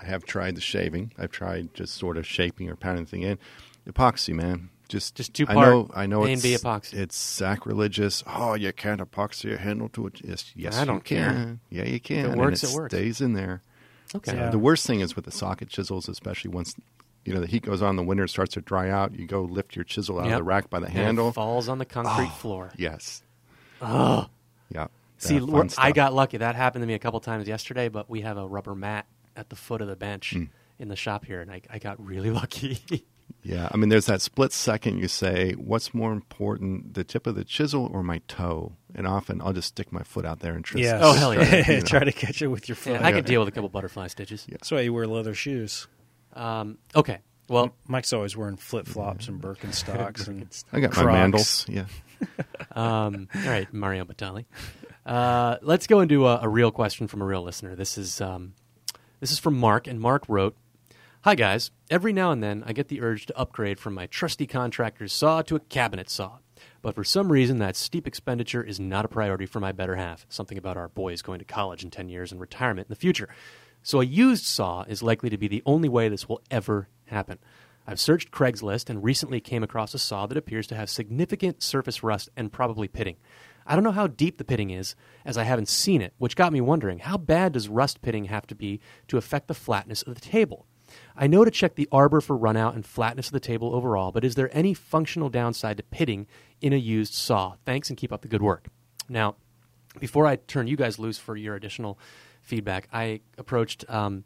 I 0.00 0.06
have 0.06 0.24
tried 0.24 0.56
the 0.56 0.60
shaving. 0.60 1.12
I've 1.18 1.30
tried 1.30 1.72
just 1.74 1.94
sort 1.94 2.16
of 2.16 2.26
shaping 2.26 2.68
or 2.68 2.76
pounding 2.76 3.04
the 3.04 3.10
thing 3.10 3.22
in. 3.22 3.38
Epoxy, 3.88 4.34
man. 4.34 4.70
Just, 4.88 5.14
Just 5.14 5.32
two 5.34 5.46
I 5.48 5.54
part 5.54 5.68
know. 5.68 5.90
I 5.94 6.06
know. 6.06 6.24
A 6.24 6.30
and 6.30 6.42
B 6.42 6.52
it's, 6.54 6.62
epoxy. 6.62 6.94
It's 6.94 7.16
sacrilegious. 7.16 8.22
Oh, 8.26 8.54
you 8.54 8.72
can't 8.72 9.00
epoxy 9.00 9.54
a 9.54 9.58
handle 9.58 9.88
to 9.90 10.06
it. 10.08 10.20
Yes, 10.22 10.52
yes, 10.54 10.76
I 10.76 10.84
don't 10.84 11.02
care. 11.04 11.30
can. 11.30 11.60
Yeah, 11.70 11.84
you 11.84 12.00
can. 12.00 12.26
and 12.32 12.36
works, 12.40 12.62
it, 12.62 12.66
works. 12.66 12.74
it 12.74 12.76
works. 12.76 12.94
Stays 12.94 13.20
in 13.20 13.32
there. 13.32 13.62
Okay. 14.14 14.34
Yeah. 14.36 14.50
The 14.50 14.58
worst 14.58 14.86
thing 14.86 15.00
is 15.00 15.16
with 15.16 15.24
the 15.24 15.30
socket 15.30 15.68
chisels, 15.70 16.08
especially 16.08 16.50
once 16.50 16.74
you 17.24 17.32
know 17.32 17.40
the 17.40 17.46
heat 17.46 17.62
goes 17.62 17.80
on, 17.80 17.96
the 17.96 18.02
winter 18.02 18.26
starts 18.26 18.54
to 18.54 18.60
dry 18.60 18.90
out. 18.90 19.18
You 19.18 19.26
go 19.26 19.42
lift 19.42 19.74
your 19.74 19.84
chisel 19.84 20.18
out 20.20 20.26
Yep. 20.26 20.32
of 20.34 20.38
the 20.40 20.44
rack 20.44 20.70
by 20.70 20.80
the 20.80 20.86
handle. 20.86 21.00
And 21.00 21.18
it 21.18 21.22
handle. 21.22 21.32
falls 21.32 21.68
on 21.68 21.78
the 21.78 21.86
concrete 21.86 22.26
Oh, 22.30 22.36
floor. 22.36 22.70
Yes. 22.76 23.22
Oh. 23.80 24.26
Yeah. 24.70 24.88
See, 25.18 25.38
That 25.38 25.74
I 25.78 25.92
got 25.92 26.12
lucky. 26.12 26.36
That 26.36 26.54
happened 26.54 26.82
to 26.82 26.86
me 26.86 26.94
a 26.94 26.98
couple 26.98 27.18
times 27.20 27.48
yesterday, 27.48 27.88
but 27.88 28.10
we 28.10 28.20
have 28.20 28.36
a 28.36 28.46
rubber 28.46 28.74
mat 28.74 29.06
at 29.36 29.50
the 29.50 29.56
foot 29.56 29.80
of 29.80 29.88
the 29.88 29.96
bench 29.96 30.32
Hmm. 30.34 30.44
in 30.78 30.88
the 30.88 30.96
shop 30.96 31.24
here, 31.24 31.40
and 31.40 31.50
I, 31.50 31.60
I 31.70 31.78
got 31.78 32.04
really 32.04 32.30
lucky. 32.42 32.78
Yeah, 33.42 33.68
I 33.72 33.76
mean, 33.76 33.88
there's 33.90 34.06
that 34.06 34.20
split 34.22 34.52
second 34.52 34.98
you 34.98 35.08
say, 35.08 35.52
what's 35.52 35.92
more 35.94 36.12
important, 36.12 36.94
the 36.94 37.04
tip 37.04 37.26
of 37.26 37.34
the 37.34 37.44
chisel 37.44 37.90
or 37.92 38.02
my 38.02 38.20
toe? 38.28 38.72
And 38.94 39.06
often 39.06 39.40
I'll 39.42 39.52
just 39.52 39.68
stick 39.68 39.92
my 39.92 40.02
foot 40.02 40.24
out 40.24 40.40
there 40.40 40.54
and 40.54 40.64
just. 40.64 40.78
Yes. 40.78 41.00
Oh, 41.02 41.12
hell 41.12 41.34
yeah. 41.34 41.66
you 41.68 41.74
know. 41.74 41.80
Try 41.80 42.04
to 42.04 42.12
catch 42.12 42.40
it 42.42 42.46
with 42.48 42.68
your 42.68 42.76
foot. 42.76 42.94
Yeah, 42.94 43.06
I 43.06 43.10
Yeah. 43.10 43.16
could 43.16 43.24
deal 43.26 43.40
with 43.40 43.48
a 43.48 43.52
couple 43.52 43.68
butterfly 43.68 44.06
stitches. 44.08 44.46
That's 44.48 44.70
why 44.70 44.80
you 44.80 44.92
wear 44.94 45.06
leather 45.06 45.34
shoes. 45.34 45.86
Um, 46.34 46.78
okay. 46.94 47.18
Well, 47.48 47.74
Mike's 47.86 48.12
always 48.14 48.34
wearing 48.36 48.56
flip 48.56 48.86
flops 48.86 49.28
and 49.28 49.40
Birkenstocks 49.42 50.26
and 50.28 50.46
I 50.72 50.80
got 50.80 50.92
Crocs. 50.92 51.06
my 51.06 51.12
mandals. 51.12 51.68
Yeah. 51.68 51.84
Um, 52.72 53.28
all 53.34 53.50
right, 53.50 53.72
Mario 53.72 54.04
Batali. 54.04 54.46
Uh, 55.04 55.56
let's 55.62 55.86
go 55.86 56.00
into 56.00 56.26
a, 56.26 56.40
a 56.42 56.48
real 56.48 56.70
question 56.70 57.06
from 57.08 57.20
a 57.20 57.24
real 57.26 57.42
listener. 57.42 57.74
This 57.76 57.98
is 57.98 58.20
um, 58.20 58.54
this 59.20 59.32
is 59.32 59.38
from 59.38 59.58
Mark, 59.58 59.86
and 59.86 60.00
Mark 60.00 60.24
wrote, 60.28 60.56
Hi, 61.22 61.34
guys. 61.34 61.70
Every 61.88 62.12
now 62.12 62.32
and 62.32 62.42
then, 62.42 62.62
I 62.66 62.72
get 62.74 62.88
the 62.88 63.00
urge 63.00 63.26
to 63.26 63.38
upgrade 63.38 63.78
from 63.78 63.94
my 63.94 64.06
trusty 64.06 64.46
contractor's 64.46 65.12
saw 65.12 65.40
to 65.42 65.56
a 65.56 65.60
cabinet 65.60 66.10
saw. 66.10 66.38
But 66.82 66.94
for 66.94 67.02
some 67.02 67.32
reason, 67.32 67.58
that 67.58 67.76
steep 67.76 68.06
expenditure 68.06 68.62
is 68.62 68.78
not 68.78 69.06
a 69.06 69.08
priority 69.08 69.46
for 69.46 69.58
my 69.58 69.72
better 69.72 69.96
half. 69.96 70.26
Something 70.28 70.58
about 70.58 70.76
our 70.76 70.88
boys 70.88 71.22
going 71.22 71.38
to 71.38 71.44
college 71.46 71.82
in 71.82 71.90
10 71.90 72.10
years 72.10 72.30
and 72.30 72.40
retirement 72.40 72.88
in 72.88 72.92
the 72.92 73.00
future. 73.00 73.30
So 73.82 74.00
a 74.00 74.04
used 74.04 74.44
saw 74.44 74.82
is 74.82 75.02
likely 75.02 75.30
to 75.30 75.38
be 75.38 75.48
the 75.48 75.62
only 75.64 75.88
way 75.88 76.10
this 76.10 76.28
will 76.28 76.42
ever 76.50 76.88
happen. 77.06 77.38
I've 77.86 78.00
searched 78.00 78.30
Craigslist 78.30 78.88
and 78.88 79.04
recently 79.04 79.40
came 79.40 79.62
across 79.62 79.94
a 79.94 79.98
saw 79.98 80.26
that 80.26 80.38
appears 80.38 80.66
to 80.68 80.74
have 80.74 80.88
significant 80.88 81.62
surface 81.62 82.02
rust 82.02 82.28
and 82.36 82.52
probably 82.52 82.88
pitting. 82.88 83.16
I 83.66 83.74
don't 83.74 83.84
know 83.84 83.92
how 83.92 84.06
deep 84.06 84.38
the 84.38 84.44
pitting 84.44 84.70
is, 84.70 84.94
as 85.24 85.38
I 85.38 85.44
haven't 85.44 85.68
seen 85.68 86.02
it, 86.02 86.14
which 86.18 86.36
got 86.36 86.52
me 86.52 86.60
wondering 86.60 86.98
how 86.98 87.16
bad 87.16 87.52
does 87.52 87.68
rust 87.68 88.02
pitting 88.02 88.26
have 88.26 88.46
to 88.48 88.54
be 88.54 88.80
to 89.08 89.16
affect 89.16 89.48
the 89.48 89.54
flatness 89.54 90.02
of 90.02 90.14
the 90.14 90.20
table? 90.20 90.66
I 91.16 91.26
know 91.26 91.44
to 91.44 91.50
check 91.50 91.74
the 91.74 91.88
arbor 91.90 92.20
for 92.20 92.38
runout 92.38 92.74
and 92.74 92.84
flatness 92.84 93.26
of 93.28 93.32
the 93.32 93.40
table 93.40 93.74
overall, 93.74 94.12
but 94.12 94.24
is 94.24 94.34
there 94.34 94.54
any 94.56 94.74
functional 94.74 95.28
downside 95.28 95.76
to 95.78 95.82
pitting 95.82 96.26
in 96.60 96.72
a 96.72 96.76
used 96.76 97.14
saw? 97.14 97.54
Thanks 97.64 97.88
and 97.88 97.96
keep 97.96 98.12
up 98.12 98.22
the 98.22 98.28
good 98.28 98.42
work. 98.42 98.66
Now, 99.08 99.36
before 99.98 100.26
I 100.26 100.36
turn 100.36 100.66
you 100.66 100.76
guys 100.76 100.98
loose 100.98 101.18
for 101.18 101.36
your 101.36 101.54
additional 101.54 101.98
feedback, 102.42 102.88
I 102.92 103.20
approached 103.38 103.84
um, 103.88 104.24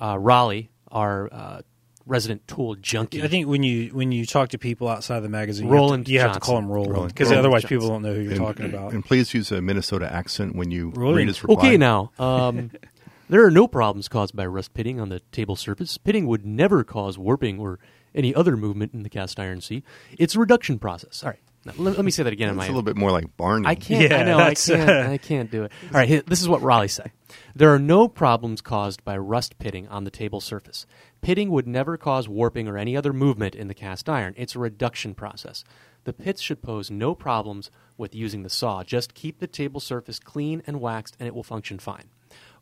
uh, 0.00 0.18
Raleigh, 0.18 0.70
our 0.88 1.28
uh, 1.32 1.62
resident 2.10 2.46
tool 2.48 2.74
junkie. 2.74 3.22
I 3.22 3.28
think 3.28 3.46
when 3.46 3.62
you 3.62 3.90
when 3.94 4.12
you 4.12 4.26
talk 4.26 4.50
to 4.50 4.58
people 4.58 4.88
outside 4.88 5.18
of 5.18 5.22
the 5.22 5.28
magazine, 5.28 5.68
Roland 5.68 6.08
you 6.08 6.18
have 6.20 6.32
to, 6.32 6.32
you 6.32 6.32
have 6.32 6.32
to 6.34 6.40
call 6.40 6.56
Johnson. 6.56 6.64
him 6.68 6.72
Roland 6.74 6.92
Roland. 6.94 7.14
because 7.14 7.32
otherwise 7.32 7.62
Johnson. 7.62 7.78
people 7.78 7.88
don't 7.88 8.02
know 8.02 8.14
who 8.14 8.20
you're 8.20 8.32
and, 8.32 8.40
talking 8.40 8.66
about. 8.66 8.92
And 8.92 9.04
please 9.04 9.32
use 9.32 9.50
a 9.52 9.62
Minnesota 9.62 10.12
accent 10.12 10.56
when 10.56 10.70
you 10.70 10.92
Really? 10.96 11.14
read 11.14 11.28
his 11.28 11.42
reply. 11.42 11.56
Okay, 11.56 11.76
now, 11.76 12.10
um, 12.18 12.70
there 13.28 13.44
are 13.44 13.50
no 13.50 13.68
problems 13.68 14.08
caused 14.08 14.34
by 14.34 14.44
rust 14.44 14.74
pitting 14.74 15.00
on 15.00 15.08
the 15.08 15.20
table 15.32 15.56
surface. 15.56 15.96
Pitting 15.98 16.26
would 16.26 16.44
never 16.44 16.82
cause 16.84 17.16
warping 17.16 17.58
or 17.60 17.78
any 18.14 18.34
other 18.34 18.56
movement 18.56 18.92
in 18.92 19.04
the 19.04 19.08
cast 19.08 19.38
iron 19.38 19.60
sea. 19.60 19.84
It's 20.18 20.34
a 20.34 20.40
reduction 20.40 20.80
process. 20.80 21.22
All 21.22 21.30
right, 21.30 21.38
now, 21.64 21.72
let, 21.76 21.96
let 21.96 22.04
me 22.04 22.10
say 22.10 22.22
that 22.24 22.32
again. 22.32 22.48
It's 22.48 22.56
my 22.56 22.64
a 22.64 22.68
little 22.68 22.82
bit 22.82 22.96
more 22.96 23.10
like 23.12 23.36
Barney. 23.36 23.68
I 23.68 23.74
can't. 23.76 24.12
I 24.12 24.24
know. 24.24 24.38
I 24.38 24.54
can't. 24.54 24.90
uh, 24.90 25.10
I 25.12 25.18
can't 25.18 25.50
do 25.50 25.64
it. 25.64 25.72
All 25.84 25.90
right. 25.92 26.26
This 26.26 26.40
is 26.40 26.48
what 26.48 26.62
Raleigh 26.62 26.88
say. 26.88 27.12
There 27.54 27.72
are 27.72 27.78
no 27.78 28.08
problems 28.08 28.60
caused 28.62 29.04
by 29.04 29.16
rust 29.18 29.58
pitting 29.58 29.86
on 29.88 30.04
the 30.04 30.10
table 30.10 30.40
surface. 30.40 30.86
Pitting 31.20 31.50
would 31.50 31.66
never 31.66 31.96
cause 31.96 32.28
warping 32.28 32.66
or 32.66 32.78
any 32.78 32.96
other 32.96 33.12
movement 33.12 33.54
in 33.54 33.68
the 33.68 33.74
cast 33.74 34.08
iron. 34.08 34.34
It's 34.36 34.54
a 34.54 34.58
reduction 34.58 35.14
process. 35.14 35.64
The 36.04 36.14
pits 36.14 36.40
should 36.40 36.62
pose 36.62 36.90
no 36.90 37.14
problems 37.14 37.70
with 37.98 38.14
using 38.14 38.42
the 38.42 38.48
saw. 38.48 38.82
Just 38.82 39.12
keep 39.12 39.38
the 39.38 39.46
table 39.46 39.80
surface 39.80 40.18
clean 40.18 40.62
and 40.66 40.80
waxed, 40.80 41.16
and 41.20 41.26
it 41.26 41.34
will 41.34 41.42
function 41.42 41.78
fine. 41.78 42.08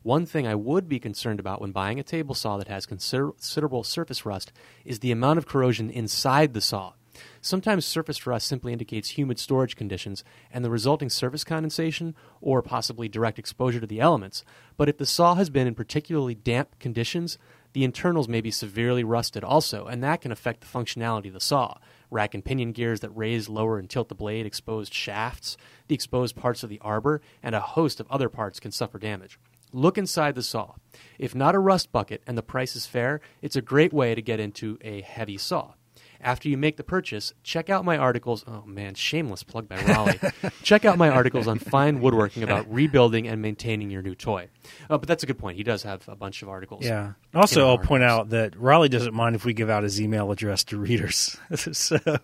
One 0.01 0.25
thing 0.25 0.45
I 0.45 0.55
would 0.55 0.89
be 0.89 0.99
concerned 0.99 1.39
about 1.39 1.61
when 1.61 1.71
buying 1.71 1.99
a 1.99 2.03
table 2.03 2.35
saw 2.35 2.57
that 2.57 2.67
has 2.67 2.85
consider- 2.85 3.31
considerable 3.31 3.83
surface 3.83 4.25
rust 4.25 4.51
is 4.83 4.99
the 4.99 5.11
amount 5.11 5.37
of 5.37 5.47
corrosion 5.47 5.89
inside 5.89 6.53
the 6.53 6.61
saw. 6.61 6.93
Sometimes 7.41 7.85
surface 7.85 8.25
rust 8.25 8.47
simply 8.47 8.71
indicates 8.71 9.17
humid 9.17 9.39
storage 9.39 9.75
conditions 9.75 10.23
and 10.51 10.63
the 10.63 10.69
resulting 10.69 11.09
surface 11.09 11.43
condensation 11.43 12.15
or 12.41 12.61
possibly 12.61 13.07
direct 13.09 13.39
exposure 13.39 13.79
to 13.79 13.87
the 13.87 13.99
elements. 13.99 14.43
But 14.77 14.89
if 14.89 14.97
the 14.97 15.05
saw 15.05 15.35
has 15.35 15.49
been 15.49 15.67
in 15.67 15.75
particularly 15.75 16.35
damp 16.35 16.79
conditions, 16.79 17.37
the 17.73 17.83
internals 17.83 18.27
may 18.27 18.41
be 18.41 18.51
severely 18.51 19.03
rusted 19.03 19.43
also, 19.43 19.85
and 19.85 20.03
that 20.03 20.21
can 20.21 20.31
affect 20.31 20.61
the 20.61 20.67
functionality 20.67 21.27
of 21.27 21.33
the 21.33 21.39
saw. 21.39 21.77
Rack 22.11 22.33
and 22.33 22.43
pinion 22.43 22.71
gears 22.71 23.01
that 23.01 23.15
raise, 23.15 23.49
lower, 23.49 23.77
and 23.77 23.89
tilt 23.89 24.09
the 24.09 24.15
blade, 24.15 24.45
exposed 24.45 24.93
shafts, 24.93 25.57
the 25.87 25.95
exposed 25.95 26.35
parts 26.35 26.63
of 26.63 26.69
the 26.69 26.79
arbor, 26.79 27.21
and 27.43 27.53
a 27.53 27.59
host 27.59 27.99
of 27.99 28.09
other 28.09 28.29
parts 28.29 28.59
can 28.59 28.71
suffer 28.71 28.97
damage. 28.97 29.39
Look 29.71 29.97
inside 29.99 30.33
the 30.33 30.41
saw. 30.41 30.73
If 31.19 31.35
not 31.35 31.53
a 31.53 31.59
rust 31.59 31.91
bucket 31.91 32.23
and 32.25 32.35
the 32.35 32.41
price 32.41 32.75
is 32.75 32.87
fair, 32.87 33.21
it's 33.41 33.55
a 33.55 33.61
great 33.61 33.93
way 33.93 34.15
to 34.15 34.21
get 34.21 34.39
into 34.39 34.79
a 34.81 35.01
heavy 35.01 35.37
saw. 35.37 35.73
After 36.21 36.49
you 36.49 36.57
make 36.57 36.75
the 36.77 36.83
purchase, 36.83 37.33
check 37.43 37.69
out 37.69 37.85
my 37.85 37.97
articles. 37.97 38.43
Oh 38.45 38.63
man, 38.65 38.93
shameless 38.93 39.43
plug 39.43 39.69
by 39.69 39.81
Raleigh. 39.83 40.19
check 40.63 40.83
out 40.83 40.97
my 40.97 41.09
articles 41.09 41.47
on 41.47 41.59
fine 41.59 42.01
woodworking 42.01 42.43
about 42.43 42.71
rebuilding 42.71 43.27
and 43.27 43.41
maintaining 43.41 43.89
your 43.89 44.01
new 44.01 44.15
toy. 44.15 44.49
Oh, 44.89 44.97
but 44.97 45.07
that's 45.07 45.23
a 45.23 45.25
good 45.25 45.37
point. 45.37 45.57
He 45.57 45.63
does 45.63 45.83
have 45.83 46.07
a 46.09 46.15
bunch 46.15 46.41
of 46.41 46.49
articles. 46.49 46.85
Yeah. 46.85 47.13
Also, 47.33 47.67
I'll 47.67 47.77
our 47.77 47.83
point 47.83 48.03
out 48.03 48.29
that 48.29 48.57
Raleigh 48.57 48.89
doesn't 48.89 49.13
mind 49.13 49.35
if 49.35 49.45
we 49.45 49.53
give 49.53 49.69
out 49.69 49.83
his 49.83 50.01
email 50.01 50.29
address 50.31 50.65
to 50.65 50.77
readers. 50.77 51.37
so, 51.55 51.97
I 52.05 52.19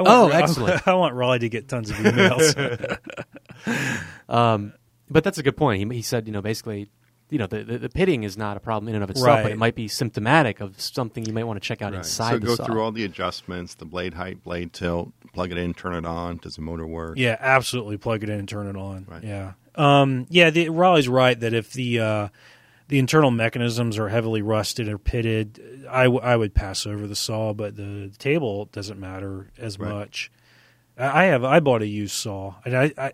want, 0.00 0.08
Oh, 0.08 0.28
excellent. 0.28 0.86
I, 0.88 0.94
want 0.94 1.14
Raleigh 1.14 1.38
to 1.40 1.48
get 1.48 1.68
tons 1.68 1.90
of 1.90 1.96
emails. 1.96 2.98
Um, 4.28 4.74
but 5.10 5.24
that's 5.24 5.38
a 5.38 5.42
good 5.42 5.56
point. 5.56 5.92
He, 5.92 5.96
he 5.96 6.02
said, 6.02 6.26
you 6.26 6.32
know, 6.32 6.42
basically, 6.42 6.90
you 7.30 7.38
know, 7.38 7.46
the, 7.46 7.62
the, 7.64 7.78
the 7.78 7.88
pitting 7.88 8.22
is 8.24 8.36
not 8.38 8.56
a 8.56 8.60
problem 8.60 8.88
in 8.88 8.94
and 8.94 9.04
of 9.04 9.10
itself, 9.10 9.42
but 9.42 9.52
it 9.52 9.58
might 9.58 9.74
be 9.74 9.86
symptomatic 9.88 10.60
of 10.60 10.80
something 10.80 11.24
you 11.26 11.32
might 11.32 11.44
want 11.44 11.60
to 11.60 11.66
check 11.66 11.82
out 11.82 11.92
Right. 11.92 11.98
inside 11.98 12.30
so 12.32 12.38
the 12.38 12.46
go 12.46 12.54
saw. 12.54 12.64
through 12.64 12.80
all 12.82 12.90
the 12.92 13.04
adjustments, 13.04 13.74
the 13.74 13.84
blade 13.84 14.14
height, 14.14 14.42
blade 14.42 14.72
tilt, 14.72 15.12
plug 15.34 15.50
it 15.52 15.58
in, 15.58 15.74
turn 15.74 15.94
it 15.94 16.06
on. 16.06 16.38
Does 16.38 16.56
the 16.56 16.62
motor 16.62 16.86
work? 16.86 17.18
yeah, 17.18 17.36
absolutely. 17.38 17.96
Plug 17.98 18.22
it 18.22 18.30
in 18.30 18.38
and 18.38 18.48
turn 18.48 18.66
it 18.66 18.76
on. 18.76 19.06
Right. 19.08 19.22
Yeah. 19.24 19.52
Um, 19.74 20.26
yeah, 20.30 20.50
the, 20.50 20.70
Raleigh's 20.70 21.08
right 21.08 21.38
that 21.38 21.52
if 21.54 21.72
the 21.72 22.00
uh, 22.00 22.28
the 22.88 22.98
internal 22.98 23.30
mechanisms 23.30 23.98
are 23.98 24.08
heavily 24.08 24.40
rusted 24.42 24.88
or 24.88 24.96
pitted, 24.98 25.84
I, 25.90 26.04
w- 26.04 26.22
I 26.22 26.34
would 26.34 26.54
pass 26.54 26.86
over 26.86 27.06
the 27.06 27.14
saw, 27.14 27.52
but 27.52 27.76
the 27.76 28.10
table 28.18 28.64
doesn't 28.72 28.98
matter 28.98 29.48
as 29.58 29.78
Right. 29.78 29.90
much. 29.92 30.32
I 30.98 31.24
I 31.24 31.24
have 31.26 31.44
I 31.44 31.60
bought 31.60 31.82
a 31.82 31.86
used 31.86 32.14
saw, 32.16 32.54
and 32.64 32.74
I, 32.76 32.92
I 32.96 33.12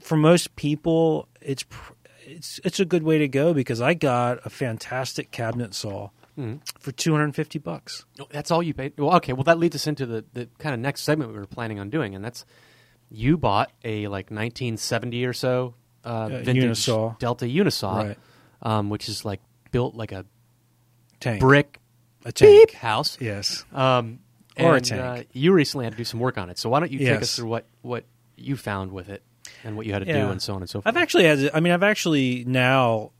for 0.00 0.16
most 0.16 0.56
people 0.56 1.28
it's 1.40 1.64
pr- 1.64 1.92
it's 2.26 2.60
it's 2.64 2.80
a 2.80 2.84
good 2.84 3.02
way 3.02 3.18
to 3.18 3.28
go 3.28 3.54
because 3.54 3.80
I 3.80 3.94
got 3.94 4.44
a 4.44 4.50
fantastic 4.50 5.30
cabinet 5.30 5.74
saw 5.74 6.10
Mhm. 6.38 6.60
for 6.80 6.92
two 6.92 7.12
hundred 7.12 7.24
and 7.24 7.36
fifty 7.36 7.58
bucks. 7.58 8.04
Oh, 8.20 8.26
That's 8.30 8.50
all 8.50 8.62
you 8.62 8.74
paid. 8.74 8.92
Well, 8.98 9.14
okay. 9.16 9.32
Well, 9.32 9.44
that 9.44 9.58
leads 9.58 9.74
us 9.76 9.86
into 9.86 10.04
the, 10.06 10.24
the 10.34 10.48
kind 10.58 10.74
of 10.74 10.80
next 10.80 11.02
segment 11.02 11.32
we 11.32 11.38
were 11.38 11.46
planning 11.46 11.78
on 11.78 11.88
doing, 11.88 12.14
and 12.14 12.22
that's 12.24 12.44
you 13.10 13.38
bought 13.38 13.70
a 13.84 14.08
like 14.08 14.30
1970 14.30 15.24
or 15.24 15.32
so 15.32 15.74
uh, 16.04 16.08
Uh, 16.08 16.28
vintage 16.42 16.64
Unisaw. 16.78 17.18
Delta 17.18 17.46
Unisaw, 17.46 17.94
Right. 18.08 18.18
um, 18.62 18.90
which 18.90 19.08
is 19.08 19.24
like 19.24 19.40
built 19.70 19.94
like 19.94 20.12
a 20.12 20.24
Tank, 21.20 21.40
brick 21.40 21.80
a 22.24 22.32
tank. 22.32 22.72
house. 22.72 23.16
Yes. 23.20 23.64
Um, 23.72 24.18
Or 24.58 24.72
a 24.72 24.76
and, 24.76 24.84
tank. 24.84 25.00
Uh, 25.02 25.22
you 25.32 25.52
recently 25.52 25.84
had 25.86 25.92
to 25.92 25.96
do 25.96 26.04
some 26.04 26.20
work 26.20 26.36
on 26.38 26.50
it, 26.50 26.58
so 26.58 26.68
why 26.68 26.80
don't 26.80 26.90
you 26.92 26.98
take 26.98 27.22
us 27.22 27.36
through 27.36 27.48
what 27.48 27.66
what 27.82 28.04
you 28.36 28.56
found 28.56 28.92
with 28.92 29.08
it 29.08 29.22
and 29.66 29.76
what 29.76 29.84
you 29.84 29.92
had 29.92 29.98
to 29.98 30.12
do 30.12 30.28
and 30.30 30.40
so 30.40 30.54
on 30.54 30.62
and 30.62 30.70
so 30.70 30.80
forth. 30.80 30.86
I've 30.86 31.00
actually 31.00 31.24
had. 31.24 31.50
I 31.52 31.60
mean, 31.60 31.72
I've 31.72 31.82
actually 31.82 32.44
now 32.46 33.10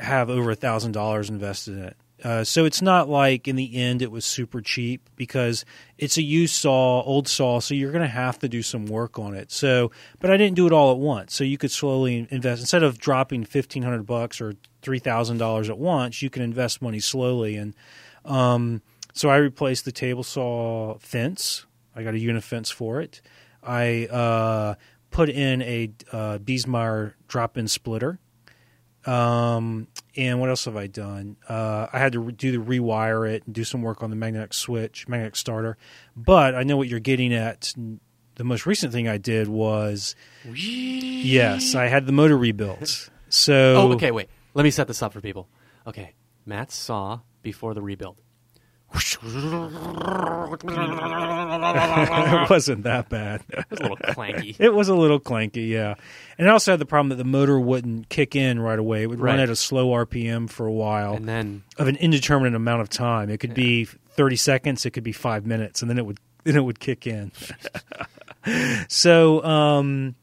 have 0.00 0.28
over 0.28 0.50
a 0.50 0.54
thousand 0.54 0.92
dollars 0.92 1.30
invested 1.30 1.78
in 1.78 1.84
it. 1.84 1.96
Uh, 2.22 2.44
so 2.44 2.64
it's 2.64 2.80
not 2.80 3.08
like 3.08 3.48
in 3.48 3.56
the 3.56 3.76
end 3.76 4.00
it 4.00 4.10
was 4.10 4.24
super 4.24 4.60
cheap 4.62 5.10
because 5.14 5.64
it's 5.98 6.16
a 6.16 6.22
used 6.22 6.54
saw, 6.54 7.02
old 7.02 7.28
saw, 7.28 7.60
so 7.60 7.74
you're 7.74 7.92
going 7.92 8.02
to 8.02 8.08
have 8.08 8.38
to 8.38 8.48
do 8.48 8.62
some 8.62 8.86
work 8.86 9.18
on 9.18 9.34
it. 9.34 9.52
So, 9.52 9.90
but 10.20 10.30
I 10.30 10.38
didn't 10.38 10.56
do 10.56 10.66
it 10.66 10.72
all 10.72 10.92
at 10.92 10.98
once. 10.98 11.34
So 11.34 11.44
you 11.44 11.58
could 11.58 11.70
slowly 11.70 12.26
invest 12.30 12.60
instead 12.60 12.82
of 12.82 12.98
dropping 12.98 13.44
fifteen 13.44 13.82
hundred 13.82 14.06
bucks 14.06 14.40
or 14.40 14.54
three 14.82 15.00
thousand 15.00 15.38
dollars 15.38 15.68
at 15.68 15.78
once. 15.78 16.22
You 16.22 16.30
can 16.30 16.42
invest 16.42 16.80
money 16.80 17.00
slowly, 17.00 17.56
and 17.56 17.74
um, 18.24 18.82
so 19.12 19.28
I 19.28 19.36
replaced 19.36 19.84
the 19.84 19.92
table 19.92 20.22
saw 20.22 20.98
fence. 20.98 21.66
I 21.96 22.02
got 22.02 22.14
a 22.14 22.18
unifence 22.18 22.70
for 22.70 23.00
it. 23.00 23.20
I 23.62 24.06
uh, 24.06 24.74
put 25.14 25.30
in 25.30 25.62
a 25.62 25.90
uh, 26.10 26.38
Biesemeyer 26.38 27.14
drop-in 27.28 27.68
splitter. 27.68 28.18
Um, 29.06 29.86
and 30.16 30.40
what 30.40 30.48
else 30.48 30.64
have 30.64 30.76
I 30.76 30.88
done? 30.88 31.36
Uh, 31.48 31.86
I 31.92 32.00
had 32.00 32.12
to 32.14 32.20
re- 32.20 32.32
do 32.32 32.50
the 32.50 32.58
rewire 32.58 33.30
it 33.30 33.44
and 33.46 33.54
do 33.54 33.62
some 33.62 33.80
work 33.80 34.02
on 34.02 34.10
the 34.10 34.16
magnetic 34.16 34.52
switch, 34.52 35.06
magnetic 35.06 35.36
starter. 35.36 35.78
But 36.16 36.56
I 36.56 36.64
know 36.64 36.76
what 36.76 36.88
you're 36.88 36.98
getting 36.98 37.32
at. 37.32 37.72
The 38.34 38.44
most 38.44 38.66
recent 38.66 38.92
thing 38.92 39.06
I 39.06 39.18
did 39.18 39.46
was 39.46 40.16
yes, 40.52 41.76
I 41.76 41.86
had 41.86 42.06
the 42.06 42.12
motor 42.12 42.36
rebuilt. 42.36 43.08
So 43.28 43.76
oh, 43.76 43.92
okay. 43.92 44.10
Wait. 44.10 44.28
Let 44.52 44.64
me 44.64 44.70
set 44.70 44.88
this 44.88 45.00
up 45.00 45.12
for 45.12 45.20
people. 45.20 45.48
Okay, 45.86 46.14
Matt 46.44 46.72
saw 46.72 47.20
before 47.42 47.74
the 47.74 47.82
rebuild. 47.82 48.20
it 48.94 49.22
wasn't 52.50 52.84
that 52.84 53.08
bad. 53.08 53.42
It 53.48 53.64
was 53.70 53.80
a 53.80 53.82
little 53.82 53.96
clanky. 53.96 54.56
It 54.60 54.74
was 54.74 54.88
a 54.88 54.94
little 54.94 55.20
clanky, 55.20 55.68
yeah. 55.68 55.94
And 56.38 56.46
it 56.46 56.50
also 56.50 56.72
had 56.72 56.80
the 56.80 56.86
problem 56.86 57.08
that 57.10 57.16
the 57.16 57.24
motor 57.24 57.58
wouldn't 57.58 58.08
kick 58.08 58.36
in 58.36 58.60
right 58.60 58.78
away. 58.78 59.02
It 59.02 59.06
would 59.06 59.20
run 59.20 59.40
at 59.40 59.50
a 59.50 59.56
slow 59.56 59.88
RPM 59.88 60.48
for 60.48 60.66
a 60.66 60.72
while 60.72 61.14
And 61.14 61.28
then 61.28 61.62
of 61.78 61.88
an 61.88 61.96
indeterminate 61.96 62.54
amount 62.54 62.82
of 62.82 62.88
time. 62.88 63.30
It 63.30 63.38
could 63.38 63.54
be 63.54 63.84
30 63.84 64.36
seconds, 64.36 64.86
it 64.86 64.90
could 64.90 65.04
be 65.04 65.12
5 65.12 65.46
minutes 65.46 65.82
and 65.82 65.90
then 65.90 65.98
it 65.98 66.06
would 66.06 66.18
then 66.44 66.56
it 66.56 66.64
would 66.64 66.78
kick 66.78 67.06
in. 67.06 67.32
so 68.88 69.42
um 69.44 70.14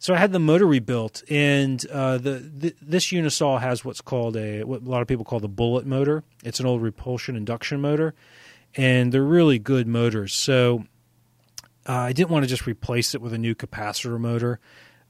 so 0.00 0.12
I 0.12 0.16
had 0.16 0.32
the 0.32 0.40
motor 0.40 0.66
rebuilt 0.66 1.22
and 1.30 1.86
uh 1.86 2.18
the, 2.18 2.32
the 2.32 2.74
this 2.82 3.12
Unisaw 3.12 3.60
has 3.60 3.84
what's 3.84 4.00
called 4.00 4.36
a 4.36 4.64
what 4.64 4.82
a 4.82 4.84
lot 4.84 5.02
of 5.02 5.06
people 5.06 5.24
call 5.24 5.38
the 5.38 5.48
bullet 5.48 5.86
motor. 5.86 6.24
It's 6.42 6.58
an 6.58 6.66
old 6.66 6.82
repulsion 6.82 7.36
induction 7.36 7.80
motor 7.80 8.14
and 8.74 9.12
they're 9.12 9.22
really 9.22 9.58
good 9.58 9.86
motors. 9.86 10.34
So 10.34 10.84
uh, 11.88 11.92
I 11.92 12.12
didn't 12.12 12.30
want 12.30 12.44
to 12.44 12.48
just 12.48 12.66
replace 12.66 13.14
it 13.14 13.20
with 13.20 13.32
a 13.32 13.38
new 13.38 13.54
capacitor 13.54 14.18
motor, 14.18 14.60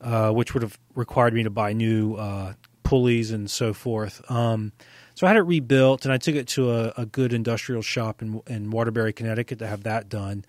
uh, 0.00 0.30
which 0.30 0.54
would 0.54 0.62
have 0.62 0.78
required 0.94 1.34
me 1.34 1.42
to 1.42 1.50
buy 1.50 1.72
new 1.72 2.14
uh, 2.14 2.54
pulleys 2.82 3.30
and 3.30 3.50
so 3.50 3.72
forth. 3.72 4.22
Um, 4.30 4.72
so 5.14 5.26
I 5.26 5.30
had 5.30 5.36
it 5.36 5.42
rebuilt, 5.42 6.04
and 6.04 6.12
I 6.12 6.16
took 6.16 6.34
it 6.34 6.48
to 6.48 6.70
a, 6.70 6.92
a 6.96 7.06
good 7.06 7.32
industrial 7.32 7.82
shop 7.82 8.22
in, 8.22 8.40
in 8.46 8.70
Waterbury, 8.70 9.12
Connecticut, 9.12 9.58
to 9.58 9.66
have 9.66 9.82
that 9.82 10.08
done. 10.08 10.44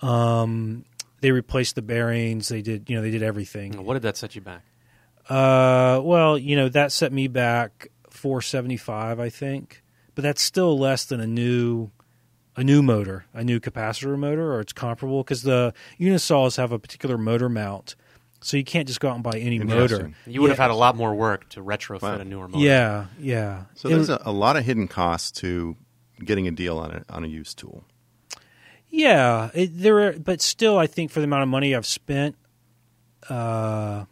Um, 0.00 0.84
they 1.20 1.30
replaced 1.32 1.74
the 1.74 1.82
bearings. 1.82 2.48
They 2.48 2.62
did, 2.62 2.88
you 2.88 2.96
know, 2.96 3.02
they 3.02 3.10
did 3.10 3.22
everything. 3.22 3.72
What 3.84 3.94
did 3.94 4.02
that 4.02 4.16
set 4.16 4.34
you 4.34 4.40
back? 4.40 4.62
Uh, 5.28 6.00
well, 6.02 6.38
you 6.38 6.56
know, 6.56 6.68
that 6.70 6.92
set 6.92 7.12
me 7.12 7.28
back 7.28 7.88
four 8.08 8.40
seventy 8.40 8.76
five, 8.76 9.20
I 9.20 9.28
think, 9.28 9.82
but 10.14 10.22
that's 10.22 10.40
still 10.42 10.78
less 10.78 11.04
than 11.04 11.20
a 11.20 11.26
new 11.26 11.90
a 12.56 12.64
new 12.64 12.82
motor, 12.82 13.26
a 13.34 13.44
new 13.44 13.60
capacitor 13.60 14.18
motor, 14.18 14.52
or 14.54 14.60
it's 14.60 14.72
comparable 14.72 15.22
because 15.22 15.42
the 15.42 15.72
unisaws 16.00 16.56
have 16.56 16.72
a 16.72 16.78
particular 16.78 17.18
motor 17.18 17.48
mount, 17.48 17.94
so 18.40 18.56
you 18.56 18.64
can't 18.64 18.88
just 18.88 19.00
go 19.00 19.08
out 19.10 19.14
and 19.14 19.22
buy 19.22 19.38
any 19.38 19.58
motor. 19.58 20.10
You 20.26 20.40
would 20.40 20.50
have 20.50 20.58
had 20.58 20.70
a 20.70 20.74
lot 20.74 20.96
more 20.96 21.14
work 21.14 21.48
to 21.50 21.60
retrofit 21.62 22.02
Wow. 22.02 22.14
a 22.16 22.24
newer 22.24 22.48
motor. 22.48 22.64
Yeah, 22.64 23.06
yeah. 23.20 23.64
So 23.74 23.88
It 23.88 23.92
there's 23.92 24.08
was- 24.08 24.18
a, 24.24 24.30
a 24.30 24.32
lot 24.32 24.56
of 24.56 24.64
hidden 24.64 24.88
costs 24.88 25.30
to 25.42 25.76
getting 26.24 26.48
a 26.48 26.50
deal 26.50 26.78
on 26.78 26.90
a 26.90 27.04
on 27.14 27.22
a 27.22 27.28
used 27.28 27.58
tool. 27.58 27.84
Yeah, 28.90 29.50
it, 29.54 29.70
there, 29.74 30.08
are, 30.08 30.12
but 30.12 30.40
still, 30.40 30.78
I 30.78 30.86
think 30.86 31.10
for 31.10 31.20
the 31.20 31.24
amount 31.24 31.42
of 31.42 31.48
money 31.48 31.74
I've 31.74 31.86
spent, 31.86 32.36
uh, 33.28 34.04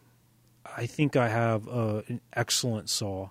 I 0.76 0.86
think 0.86 1.16
I 1.16 1.28
have 1.28 1.66
uh, 1.68 2.02
an 2.08 2.20
excellent 2.32 2.90
saw. 2.90 3.30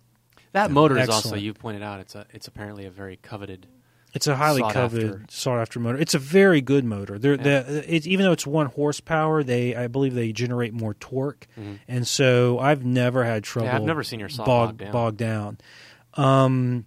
That 0.54 0.72
motor 0.72 0.98
is 0.98 1.10
also 1.10 1.36
you 1.36 1.54
pointed 1.54 1.84
out 1.84 2.00
it's 2.00 2.16
a 2.16 2.26
it's 2.32 2.48
apparently 2.48 2.86
a 2.86 2.89
very 2.89 3.18
coveted. 3.18 3.68
It's 4.14 4.28
a 4.28 4.36
highly 4.38 4.62
Sought 4.62 4.74
coveted, 4.74 5.12
after. 5.12 5.26
sought 5.30 5.60
after 5.60 5.80
motor. 5.82 5.98
It's 5.98 6.14
a 6.14 6.20
very 6.20 6.62
good 6.62 6.86
motor. 6.86 7.20
They're, 7.20 7.36
Yeah. 7.36 7.60
the, 7.64 7.93
it's, 7.96 8.08
even 8.08 8.26
though 8.26 8.32
it's 8.32 8.48
one 8.48 8.68
horsepower, 8.68 9.43
they 9.43 9.76
I 9.76 9.88
believe 9.88 10.14
they 10.14 10.32
generate 10.32 10.74
more 10.74 10.93
torque, 10.96 11.48
Mhm. 11.60 11.80
and 11.89 12.08
so 12.08 12.58
I've 12.58 12.86
never 12.86 13.26
had 13.26 13.43
trouble. 13.43 13.68
Yeah, 13.68 13.76
I've 13.76 13.84
never 13.84 14.04
seen 14.04 14.22
your 14.22 14.30
saw 14.30 14.46
bogged, 14.46 14.78
bogged 14.78 14.80
down. 14.80 14.91
bogged 14.93 15.18
down. 15.18 15.58
Um, 16.46 16.86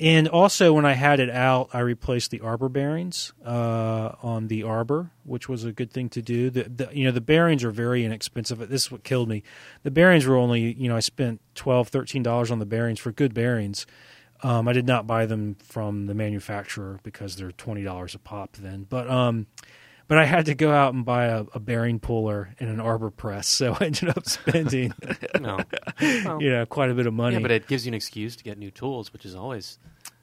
and 0.00 0.28
also, 0.28 0.72
when 0.72 0.84
I 0.84 0.92
had 0.92 1.18
it 1.18 1.28
out, 1.28 1.70
I 1.72 1.80
replaced 1.80 2.30
the 2.30 2.40
arbor 2.40 2.68
bearings 2.68 3.32
uh, 3.44 4.12
on 4.22 4.46
the 4.46 4.62
arbor, 4.62 5.10
which 5.24 5.48
was 5.48 5.64
a 5.64 5.72
good 5.72 5.90
thing 5.92 6.08
to 6.10 6.22
do. 6.22 6.50
The, 6.50 6.64
the 6.64 6.88
you 6.92 7.04
know 7.04 7.10
the 7.10 7.20
bearings 7.20 7.64
are 7.64 7.72
very 7.72 8.04
inexpensive. 8.04 8.58
This 8.68 8.86
is 8.86 8.92
what 8.92 9.02
killed 9.02 9.28
me. 9.28 9.42
The 9.82 9.90
bearings 9.90 10.24
were 10.24 10.36
only 10.36 10.72
you 10.74 10.88
know 10.88 10.96
I 10.96 11.00
spent 11.00 11.40
twelve 11.56 11.88
thirteen 11.88 12.22
dollars 12.22 12.52
on 12.52 12.60
the 12.60 12.66
bearings 12.66 13.00
for 13.00 13.10
good 13.10 13.34
bearings. 13.34 13.86
Um, 14.44 14.68
I 14.68 14.72
did 14.72 14.86
not 14.86 15.08
buy 15.08 15.26
them 15.26 15.56
from 15.56 16.06
the 16.06 16.14
manufacturer 16.14 17.00
because 17.02 17.34
they're 17.34 17.50
twenty 17.50 17.82
dollars 17.82 18.14
a 18.14 18.20
pop 18.20 18.56
then. 18.56 18.86
But 18.88 19.10
um, 19.10 19.48
but 20.08 20.18
I 20.18 20.24
had 20.24 20.46
to 20.46 20.54
go 20.54 20.72
out 20.72 20.94
and 20.94 21.04
buy 21.04 21.26
a, 21.26 21.44
a 21.54 21.60
bearing 21.60 22.00
puller 22.00 22.54
and 22.58 22.68
an 22.68 22.80
arbor 22.80 23.10
press, 23.10 23.46
so 23.46 23.76
I 23.80 23.84
ended 23.86 24.08
up 24.08 24.26
spending 24.26 24.92
No, 25.40 25.58
Well, 26.00 26.42
you 26.42 26.50
know 26.50 26.66
quite 26.66 26.90
a 26.90 26.94
bit 26.94 27.06
of 27.06 27.14
money. 27.14 27.36
yeah, 27.36 27.42
but 27.42 27.50
it 27.50 27.66
gives 27.68 27.86
you 27.86 27.90
an 27.90 27.94
excuse 27.94 28.34
to 28.36 28.44
get 28.44 28.58
new 28.58 28.70
tools, 28.70 29.12
which 29.12 29.24
is 29.24 29.34
always, 29.34 29.78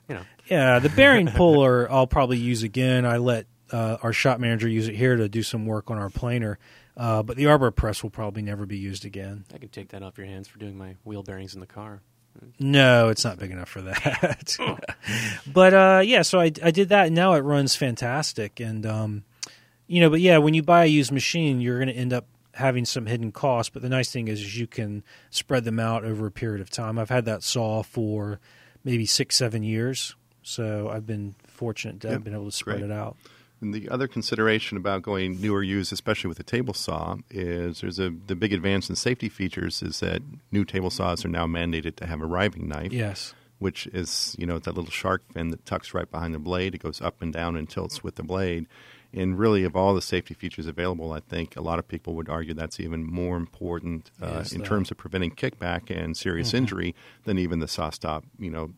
you 0.10 0.16
know, 0.16 0.22
Yeah, 0.48 0.80
the 0.80 0.90
bearing 0.90 1.28
puller 1.36 1.90
I'll 1.92 2.08
probably 2.08 2.38
use 2.38 2.64
again. 2.64 3.06
I 3.06 3.18
let 3.18 3.46
uh, 3.72 3.98
our 4.04 4.12
shop 4.14 4.40
manager 4.40 4.68
use 4.68 4.88
it 4.88 4.96
here 4.96 5.16
to 5.16 5.30
do 5.30 5.42
some 5.44 5.66
work 5.66 5.90
on 5.90 5.98
our 5.98 6.10
planer, 6.10 6.60
uh, 6.98 7.24
but 7.24 7.36
the 7.38 7.46
arbor 7.48 7.72
press 7.72 8.04
will 8.04 8.10
probably 8.12 8.42
never 8.42 8.66
be 8.66 8.78
used 8.78 9.06
again. 9.06 9.46
I 9.54 9.58
can 9.58 9.70
take 9.70 9.90
that 9.90 10.04
off 10.04 10.18
your 10.18 10.28
hands 10.28 10.48
for 10.48 10.60
doing 10.60 10.78
my 10.78 10.96
wheel 11.04 11.24
bearings 11.24 11.54
in 11.56 11.60
the 11.62 11.66
car. 11.68 12.02
No, 12.60 13.08
it's 13.10 13.24
not 13.24 13.40
big 13.40 13.52
enough 13.52 13.70
for 13.70 13.82
that. 13.84 14.58
but 15.48 15.74
uh, 15.74 16.02
yeah, 16.04 16.22
so 16.22 16.40
I, 16.40 16.52
I 16.64 16.72
did 16.72 16.90
that, 16.90 17.08
and 17.08 17.16
now 17.16 17.34
it 17.34 17.40
runs 17.40 17.76
fantastic. 17.76 18.60
And 18.60 18.86
um, 18.86 19.24
you 19.88 20.02
know, 20.02 20.10
but 20.10 20.22
yeah, 20.22 20.38
when 20.38 20.54
you 20.54 20.64
buy 20.64 20.84
a 20.84 20.88
used 20.88 21.12
machine, 21.12 21.62
you're 21.62 21.78
going 21.78 21.90
to 21.90 21.94
end 21.96 22.14
up 22.14 22.26
having 22.54 22.86
some 22.86 23.06
hidden 23.06 23.32
costs. 23.32 23.70
But 23.70 23.82
the 23.82 23.90
nice 23.90 24.12
thing 24.12 24.28
is, 24.28 24.40
is 24.42 24.58
you 24.58 24.68
can 24.68 25.04
spread 25.30 25.64
them 25.66 25.80
out 25.80 26.04
over 26.06 26.26
a 26.28 26.32
period 26.32 26.62
of 26.62 26.70
time. 26.70 26.98
I've 26.98 27.10
had 27.10 27.26
that 27.26 27.44
saw 27.44 27.84
for 27.84 28.40
maybe 28.84 29.06
six, 29.06 29.36
seven 29.36 29.64
years, 29.64 30.16
so 30.42 30.90
I've 30.90 31.06
been 31.06 31.36
fortunate 31.48 32.00
to 32.02 32.10
have 32.10 32.24
been 32.24 32.34
able 32.34 32.46
to 32.46 32.52
spread 32.52 32.80
great. 32.80 32.92
it 32.92 32.94
out. 32.94 33.16
And 33.62 33.74
the 33.74 33.90
other 33.90 34.08
consideration 34.08 34.78
about 34.78 35.02
going 35.02 35.40
new 35.40 35.56
or 35.56 35.64
used, 35.64 35.94
especially 35.94 36.28
with 36.28 36.40
a 36.40 36.44
table 36.44 36.74
saw, 36.74 37.16
is 37.32 37.82
there's 37.82 38.00
a 38.00 38.10
the 38.28 38.36
big 38.36 38.52
advance 38.54 38.90
in 38.90 38.96
safety 38.98 39.30
features 39.30 39.82
is 39.82 40.02
that 40.02 40.22
new 40.52 40.66
table 40.66 40.90
saws 40.90 41.24
are 41.24 41.30
now 41.30 41.48
mandated 41.48 41.96
to 41.98 42.06
have 42.06 42.22
a 42.22 42.26
riving 42.26 42.68
knife, 42.68 42.92
Yes. 42.92 43.34
which 43.60 43.88
is 43.88 44.36
you 44.38 44.46
know 44.46 44.60
that 44.60 44.76
little 44.76 44.92
shark 44.92 45.24
fin 45.34 45.50
that 45.52 45.66
tucks 45.66 45.94
right 45.94 46.12
behind 46.12 46.34
the 46.34 46.40
blade. 46.40 46.76
It 46.76 46.84
goes 46.84 47.02
up 47.02 47.22
and 47.22 47.32
down 47.32 47.56
and 47.56 47.68
tilts 47.68 48.04
with 48.04 48.16
the 48.16 48.24
blade. 48.24 48.68
And 49.16 49.40
really, 49.40 49.64
of 49.64 49.76
all 49.76 49.96
the 49.96 50.02
safety 50.02 50.34
features 50.34 50.68
available, 50.68 51.14
I 51.14 51.22
think 51.22 51.56
a 51.56 51.62
lot 51.62 51.80
of 51.80 51.88
people 51.88 52.16
would 52.16 52.30
argue 52.30 52.54
that's 52.54 52.80
even 52.80 53.04
more 53.06 53.38
important 53.38 54.12
uh, 54.22 54.42
Is 54.44 54.54
in 54.54 54.60
that- 54.62 54.68
terms 54.68 54.92
of 54.92 54.98
preventing 54.98 55.32
kickback 55.32 55.90
and 55.90 56.16
serious 56.18 56.50
Mm-hmm. 56.50 56.58
injury 56.58 56.96
than 57.24 57.38
even 57.40 57.60
the 57.60 57.68
saw 57.68 57.90
stop, 57.92 58.26
you 58.38 58.50
know, 58.52 58.72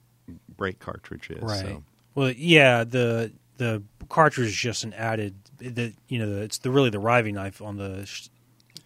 brake 0.55 0.79
cartridge 0.79 1.29
is. 1.31 1.41
Right. 1.41 1.59
So. 1.61 1.83
Well, 2.15 2.31
yeah, 2.31 2.83
the 2.83 3.31
the 3.57 3.81
cartridge 4.09 4.47
is 4.49 4.55
just 4.55 4.83
an 4.83 4.93
added. 4.93 5.35
The 5.57 5.93
you 6.07 6.19
know 6.19 6.41
it's 6.41 6.59
the 6.59 6.69
really 6.71 6.89
the 6.91 6.99
riving 6.99 7.35
knife 7.35 7.61
on 7.61 7.77
the 7.77 8.05
sh- 8.05 8.27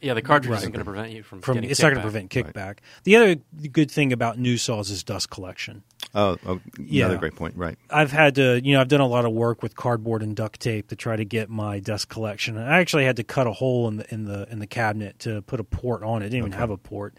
Yeah, 0.01 0.13
the 0.13 0.21
cartridge 0.21 0.51
Right. 0.51 0.59
isn't 0.59 0.71
going 0.71 0.85
to 0.85 0.89
prevent 0.91 1.11
you 1.13 1.23
from. 1.23 1.41
from. 1.41 1.55
getting 1.55 1.69
It's 1.69 1.81
not 1.81 1.89
going 1.89 1.97
to 1.97 2.01
prevent 2.09 2.29
kickback. 2.31 2.77
The 3.03 3.15
other 3.17 3.35
good 3.71 3.91
thing 3.91 4.13
about 4.13 4.39
new 4.39 4.57
saws 4.57 4.89
is 4.89 5.03
dust 5.03 5.29
collection. 5.29 5.83
Oh, 6.13 6.37
oh 6.45 6.59
Yeah. 6.77 7.05
another 7.05 7.19
great 7.19 7.35
point. 7.35 7.55
Right. 7.55 7.77
I've 7.89 8.11
had 8.11 8.35
to, 8.35 8.61
you 8.63 8.73
know, 8.73 8.81
I've 8.81 8.87
done 8.89 9.01
a 9.01 9.07
lot 9.07 9.25
of 9.25 9.31
work 9.31 9.63
with 9.63 9.75
cardboard 9.75 10.23
and 10.23 10.35
duct 10.35 10.59
tape 10.59 10.89
to 10.89 10.95
try 10.95 11.15
to 11.15 11.25
get 11.25 11.49
my 11.49 11.79
dust 11.79 12.09
collection. 12.09 12.57
And 12.57 12.69
I 12.69 12.79
actually 12.79 13.05
had 13.05 13.15
to 13.17 13.23
cut 13.23 13.47
a 13.47 13.53
hole 13.53 13.87
in 13.87 13.97
the 13.97 14.13
in 14.13 14.25
the 14.25 14.47
in 14.51 14.59
the 14.59 14.67
cabinet 14.67 15.19
to 15.19 15.41
put 15.43 15.59
a 15.59 15.63
port 15.63 16.03
on 16.03 16.21
it. 16.21 16.25
I 16.25 16.29
didn't 16.29 16.39
even 16.39 16.51
have 16.53 16.69
a 16.69 16.77
port 16.77 17.15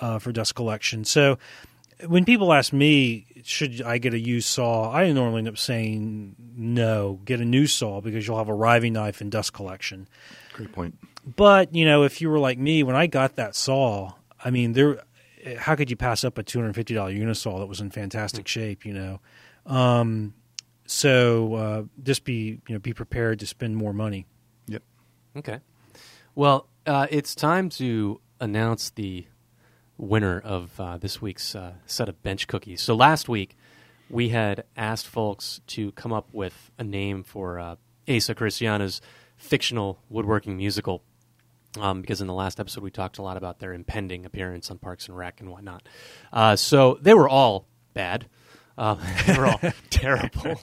uh, 0.00 0.18
for 0.18 0.30
dust 0.32 0.54
collection. 0.54 1.04
So 1.04 1.38
when 2.06 2.24
people 2.24 2.52
ask 2.52 2.72
me, 2.72 3.26
should 3.44 3.80
I 3.80 3.98
get 3.98 4.14
a 4.14 4.18
used 4.18 4.48
saw? 4.48 4.92
I 4.92 5.10
normally 5.12 5.38
end 5.38 5.48
up 5.48 5.58
saying 5.58 6.34
no, 6.56 7.20
get 7.24 7.40
a 7.40 7.44
new 7.44 7.66
saw 7.66 8.00
because 8.00 8.26
you'll 8.26 8.38
have 8.38 8.48
a 8.48 8.54
riving 8.54 8.92
knife 8.92 9.20
and 9.20 9.30
dust 9.30 9.52
collection. 9.52 10.06
Great 10.52 10.72
point. 10.72 10.98
But 11.36 11.74
you 11.74 11.84
know, 11.86 12.02
if 12.02 12.20
you 12.20 12.28
were 12.28 12.38
like 12.38 12.58
me, 12.58 12.82
when 12.82 12.96
I 12.96 13.06
got 13.06 13.36
that 13.36 13.54
saw, 13.54 14.12
I 14.44 14.50
mean, 14.50 14.72
there, 14.74 15.02
how 15.58 15.74
could 15.74 15.90
you 15.90 15.96
pass 15.96 16.24
up 16.24 16.38
a 16.38 16.42
two 16.42 16.58
hundred 16.58 16.74
fifty 16.74 16.94
dollar 16.94 17.12
unisaw 17.12 17.58
that 17.58 17.66
was 17.66 17.80
in 17.80 17.90
fantastic 17.90 18.48
shape? 18.48 18.84
You 18.84 18.94
know, 18.94 19.20
um, 19.66 20.34
so 20.86 21.54
uh, 21.54 21.82
just 22.02 22.24
be 22.24 22.60
you 22.68 22.74
know 22.74 22.78
be 22.78 22.92
prepared 22.92 23.38
to 23.40 23.46
spend 23.46 23.76
more 23.76 23.92
money. 23.92 24.26
Yep. 24.66 24.82
Okay. 25.36 25.60
Well, 26.34 26.68
uh, 26.86 27.06
it's 27.10 27.34
time 27.34 27.68
to 27.70 28.20
announce 28.40 28.90
the 28.90 29.26
winner 29.96 30.40
of 30.40 30.78
uh, 30.80 30.98
this 30.98 31.22
week's 31.22 31.54
uh, 31.54 31.74
set 31.86 32.08
of 32.08 32.22
bench 32.22 32.48
cookies. 32.48 32.80
So 32.80 32.94
last 32.94 33.28
week, 33.28 33.56
we 34.10 34.30
had 34.30 34.64
asked 34.76 35.06
folks 35.06 35.60
to 35.68 35.92
come 35.92 36.12
up 36.12 36.28
with 36.32 36.70
a 36.78 36.84
name 36.84 37.22
for 37.22 37.58
uh, 37.58 37.76
Asa 38.08 38.34
Christiana's 38.34 39.00
fictional 39.36 40.00
woodworking 40.08 40.56
musical. 40.56 41.02
Um, 41.80 42.00
because 42.02 42.20
in 42.20 42.26
the 42.28 42.34
last 42.34 42.60
episode 42.60 42.84
we 42.84 42.90
talked 42.90 43.18
a 43.18 43.22
lot 43.22 43.36
about 43.36 43.58
their 43.58 43.72
impending 43.72 44.24
appearance 44.26 44.70
on 44.70 44.78
Parks 44.78 45.08
and 45.08 45.16
Rec 45.16 45.40
and 45.40 45.50
whatnot. 45.50 45.82
Uh, 46.32 46.54
so 46.54 46.98
they 47.00 47.14
were 47.14 47.28
all 47.28 47.66
bad. 47.94 48.26
Um, 48.78 49.00
they 49.26 49.36
were 49.36 49.46
all 49.46 49.60
terrible. 49.90 50.60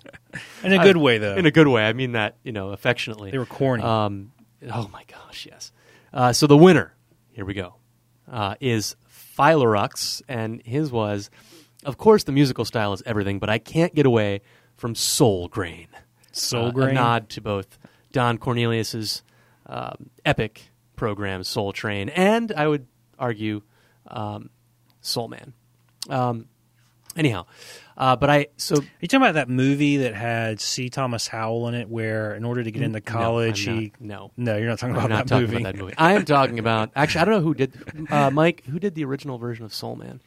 In 0.64 0.72
a 0.74 0.82
good 0.84 0.98
way, 0.98 1.18
though. 1.18 1.36
In 1.36 1.46
a 1.46 1.52
good 1.52 1.68
way. 1.68 1.84
I 1.86 1.94
mean 1.94 2.14
that 2.14 2.38
you 2.44 2.52
know 2.54 2.70
affectionately. 2.70 3.32
They 3.32 3.38
were 3.38 3.46
corny. 3.46 3.84
Um, 3.84 4.32
oh 4.72 4.90
my 4.94 5.04
gosh, 5.06 5.46
yes. 5.50 5.72
Uh, 6.14 6.32
so 6.34 6.48
the 6.48 6.58
winner, 6.58 6.94
here 7.32 7.46
we 7.46 7.54
go, 7.54 7.76
uh, 8.30 8.56
is 8.62 8.96
Philorux, 9.38 10.22
and 10.28 10.62
his 10.66 10.92
was, 10.92 11.30
of 11.86 11.98
course, 11.98 12.24
the 12.26 12.32
musical 12.34 12.66
style 12.66 12.94
is 12.94 13.02
everything, 13.06 13.40
but 13.40 13.50
I 13.50 13.58
can't 13.60 13.96
get 13.96 14.06
away 14.06 14.42
from 14.76 14.94
Soul 14.96 15.48
Grain. 15.48 15.88
Soul 16.32 16.66
Uh, 16.66 16.70
A 16.70 16.72
Grain? 16.72 16.96
nod 16.96 17.30
to 17.30 17.42
both 17.42 17.78
Don 18.12 18.38
Cornelius's 18.38 19.24
um, 19.68 20.10
epic 20.26 20.71
program 21.02 21.44
Soul 21.44 21.74
Train, 21.74 22.10
and 22.10 22.52
I 22.56 22.68
would 22.68 22.86
argue 23.18 23.64
um, 24.06 24.52
Soul 25.02 25.30
Man. 25.30 25.54
Um, 26.08 26.46
anyhow, 27.16 27.48
uh, 27.98 28.16
but 28.16 28.30
I 28.30 28.48
so 28.58 28.76
Are 28.76 28.82
you 29.00 29.08
talking 29.08 29.24
about 29.24 29.34
that 29.34 29.50
movie 29.50 29.98
that 29.98 30.14
had 30.14 30.62
C. 30.62 30.90
Thomas 30.90 31.28
Howell 31.28 31.68
in 31.70 31.74
it, 31.74 31.90
where 31.90 32.36
in 32.36 32.46
order 32.46 32.64
to 32.64 32.70
get 32.70 32.84
into 32.84 33.02
college, 33.02 33.66
no, 33.66 33.74
I'm 33.74 33.80
he 33.80 33.94
no. 34.00 34.32
no, 34.38 34.58
you're 34.58 34.70
not 34.70 34.78
talking 34.78 34.96
about 34.96 35.10
not 35.10 35.26
that 35.26 35.28
talking 35.28 35.48
movie. 35.48 35.64
about 35.64 35.74
that 35.74 35.82
movie. 35.82 35.94
I 35.98 36.14
am 36.14 36.24
talking 36.24 36.60
about 36.60 36.92
actually. 36.96 37.22
I 37.22 37.26
don't 37.26 37.34
know 37.34 37.42
who 37.42 37.54
did 37.56 37.74
uh, 38.12 38.30
Mike. 38.30 38.64
Who 38.66 38.78
did 38.78 38.94
the 38.94 39.04
original 39.06 39.40
version 39.40 39.66
of 39.66 39.74
Soul 39.74 39.96
Man? 39.96 40.22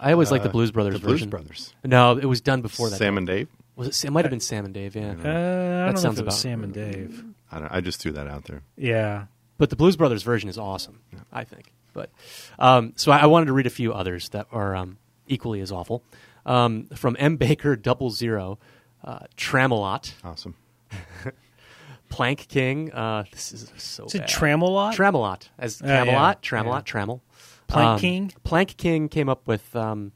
I 0.00 0.10
always 0.12 0.32
like 0.32 0.42
the 0.42 0.48
Uh, 0.48 0.52
Blues 0.52 0.72
Brothers 0.72 0.94
the 0.94 1.00
Blues 1.00 1.12
version. 1.20 1.30
Brothers. 1.30 1.72
No, 1.84 2.16
it 2.18 2.24
was 2.24 2.40
done 2.40 2.62
before 2.62 2.90
that. 2.90 2.96
Sam 2.96 3.16
and 3.16 3.26
Dave. 3.28 3.48
was 3.76 3.86
it? 3.88 4.04
It 4.08 4.10
might 4.10 4.24
have 4.24 4.30
been 4.30 4.40
Sam 4.40 4.64
and 4.64 4.74
Dave. 4.74 4.96
Yeah, 4.96 5.02
Uh, 5.10 5.12
I 5.12 5.12
don't 5.14 5.94
know 5.94 6.00
sounds 6.00 6.04
if 6.04 6.04
it 6.04 6.08
was 6.08 6.18
about- 6.20 6.32
Sam 6.34 6.64
and 6.64 6.72
Dave. 6.74 7.24
I, 7.52 7.58
don't, 7.60 7.72
I 7.72 7.80
just 7.80 8.00
threw 8.00 8.12
that 8.12 8.26
out 8.28 8.44
there. 8.44 8.62
Yeah, 8.76 9.26
but 9.60 9.70
the 9.70 9.76
Blues 9.76 9.94
Brothers 9.96 10.24
version 10.24 10.48
is 10.48 10.58
awesome. 10.58 11.00
I 11.32 11.44
think. 11.44 11.72
But 11.92 12.10
um, 12.58 12.94
so 12.96 13.12
I, 13.12 13.18
I 13.18 13.26
wanted 13.26 13.46
to 13.46 13.52
read 13.52 13.66
a 13.66 13.70
few 13.70 13.92
others 13.92 14.30
that 14.30 14.46
are 14.50 14.74
um, 14.74 14.98
equally 15.28 15.60
as 15.60 15.70
awful. 15.70 16.02
Um, 16.46 16.86
from 16.96 17.14
M 17.18 17.36
Baker 17.36 17.76
Double 17.76 18.10
Zero, 18.10 18.58
uh, 19.04 19.20
Tramelot, 19.36 20.14
Awesome. 20.24 20.54
Plank 22.08 22.48
King. 22.48 22.90
Uh, 22.92 23.24
this 23.30 23.52
is 23.52 23.72
so 23.76 24.06
is 24.06 24.14
it 24.14 24.20
bad. 24.20 24.28
Tramelot? 24.30 24.94
Tramelot 24.94 25.48
as 25.58 25.80
Uh, 25.80 25.86
yeah, 25.86 26.04
Camelot, 26.04 26.38
yeah. 26.42 26.48
Tramelot, 26.50 26.84
Trammel. 26.84 27.20
Plank 27.68 27.88
Um, 27.88 27.98
King. 28.00 28.32
Plank 28.42 28.76
King 28.76 29.08
came 29.08 29.28
up 29.28 29.46
with 29.46 29.74
um, 29.76 30.12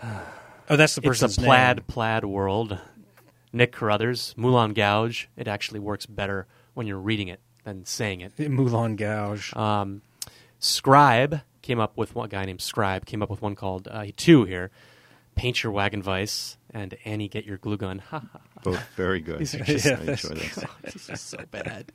Oh, 0.02 0.76
that's 0.76 0.94
the 0.94 1.02
person's 1.02 1.32
it's 1.32 1.38
a 1.38 1.46
plaid 1.46 1.76
name. 1.78 1.84
plaid 1.88 2.24
world. 2.24 2.78
Nick 3.52 3.70
Carruthers, 3.72 4.34
Moulin 4.36 4.72
Gouge. 4.74 5.28
It 5.36 5.46
actually 5.48 5.78
works 5.80 6.06
better 6.06 6.46
when 6.74 6.86
you're 6.86 6.98
reading 6.98 7.28
it 7.28 7.40
than 7.64 7.84
saying 7.84 8.20
it. 8.20 8.38
Moulin 8.50 8.96
Gouge. 8.96 9.54
Um, 9.56 10.02
Scribe 10.58 11.40
came 11.62 11.80
up 11.80 11.96
with 11.96 12.14
one 12.14 12.28
guy 12.28 12.44
named 12.44 12.60
Scribe 12.60 13.04
came 13.06 13.22
up 13.22 13.30
with 13.30 13.42
one 13.42 13.54
called 13.54 13.88
uh, 13.90 14.04
two 14.16 14.44
here. 14.44 14.70
Paint 15.34 15.62
your 15.64 15.72
wagon 15.72 16.02
vice 16.02 16.56
and 16.70 16.96
Annie 17.04 17.28
get 17.28 17.44
your 17.44 17.58
glue 17.58 17.76
gun. 17.76 17.98
Ha 17.98 18.22
ha. 18.32 18.40
Both 18.62 18.82
very 18.96 19.20
good. 19.20 19.40
These 19.40 19.54
are 19.56 19.62
I 19.62 19.64
just- 19.64 19.86
enjoy 19.86 20.04
this. 20.04 20.64
this 20.82 21.10
is 21.10 21.20
so 21.20 21.38
bad. 21.50 21.90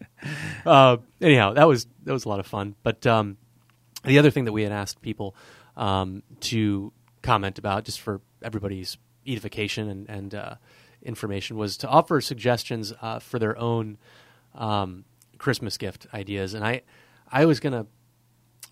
Uh, 0.66 0.98
anyhow, 1.22 1.54
that 1.54 1.68
was 1.68 1.88
that 2.04 2.14
was 2.14 2.26
a 2.26 2.30
lot 2.30 2.40
of 2.40 2.46
fun. 2.48 2.76
But 2.84 3.08
um, 3.08 3.38
the 4.04 4.20
other 4.20 4.30
thing 4.32 4.46
that 4.46 4.52
we 4.52 4.64
had 4.64 4.72
asked 4.72 5.02
people 5.02 5.36
um, 5.78 6.22
to 6.42 6.92
comment 7.22 7.58
about, 7.60 7.86
just 7.86 8.02
for 8.02 8.22
everybody's 8.42 8.98
edification 9.26 9.90
and, 9.90 10.10
and 10.10 10.36
uh, 10.36 10.56
information, 11.02 11.58
was 11.58 11.78
to 11.78 11.88
offer 11.88 12.20
suggestions 12.22 12.94
uh, 13.02 13.20
for 13.20 13.40
their 13.40 13.58
own 13.58 13.98
um, 14.56 15.06
Christmas 15.40 15.78
gift 15.78 16.06
ideas. 16.14 16.54
And 16.54 16.64
I, 16.66 16.82
I 17.32 17.46
was 17.46 17.60
gonna. 17.60 17.88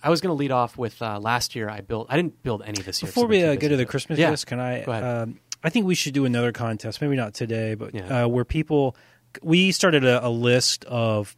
I 0.04 0.12
was 0.12 0.22
going 0.22 0.30
to 0.30 0.36
lead 0.36 0.52
off 0.52 0.78
with 0.78 1.02
uh, 1.02 1.20
last 1.20 1.56
year. 1.56 1.68
I 1.70 1.82
built. 1.82 2.06
I 2.12 2.18
didn't 2.18 2.44
build 2.44 2.62
any 2.64 2.84
this 2.84 3.02
year. 3.02 3.08
Before 3.08 3.26
we 3.26 3.44
uh, 3.44 3.56
go 3.56 3.68
to 3.68 3.76
the 3.76 3.86
Christmas 3.86 4.20
yeah. 4.20 4.30
list, 4.30 4.46
can 4.46 4.60
I? 4.60 4.84
Go 4.84 4.92
ahead. 4.92 5.04
Um, 5.04 5.40
I 5.64 5.72
think 5.72 5.88
we 5.88 5.96
should 5.96 6.14
do 6.14 6.26
another 6.26 6.52
contest. 6.52 7.02
Maybe 7.02 7.16
not 7.16 7.34
today, 7.34 7.74
but 7.74 7.96
Yeah. 7.96 8.26
uh, 8.26 8.28
where 8.28 8.46
people 8.46 8.96
we 9.42 9.72
started 9.72 10.06
a, 10.06 10.26
a 10.26 10.30
list 10.30 10.86
of 10.86 11.36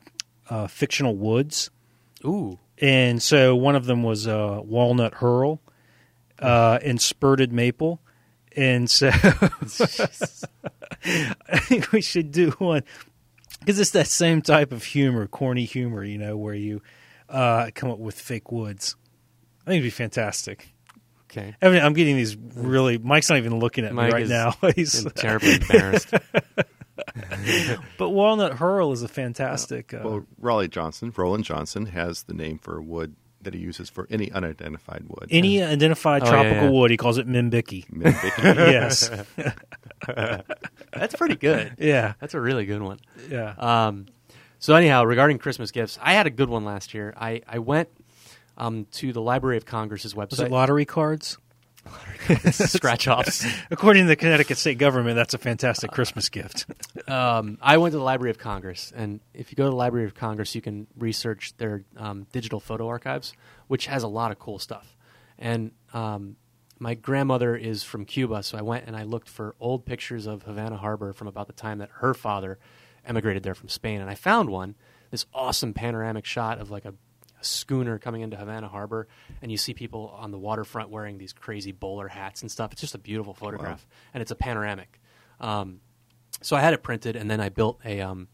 uh, 0.50 0.68
fictional 0.68 1.16
woods, 1.16 1.70
Ooh, 2.26 2.60
and 2.80 3.22
so 3.24 3.56
one 3.56 3.76
of 3.76 3.86
them 3.86 4.04
was 4.04 4.28
uh, 4.28 4.60
walnut 4.64 5.16
hurl 5.16 5.62
uh, 6.40 6.80
and 6.84 7.02
spurted 7.02 7.54
maple, 7.54 8.02
and 8.56 8.90
so 8.90 9.08
I 11.04 11.60
think 11.60 11.92
we 11.92 12.02
should 12.02 12.32
do 12.32 12.52
one 12.52 12.84
because 13.70 13.80
it's 13.80 13.92
that 13.92 14.08
same 14.08 14.42
type 14.42 14.72
of 14.72 14.84
humor, 14.84 15.28
corny 15.28 15.64
humor, 15.64 16.04
you 16.04 16.18
know, 16.18 16.36
where 16.36 16.56
you 16.56 16.82
uh, 17.30 17.70
come 17.76 17.92
up 17.92 18.00
with 18.00 18.20
fake 18.20 18.52
woods. 18.52 18.96
I 19.62 19.66
think 19.70 19.74
it'd 19.76 19.84
be 19.84 19.92
fantastic. 19.92 20.74
okay. 21.26 21.56
I 21.62 21.70
mean, 21.70 21.80
I'm 21.84 21.94
getting 21.94 22.16
these 22.16 22.36
really. 22.36 22.98
Mike's 22.98 23.30
not 23.30 23.38
even 23.38 23.60
looking 23.60 23.86
at 23.86 23.94
Mike 23.94 24.08
me 24.08 24.14
right 24.14 24.24
is 24.24 24.30
now. 24.32 24.56
He's, 24.76 25.06
I'm 25.06 25.12
terribly 25.12 25.54
embarrassed. 25.54 26.10
but 28.00 28.10
walnut 28.10 28.54
hurl 28.54 28.92
is 28.92 29.04
a 29.04 29.08
fantastic. 29.08 29.94
Uh, 29.94 30.00
Well, 30.04 30.26
Raleigh 30.40 30.68
Johnson, 30.68 31.14
Roland 31.16 31.44
Johnson, 31.44 31.86
has 31.86 32.24
the 32.24 32.34
name 32.34 32.58
for 32.58 32.76
a 32.76 32.82
wood 32.82 33.16
that 33.42 33.54
he 33.54 33.60
uses 33.60 33.90
for 33.90 34.06
any 34.10 34.32
unidentified 34.32 35.04
wood. 35.08 35.28
any 35.32 35.62
identified 35.64 36.24
Oh, 36.24 36.30
tropical 36.30 36.64
yeah. 36.64 36.70
wood, 36.70 36.92
he 36.92 36.98
calls 36.98 37.18
it 37.18 37.28
Mimbiki. 37.28 37.90
Mid-Vicky. 37.92 38.42
yes. 38.44 39.10
That's 40.94 41.16
pretty 41.16 41.36
good. 41.36 41.76
Yeah. 41.78 42.14
That's 42.20 42.34
a 42.34 42.40
really 42.42 42.66
good 42.66 42.82
one. 42.82 43.00
Yeah. 43.30 43.54
Um, 43.58 44.08
so 44.60 44.76
anyhow, 44.76 45.04
regarding 45.06 45.38
Christmas 45.38 45.72
gifts, 45.72 45.98
I 46.02 46.14
had 46.14 46.28
a 46.28 46.30
good 46.30 46.50
one 46.50 46.66
last 46.66 46.94
year. 46.94 47.14
I, 47.18 47.42
I 47.48 47.60
went 47.60 47.90
um, 48.58 48.86
to 48.94 49.14
the 49.14 49.22
Library 49.22 49.58
of 49.58 49.66
Congress's 49.66 50.16
Was 50.16 50.30
website. 50.30 50.46
it 50.48 50.52
lottery 50.52 50.86
cards? 50.86 51.38
Scratch 52.52 53.08
offs. 53.08 53.46
According 53.72 54.04
to 54.04 54.08
the 54.08 54.16
Connecticut 54.16 54.58
state 54.58 54.78
government, 54.78 55.16
that's 55.16 55.34
a 55.34 55.38
fantastic 55.38 55.92
Christmas 55.92 56.30
gift. 56.30 56.66
um, 57.08 57.58
I 57.62 57.78
went 57.78 57.94
to 57.94 57.98
the 57.98 58.04
Library 58.04 58.32
of 58.32 58.38
Congress, 58.38 58.92
and 58.96 59.20
if 59.34 59.52
you 59.52 59.56
go 59.56 59.66
to 59.66 59.70
the 59.70 59.76
Library 59.76 60.06
of 60.06 60.16
Congress, 60.16 60.56
you 60.56 60.62
can 60.62 60.88
research 60.98 61.56
their 61.58 61.84
um, 61.98 62.28
digital 62.32 62.60
photo 62.60 62.88
archives, 62.88 63.34
which 63.68 63.88
has 63.88 64.04
a 64.04 64.08
lot 64.08 64.32
of 64.32 64.40
cool 64.40 64.60
stuff. 64.60 64.96
And 65.38 65.72
um, 65.94 66.36
my 66.80 66.94
grandmother 66.94 67.56
is 67.56 67.84
from 67.84 68.06
Cuba, 68.06 68.44
so 68.44 68.58
I 68.58 68.62
went 68.62 68.86
and 68.88 68.96
I 68.96 69.04
looked 69.04 69.30
for 69.30 69.56
old 69.60 69.86
pictures 69.86 70.28
of 70.28 70.44
Havana 70.44 70.78
Harbor 70.78 71.14
from 71.14 71.28
about 71.28 71.48
the 71.48 71.54
time 71.54 71.80
that 71.80 71.90
her 71.96 72.14
father 72.14 72.58
emigrated 73.06 73.44
there 73.44 73.56
from 73.56 73.70
Spain, 73.70 74.02
and 74.02 74.10
I 74.10 74.16
found 74.16 74.50
one. 74.50 74.76
This 75.12 75.26
awesome 75.34 75.74
panoramic 75.74 76.26
shot 76.26 76.60
of 76.60 76.70
like 76.70 76.86
a, 76.86 76.94
a 77.40 77.44
schooner 77.44 77.98
coming 78.00 78.22
into 78.22 78.38
Havana 78.38 78.68
Harbor, 78.68 79.08
and 79.42 79.52
you 79.52 79.58
see 79.58 79.74
people 79.74 80.14
on 80.18 80.32
the 80.32 80.38
waterfront 80.38 80.90
wearing 80.90 81.18
these 81.18 81.34
crazy 81.34 81.72
bowler 81.72 82.08
hats 82.08 82.42
and 82.42 82.52
stuff. 82.52 82.72
It's 82.72 82.82
just 82.82 82.96
a 82.96 83.00
beautiful 83.00 83.34
photograph, 83.34 83.86
and 84.14 84.22
it's 84.22 84.32
a 84.32 84.36
panoramic. 84.36 85.00
Um, 85.40 85.80
so 86.42 86.56
I 86.56 86.62
had 86.62 86.74
it 86.74 86.84
printed, 86.84 87.16
and 87.16 87.30
then 87.30 87.40
I 87.40 87.50
built 87.50 87.80
a 87.86 88.02
um, 88.02 88.28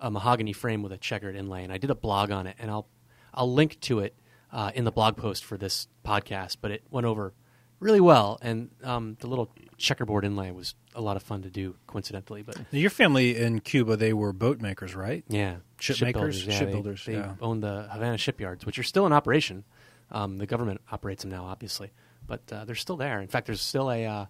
a 0.00 0.10
mahogany 0.10 0.52
frame 0.52 0.82
with 0.82 0.92
a 0.92 0.98
checkered 0.98 1.36
inlay, 1.36 1.64
and 1.64 1.72
I 1.72 1.78
did 1.78 1.90
a 1.90 1.94
blog 1.94 2.30
on 2.30 2.46
it, 2.46 2.56
and 2.58 2.70
I'll 2.70 2.88
I'll 3.32 3.52
link 3.52 3.80
to 3.82 4.00
it 4.00 4.16
uh, 4.52 4.70
in 4.74 4.84
the 4.84 4.92
blog 4.92 5.16
post 5.16 5.44
for 5.44 5.56
this 5.56 5.88
podcast. 6.04 6.56
But 6.60 6.70
it 6.70 6.82
went 6.90 7.06
over 7.06 7.34
really 7.80 8.00
well, 8.00 8.38
and 8.42 8.70
um, 8.82 9.16
the 9.20 9.26
little 9.26 9.50
checkerboard 9.76 10.24
inlay 10.24 10.50
was 10.50 10.74
a 10.98 11.02
lot 11.02 11.16
of 11.16 11.22
fun 11.22 11.42
to 11.42 11.50
do, 11.50 11.76
coincidentally. 11.86 12.42
But 12.42 12.58
Your 12.70 12.90
family 12.90 13.36
in 13.36 13.60
Cuba, 13.60 13.96
they 13.96 14.12
were 14.12 14.32
boat 14.32 14.60
makers, 14.60 14.94
right? 14.94 15.24
yeah, 15.28 15.56
Shipmakers? 15.78 15.94
shipbuilders, 15.96 16.44
yeah, 16.44 16.52
they- 16.52 16.58
Shipbuilders, 16.58 17.04
They, 17.06 17.12
yeah. 17.14 17.34
own 17.40 17.60
the 17.60 17.88
Havana 17.90 18.18
shipyards, 18.18 18.66
which 18.66 18.78
are 18.78 18.82
still 18.82 19.06
in 19.06 19.12
operation. 19.12 19.64
Um, 20.10 20.38
the 20.38 20.46
government 20.46 20.80
operates 20.90 21.22
them 21.22 21.30
now, 21.30 21.44
obviously, 21.44 21.92
but 22.26 22.40
uh, 22.52 22.64
they're 22.64 22.74
still 22.74 22.96
there. 22.96 23.20
In 23.20 23.28
fact, 23.28 23.46
there's 23.46 23.60
still 23.60 23.90
a 23.90 24.04
uh, 24.06 24.26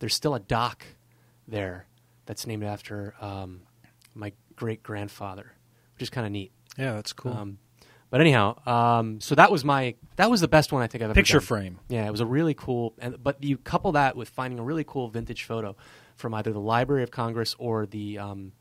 there's 0.00 0.14
still 0.14 0.34
a 0.34 0.40
dock 0.40 0.84
there 1.48 1.86
that's 2.26 2.46
named 2.46 2.64
after 2.64 3.14
um, 3.20 3.62
my 4.14 4.32
great 4.56 4.82
grandfather, 4.82 5.52
which 5.94 6.02
is 6.02 6.10
kind 6.10 6.26
of 6.26 6.32
neat. 6.32 6.52
Yeah, 6.76 6.94
that's 6.94 7.12
cool. 7.12 7.32
Um, 7.32 7.58
but 8.10 8.20
anyhow, 8.20 8.56
um, 8.66 9.20
so 9.20 9.36
that 9.36 9.52
was 9.52 9.64
my 9.64 9.94
that 10.16 10.28
was 10.30 10.40
the 10.40 10.48
best 10.48 10.72
one 10.72 10.82
I 10.82 10.88
think 10.88 11.02
I've 11.04 11.10
ever 11.10 11.14
Picture 11.14 11.38
done. 11.38 11.46
frame. 11.46 11.78
Yeah, 11.88 12.06
it 12.06 12.10
was 12.10 12.20
a 12.20 12.26
really 12.26 12.54
cool. 12.54 12.94
And 12.98 13.22
but 13.22 13.42
you 13.44 13.56
couple 13.56 13.92
that 13.92 14.16
with 14.16 14.28
finding 14.30 14.58
a 14.58 14.64
really 14.64 14.82
cool 14.84 15.08
vintage 15.08 15.44
photo 15.44 15.76
from 16.20 16.34
either 16.34 16.52
the 16.52 16.60
Library 16.60 17.02
of 17.02 17.10
Congress 17.10 17.56
or 17.58 17.86
the 17.86 18.18
um, 18.18 18.52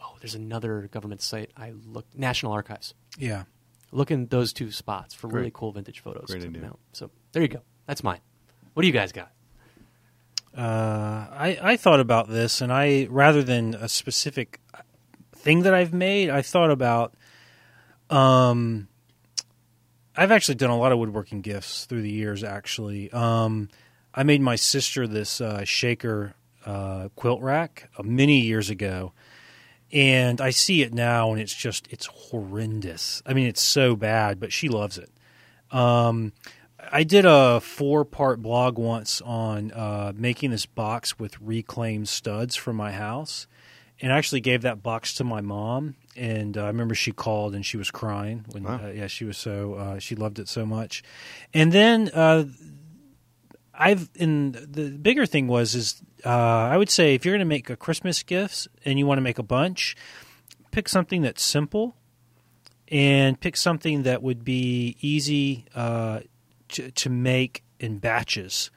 oh, 0.00 0.14
there's 0.20 0.34
another 0.34 0.88
government 0.92 1.22
site 1.22 1.50
I 1.56 1.72
looked 1.86 2.16
National 2.16 2.52
Archives. 2.52 2.94
Yeah. 3.18 3.44
Look 3.90 4.10
in 4.10 4.26
those 4.26 4.52
two 4.52 4.70
spots 4.70 5.14
for 5.14 5.28
really 5.28 5.50
cool 5.52 5.72
vintage 5.72 6.00
photos. 6.00 6.26
Great 6.26 6.42
to 6.42 6.48
idea. 6.48 6.62
mount. 6.62 6.78
So 6.92 7.10
there 7.32 7.42
you 7.42 7.48
go. 7.48 7.60
That's 7.86 8.02
mine. 8.02 8.20
What 8.74 8.82
do 8.82 8.86
you 8.86 8.92
guys 8.92 9.12
got? 9.12 9.30
Uh, 10.56 11.26
I, 11.32 11.58
I 11.62 11.76
thought 11.76 12.00
about 12.00 12.28
this, 12.28 12.60
and 12.60 12.72
I 12.72 13.06
rather 13.10 13.42
than 13.42 13.74
a 13.74 13.88
specific 13.88 14.60
thing 15.34 15.62
that 15.62 15.74
I've 15.74 15.92
made, 15.92 16.30
I 16.30 16.42
thought 16.42 16.70
about. 16.70 17.14
Um, 18.10 18.88
I've 20.16 20.30
actually 20.30 20.54
done 20.56 20.70
a 20.70 20.78
lot 20.78 20.92
of 20.92 20.98
woodworking 20.98 21.40
gifts 21.40 21.86
through 21.86 22.02
the 22.02 22.10
years. 22.10 22.44
Actually, 22.44 23.10
um, 23.12 23.68
I 24.14 24.22
made 24.22 24.40
my 24.40 24.56
sister 24.56 25.06
this 25.06 25.40
uh, 25.40 25.64
shaker 25.64 26.34
uh, 26.64 27.08
quilt 27.16 27.40
rack 27.40 27.90
uh, 27.98 28.02
many 28.02 28.40
years 28.40 28.70
ago, 28.70 29.12
and 29.92 30.40
I 30.40 30.50
see 30.50 30.82
it 30.82 30.92
now, 30.92 31.32
and 31.32 31.40
it's 31.40 31.54
just 31.54 31.86
it's 31.90 32.06
horrendous. 32.06 33.22
I 33.26 33.32
mean, 33.34 33.46
it's 33.46 33.62
so 33.62 33.96
bad, 33.96 34.40
but 34.40 34.52
she 34.52 34.68
loves 34.68 34.98
it. 34.98 35.10
Um, 35.70 36.32
I 36.92 37.02
did 37.02 37.24
a 37.24 37.60
four 37.60 38.04
part 38.04 38.42
blog 38.42 38.78
once 38.78 39.20
on 39.22 39.72
uh, 39.72 40.12
making 40.14 40.50
this 40.50 40.66
box 40.66 41.18
with 41.18 41.40
reclaimed 41.40 42.08
studs 42.08 42.56
for 42.56 42.72
my 42.72 42.92
house. 42.92 43.46
And 44.00 44.12
I 44.12 44.18
actually 44.18 44.40
gave 44.40 44.62
that 44.62 44.82
box 44.82 45.14
to 45.14 45.24
my 45.24 45.40
mom. 45.40 45.94
And 46.16 46.58
uh, 46.58 46.64
I 46.64 46.66
remember 46.66 46.94
she 46.94 47.12
called 47.12 47.54
and 47.54 47.64
she 47.64 47.76
was 47.76 47.90
crying. 47.90 48.44
When, 48.50 48.64
Wow. 48.64 48.80
uh, 48.84 48.88
yeah, 48.88 49.06
she 49.06 49.24
was 49.24 49.38
so, 49.38 49.74
uh, 49.74 49.98
she 49.98 50.14
loved 50.14 50.38
it 50.38 50.48
so 50.48 50.66
much. 50.66 51.02
And 51.54 51.72
then 51.72 52.10
uh, 52.10 52.44
I've, 53.72 54.10
and 54.18 54.54
the 54.54 54.90
bigger 54.90 55.26
thing 55.26 55.46
was, 55.48 55.74
is 55.74 56.02
uh, 56.24 56.28
I 56.28 56.76
would 56.76 56.90
say 56.90 57.14
if 57.14 57.24
you're 57.24 57.32
going 57.34 57.40
to 57.40 57.44
make 57.44 57.70
a 57.70 57.76
Christmas 57.76 58.22
gifts 58.22 58.68
and 58.84 58.98
you 58.98 59.06
want 59.06 59.18
to 59.18 59.22
make 59.22 59.38
a 59.38 59.42
bunch, 59.42 59.96
pick 60.70 60.88
something 60.88 61.22
that's 61.22 61.42
simple 61.42 61.96
and 62.88 63.38
pick 63.40 63.56
something 63.56 64.02
that 64.04 64.22
would 64.22 64.44
be 64.44 64.96
easy 65.00 65.64
uh, 65.74 66.20
to, 66.68 66.90
to 66.90 67.10
make 67.10 67.62
in 67.80 67.98
batches. 67.98 68.70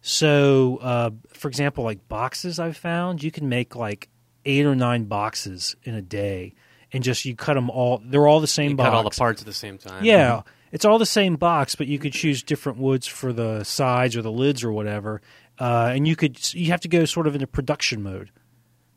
So, 0.00 0.78
uh, 0.82 1.10
for 1.32 1.48
example, 1.48 1.82
like 1.84 2.06
boxes 2.08 2.58
I've 2.58 2.76
found, 2.76 3.22
you 3.22 3.30
can 3.30 3.48
make 3.48 3.74
like 3.74 4.08
eight 4.44 4.64
or 4.64 4.76
nine 4.76 5.04
boxes 5.04 5.74
in 5.82 5.94
a 5.94 6.02
day, 6.02 6.54
and 6.92 7.02
just 7.02 7.24
you 7.24 7.34
cut 7.34 7.54
them 7.54 7.68
all. 7.70 8.00
They're 8.04 8.26
all 8.28 8.40
the 8.40 8.46
same 8.46 8.70
You 8.70 8.76
box. 8.76 8.86
cut 8.86 8.94
all 8.94 9.02
the 9.02 9.10
parts 9.10 9.42
at 9.42 9.46
the 9.46 9.52
same 9.52 9.78
time. 9.78 10.04
Yeah, 10.04 10.42
it's 10.70 10.84
all 10.84 10.98
the 10.98 11.06
same 11.06 11.34
box, 11.34 11.74
but 11.74 11.88
you 11.88 11.98
could 11.98 12.12
choose 12.12 12.44
different 12.44 12.78
woods 12.78 13.08
for 13.08 13.32
the 13.32 13.64
sides 13.64 14.16
or 14.16 14.22
the 14.22 14.30
lids 14.30 14.62
or 14.62 14.70
whatever, 14.70 15.20
uh, 15.58 15.92
and 15.94 16.06
you 16.06 16.16
could 16.16 16.54
you 16.54 16.66
have 16.66 16.80
to 16.80 16.88
go 16.88 17.04
sort 17.04 17.26
of 17.26 17.34
into 17.34 17.46
production 17.46 18.02
mode. 18.02 18.30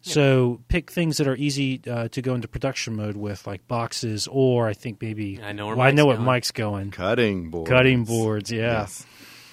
So 0.02 0.62
pick 0.70 0.90
things 0.90 1.18
that 1.18 1.28
are 1.28 1.36
easy 1.36 1.82
uh, 1.86 2.08
to 2.10 2.22
go 2.22 2.34
into 2.34 2.48
production 2.48 2.96
mode 2.96 3.18
with, 3.18 3.46
like 3.46 3.68
boxes, 3.68 4.28
or 4.32 4.68
I 4.68 4.74
think 4.74 5.02
maybe 5.02 5.42
I 5.44 5.52
know 5.52 5.68
where 5.68 5.76
well, 5.76 5.86
I 5.86 5.90
Mike's 5.90 5.98
know 5.98 6.06
what 6.06 6.16
going. 6.16 6.26
Mike's 6.26 6.52
going. 6.52 6.92
Cutting 6.92 7.50
boards. 7.50 7.70
Cutting 7.70 8.06
boards, 8.06 8.52
yeah. 8.52 8.80
Yes. 8.80 9.06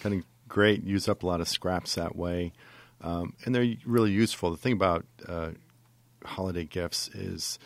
Cutting 0.02 0.24
great. 0.48 0.84
Use 0.84 1.09
up 1.09 1.24
a 1.24 1.26
lot 1.26 1.40
of 1.40 1.48
scraps 1.48 1.96
that 1.96 2.14
way. 2.14 2.52
Um, 3.00 3.34
and 3.44 3.54
they're 3.54 3.74
really 3.84 4.12
useful. 4.12 4.50
The 4.50 4.57
thing 4.57 4.72
about 4.72 5.04
uh, 5.28 5.50
holiday 6.24 6.64
gifts 6.64 7.09
is 7.09 7.59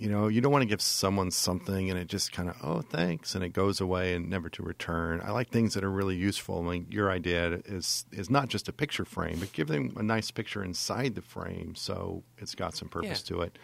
you 0.00 0.08
know, 0.08 0.28
you 0.28 0.40
don't 0.40 0.50
want 0.50 0.62
to 0.62 0.66
give 0.68 0.80
someone 0.80 1.30
something 1.30 1.90
and 1.90 1.98
it 1.98 2.08
just 2.08 2.32
kind 2.32 2.48
of, 2.48 2.56
oh, 2.64 2.80
thanks, 2.80 3.34
and 3.34 3.44
it 3.44 3.50
goes 3.52 3.82
away 3.82 4.14
and 4.14 4.30
never 4.30 4.48
to 4.48 4.62
return. 4.62 5.20
I 5.22 5.30
like 5.30 5.50
things 5.50 5.74
that 5.74 5.84
are 5.84 5.90
really 5.90 6.16
useful. 6.16 6.66
I 6.66 6.72
mean, 6.72 6.86
your 6.90 7.10
idea 7.10 7.60
is 7.66 8.06
is 8.10 8.30
not 8.30 8.48
just 8.48 8.66
a 8.66 8.72
picture 8.72 9.04
frame, 9.04 9.36
but 9.40 9.52
give 9.52 9.68
them 9.68 9.92
a 9.96 10.02
nice 10.02 10.30
picture 10.30 10.64
inside 10.64 11.14
the 11.16 11.22
frame, 11.22 11.74
so 11.76 12.22
it's 12.38 12.54
got 12.54 12.74
some 12.74 12.88
purpose 12.88 13.22
Yeah. 13.28 13.36
to 13.36 13.42
it. 13.42 13.58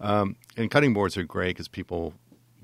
Um, 0.00 0.36
and 0.56 0.70
cutting 0.70 0.92
boards 0.92 1.16
are 1.16 1.22
great 1.22 1.50
because 1.56 1.68
people 1.68 2.14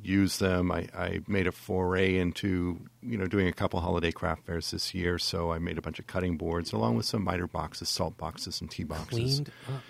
use 0.02 0.38
them. 0.40 0.72
I, 0.72 0.88
I 0.92 1.20
made 1.28 1.46
a 1.46 1.52
foray 1.52 2.18
into 2.18 2.80
you 3.02 3.16
know 3.16 3.26
doing 3.28 3.46
a 3.46 3.52
couple 3.52 3.78
holiday 3.80 4.10
craft 4.10 4.46
fairs 4.46 4.72
this 4.72 4.94
year, 4.94 5.16
so 5.18 5.52
I 5.52 5.60
made 5.60 5.78
a 5.78 5.82
bunch 5.82 6.00
of 6.00 6.08
cutting 6.08 6.36
boards 6.36 6.72
along 6.72 6.96
with 6.96 7.06
some 7.06 7.22
miter 7.22 7.46
boxes, 7.46 7.88
salt 7.88 8.16
boxes, 8.18 8.60
and 8.60 8.68
tea 8.68 8.82
boxes. 8.82 9.08
Cleaned 9.36 9.52
up. 9.68 9.82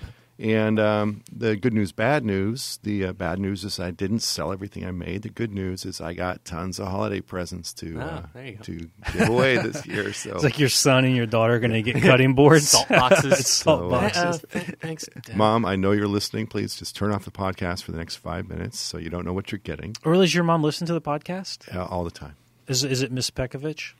And 0.42 0.80
um, 0.80 1.22
the 1.32 1.54
good 1.54 1.72
news, 1.72 1.92
bad 1.92 2.24
news. 2.24 2.80
The 2.82 3.04
uh, 3.04 3.12
bad 3.12 3.38
news 3.38 3.62
is 3.62 3.78
I 3.78 3.92
didn't 3.92 4.20
sell 4.24 4.50
everything 4.52 4.84
I 4.84 4.90
made. 4.90 5.22
The 5.22 5.28
good 5.28 5.52
news 5.52 5.84
is 5.84 6.00
I 6.00 6.14
got 6.14 6.44
tons 6.44 6.80
of 6.80 6.88
holiday 6.88 7.20
presents 7.20 7.72
to 7.74 7.96
Ah, 8.00 8.02
uh, 8.02 8.22
there 8.34 8.46
you 8.46 8.52
go. 8.56 8.62
to 8.64 8.90
give 9.12 9.28
away 9.28 9.56
this 9.58 9.86
year. 9.92 10.12
So 10.12 10.34
It's 10.34 10.42
like 10.42 10.58
your 10.58 10.68
son 10.68 11.04
and 11.04 11.14
your 11.14 11.26
daughter 11.26 11.54
are 11.54 11.60
going 11.60 11.72
to 11.72 11.80
get 11.82 12.02
cutting 12.02 12.34
boards, 12.34 12.70
Salt 12.70 12.88
boxes. 12.88 13.46
salt 13.46 13.80
So, 13.82 13.86
uh, 13.86 13.90
boxes. 13.90 14.44
Uh, 14.52 14.58
thanks, 14.80 15.08
Dad. 15.24 15.36
Mom, 15.36 15.64
I 15.64 15.76
know 15.76 15.92
you're 15.92 16.08
listening. 16.08 16.48
Please 16.48 16.74
just 16.74 16.96
turn 16.96 17.12
off 17.12 17.24
the 17.24 17.30
podcast 17.30 17.84
for 17.84 17.92
the 17.92 17.98
next 17.98 18.16
five 18.16 18.48
minutes 18.48 18.80
so 18.80 18.98
you 18.98 19.10
don't 19.10 19.24
know 19.24 19.32
what 19.32 19.52
you're 19.52 19.60
getting 19.60 19.94
Or 20.04 20.14
does 20.14 20.34
your 20.34 20.42
mom 20.42 20.64
listen 20.64 20.88
to 20.88 20.92
the 20.92 21.00
podcast? 21.00 21.72
uh, 21.72 21.84
all 21.84 22.02
the 22.02 22.10
time. 22.10 22.34
Is 22.66 22.82
is 22.82 23.00
it 23.00 23.12
Miss 23.12 23.30
Pekovich? 23.30 23.92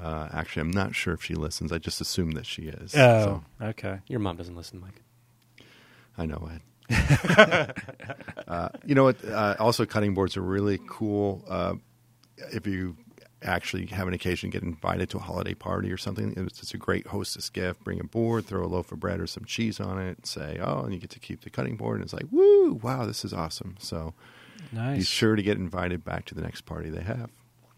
Uh, 0.00 0.28
actually, 0.32 0.60
I'm 0.60 0.70
not 0.70 0.94
sure 0.94 1.12
if 1.14 1.24
she 1.24 1.34
listens. 1.34 1.72
I 1.72 1.78
just 1.78 2.00
assume 2.00 2.32
that 2.32 2.46
she 2.46 2.64
is. 2.68 2.94
Oh, 2.94 3.42
So, 3.60 3.66
okay. 3.66 3.98
Your 4.06 4.20
mom 4.20 4.36
doesn't 4.36 4.54
listen, 4.54 4.78
Mike. 4.80 5.02
I 6.18 6.26
know 6.26 6.48
Ed. 6.52 6.60
uh, 8.48 8.68
you 8.84 8.94
know 8.94 9.04
what? 9.04 9.16
Uh, 9.24 9.56
also, 9.58 9.84
cutting 9.86 10.14
boards 10.14 10.36
are 10.36 10.42
really 10.42 10.78
cool. 10.88 11.44
Uh, 11.48 11.74
if 12.52 12.66
you 12.66 12.96
actually 13.42 13.86
have 13.86 14.08
an 14.08 14.14
occasion 14.14 14.50
to 14.50 14.58
get 14.58 14.62
invited 14.66 15.10
to 15.10 15.18
a 15.18 15.20
holiday 15.20 15.54
party 15.54 15.90
or 15.92 15.96
something, 15.96 16.32
it's, 16.36 16.62
it's 16.62 16.74
a 16.74 16.78
great 16.78 17.06
hostess 17.08 17.50
gift. 17.50 17.82
Bring 17.84 18.00
a 18.00 18.04
board, 18.04 18.46
throw 18.46 18.64
a 18.64 18.66
loaf 18.66 18.92
of 18.92 19.00
bread 19.00 19.20
or 19.20 19.26
some 19.26 19.44
cheese 19.44 19.78
on 19.80 19.98
it, 19.98 20.16
and 20.18 20.26
say, 20.26 20.58
"Oh," 20.62 20.80
and 20.82 20.94
you 20.94 21.00
get 21.00 21.10
to 21.10 21.20
keep 21.20 21.42
the 21.42 21.50
cutting 21.50 21.76
board. 21.76 21.96
And 21.96 22.04
it's 22.04 22.12
like, 22.12 22.26
"Woo! 22.30 22.74
Wow, 22.82 23.04
this 23.04 23.24
is 23.24 23.32
awesome!" 23.32 23.76
So 23.78 24.14
be 24.72 24.76
Nice. 24.78 25.06
sure 25.06 25.36
to 25.36 25.42
get 25.42 25.58
invited 25.58 26.04
back 26.04 26.24
to 26.26 26.34
the 26.34 26.40
next 26.42 26.62
party 26.62 26.88
they 26.90 27.02
have. 27.02 27.30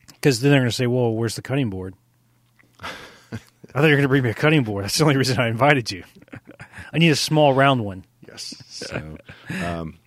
Because 0.08 0.40
then 0.40 0.50
they're 0.52 0.60
going 0.60 0.70
to 0.70 0.76
say, 0.76 0.86
"Well, 0.86 1.12
where's 1.12 1.36
the 1.36 1.42
cutting 1.42 1.70
board?" 1.70 1.94
I 2.80 3.80
thought 3.80 3.84
you 3.84 3.90
were 3.90 3.96
going 3.96 4.02
to 4.02 4.08
bring 4.08 4.22
me 4.22 4.30
a 4.30 4.34
cutting 4.34 4.64
board. 4.64 4.84
That's 4.84 4.96
the 4.96 5.04
only 5.04 5.16
reason 5.16 5.38
I 5.38 5.48
invited 5.48 5.90
you. 5.90 6.02
I 6.92 6.98
need 6.98 7.10
a 7.10 7.16
small 7.16 7.52
round 7.52 7.84
one. 7.84 8.04
Yes. 8.28 8.54
So, 8.68 9.18
um, 9.64 9.98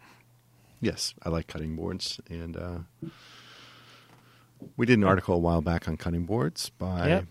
yes, 0.79 1.13
I 1.23 1.29
like 1.29 1.47
cutting 1.47 1.75
boards, 1.75 2.19
and 2.29 2.55
uh, 2.55 2.77
we 4.77 4.85
did 4.85 4.97
an 4.97 5.03
article 5.03 5.35
a 5.35 5.39
while 5.39 5.61
back 5.61 5.87
on 5.87 5.97
cutting 5.97 6.25
boards 6.25 6.69
by 6.69 7.07
Yep. 7.07 7.25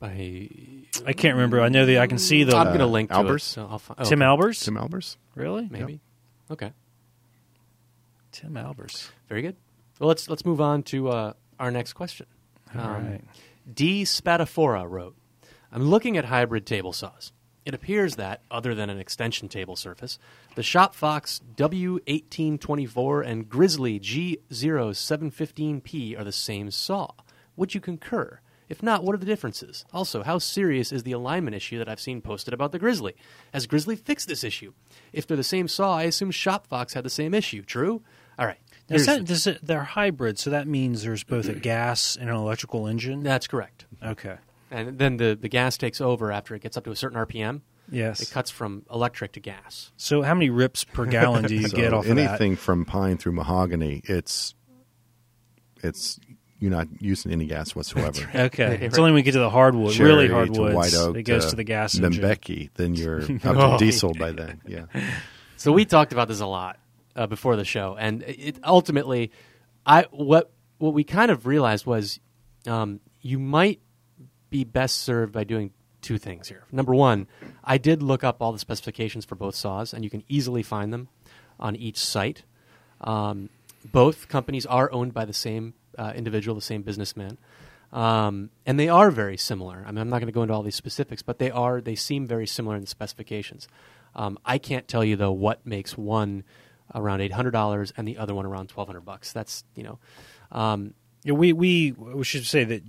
By 0.00 0.48
I 1.06 1.12
can't 1.12 1.34
remember. 1.36 1.60
I 1.60 1.68
know 1.68 1.86
that 1.86 1.98
I 1.98 2.06
can 2.08 2.18
see 2.18 2.42
the 2.42 2.56
I'm 2.56 2.66
going 2.68 2.80
to 2.80 2.86
link 2.86 3.10
to 3.10 3.16
Albers? 3.16 3.36
it. 3.36 3.40
So 3.40 3.68
I'll 3.70 3.78
fi- 3.78 3.94
oh, 3.98 4.04
Tim 4.04 4.20
okay. 4.20 4.26
Albers. 4.28 4.64
Tim 4.64 4.74
Albers. 4.74 5.16
Really? 5.36 5.68
maybe. 5.70 6.00
Okay, 6.50 6.72
Tim 8.32 8.54
Albers. 8.54 9.10
very 9.28 9.42
good. 9.42 9.56
Well, 10.00 10.08
let's 10.08 10.28
let's 10.28 10.44
move 10.44 10.60
on 10.60 10.82
to 10.84 11.08
uh, 11.08 11.32
our 11.60 11.70
next 11.70 11.92
question. 11.92 12.26
All 12.74 12.80
Um, 12.80 13.06
right. 13.10 13.20
D. 13.72 14.02
Spataphora 14.02 14.90
wrote, 14.90 15.14
I'm 15.70 15.84
looking 15.84 16.16
at 16.16 16.24
hybrid 16.24 16.66
table 16.66 16.92
saws. 16.92 17.30
It 17.64 17.74
appears 17.74 18.16
that, 18.16 18.42
other 18.50 18.74
than 18.74 18.90
an 18.90 18.98
extension 18.98 19.48
table 19.48 19.76
surface, 19.76 20.18
the 20.56 20.62
Shopfox 20.62 21.40
W1824 21.56 23.24
and 23.26 23.48
Grizzly 23.48 24.00
G0715P 24.00 26.18
are 26.18 26.24
the 26.24 26.32
same 26.32 26.70
saw. 26.72 27.10
Would 27.56 27.74
you 27.74 27.80
concur? 27.80 28.40
If 28.68 28.82
not, 28.82 29.04
what 29.04 29.14
are 29.14 29.18
the 29.18 29.26
differences? 29.26 29.84
Also, 29.92 30.22
how 30.22 30.38
serious 30.38 30.92
is 30.92 31.02
the 31.02 31.12
alignment 31.12 31.54
issue 31.54 31.78
that 31.78 31.88
I've 31.88 32.00
seen 32.00 32.22
posted 32.22 32.54
about 32.54 32.72
the 32.72 32.78
Grizzly? 32.78 33.14
Has 33.52 33.66
Grizzly 33.66 33.96
fixed 33.96 34.28
this 34.28 34.42
issue? 34.42 34.72
If 35.12 35.26
they're 35.26 35.36
the 35.36 35.44
same 35.44 35.68
saw, 35.68 35.98
I 35.98 36.04
assume 36.04 36.32
Shopfox 36.32 36.94
had 36.94 37.04
the 37.04 37.10
same 37.10 37.34
issue. 37.34 37.62
True? 37.62 38.02
All 38.38 38.46
right. 38.46 38.58
Is 38.88 39.06
that, 39.06 39.24
does 39.24 39.46
it, 39.46 39.56
uh, 39.56 39.60
they're 39.62 39.84
hybrid, 39.84 40.38
so 40.38 40.50
that 40.50 40.66
means 40.66 41.02
there's 41.02 41.22
both 41.22 41.48
a 41.48 41.52
gas 41.54 42.16
and 42.16 42.28
an 42.28 42.34
electrical 42.34 42.86
engine. 42.86 43.22
that's 43.22 43.46
correct. 43.46 43.86
Okay. 44.02 44.36
And 44.72 44.98
then 44.98 45.18
the, 45.18 45.38
the 45.40 45.48
gas 45.48 45.76
takes 45.76 46.00
over 46.00 46.32
after 46.32 46.54
it 46.54 46.62
gets 46.62 46.76
up 46.76 46.84
to 46.84 46.90
a 46.90 46.96
certain 46.96 47.18
RPM. 47.18 47.60
Yes. 47.90 48.20
It 48.22 48.30
cuts 48.30 48.50
from 48.50 48.84
electric 48.90 49.32
to 49.32 49.40
gas. 49.40 49.92
So, 49.96 50.22
how 50.22 50.34
many 50.34 50.50
rips 50.50 50.82
per 50.84 51.04
gallon 51.04 51.44
do 51.44 51.54
you 51.54 51.68
So 51.68 51.76
get 51.76 51.92
off 51.92 52.06
of 52.06 52.16
that? 52.16 52.18
anything 52.30 52.56
from 52.56 52.84
pine 52.84 53.18
through 53.18 53.32
mahogany, 53.32 54.00
it's 54.04 54.54
it's 55.82 56.18
you're 56.58 56.70
not 56.70 56.86
using 57.00 57.32
any 57.32 57.46
gas 57.46 57.74
whatsoever. 57.74 58.20
Okay. 58.34 58.68
Right. 58.68 58.82
It's 58.82 58.96
only 58.96 59.10
when 59.10 59.16
we 59.16 59.22
get 59.22 59.32
to 59.32 59.40
the 59.40 59.50
hardwood, 59.50 59.92
Cherry 59.92 60.08
really 60.08 60.28
to 60.28 60.34
hardwoods, 60.34 60.74
white 60.74 60.94
oak 60.94 61.16
it 61.16 61.24
goes 61.24 61.46
to 61.46 61.56
the 61.56 61.64
gas 61.64 61.98
engine. 61.98 62.22
Mbeki, 62.22 62.70
then 62.74 62.94
you're 62.94 63.20
up 63.44 63.78
to 63.78 63.84
diesel 63.84 64.14
by 64.14 64.30
then. 64.30 64.62
Yeah. 64.66 64.86
So 65.56 65.72
we 65.72 65.84
talked 65.84 66.12
about 66.12 66.28
this 66.28 66.40
a 66.40 66.46
lot 66.46 66.78
uh, 67.16 67.26
before 67.26 67.56
the 67.56 67.64
show, 67.64 67.96
and 67.98 68.22
it 68.22 68.58
ultimately, 68.64 69.32
I 69.84 70.06
what 70.12 70.50
what 70.78 70.94
we 70.94 71.04
kind 71.04 71.30
of 71.30 71.46
realized 71.46 71.84
was 71.84 72.20
um, 72.66 73.00
you 73.20 73.38
might 73.38 73.80
be 74.52 74.62
best 74.62 75.00
served 75.00 75.32
by 75.32 75.42
doing 75.42 75.72
two 76.02 76.18
things 76.18 76.48
here. 76.48 76.64
Number 76.70 76.94
one, 76.94 77.26
I 77.64 77.78
did 77.78 78.02
look 78.02 78.22
up 78.22 78.40
all 78.40 78.52
the 78.52 78.58
specifications 78.58 79.24
for 79.24 79.34
both 79.34 79.56
saws, 79.56 79.92
and 79.92 80.04
you 80.04 80.10
can 80.10 80.22
easily 80.28 80.62
find 80.62 80.92
them 80.92 81.08
on 81.58 81.74
each 81.74 81.98
site. 81.98 82.44
Um, 83.00 83.48
both 83.84 84.28
companies 84.28 84.66
are 84.66 84.92
owned 84.92 85.14
by 85.14 85.24
the 85.24 85.32
same 85.32 85.74
uh, 85.98 86.12
individual, 86.14 86.54
the 86.54 86.60
same 86.60 86.82
businessman, 86.82 87.38
um, 87.92 88.50
and 88.64 88.78
they 88.78 88.88
are 88.88 89.10
very 89.10 89.36
similar. 89.36 89.82
I 89.86 89.90
mean, 89.90 89.98
I'm 89.98 90.10
not 90.10 90.18
going 90.18 90.26
to 90.26 90.32
go 90.32 90.42
into 90.42 90.54
all 90.54 90.62
these 90.62 90.76
specifics, 90.76 91.22
but 91.22 91.38
they 91.38 91.50
are. 91.50 91.80
They 91.80 91.96
seem 91.96 92.26
very 92.26 92.46
similar 92.46 92.76
in 92.76 92.82
the 92.82 92.86
specifications. 92.86 93.66
Um, 94.14 94.38
I 94.44 94.58
can't 94.58 94.86
tell 94.86 95.04
you 95.04 95.16
though 95.16 95.32
what 95.32 95.66
makes 95.66 95.96
one 95.96 96.44
around 96.94 97.22
eight 97.22 97.32
hundred 97.32 97.52
dollars 97.52 97.92
and 97.96 98.06
the 98.06 98.18
other 98.18 98.34
one 98.34 98.46
around 98.46 98.68
twelve 98.68 98.88
hundred 98.88 99.04
bucks. 99.04 99.32
That's 99.32 99.64
you 99.74 99.82
know. 99.82 99.98
Yeah, 101.24 101.34
we, 101.34 101.52
we 101.52 101.92
we 101.92 102.24
should 102.24 102.46
say 102.46 102.64
that 102.64 102.82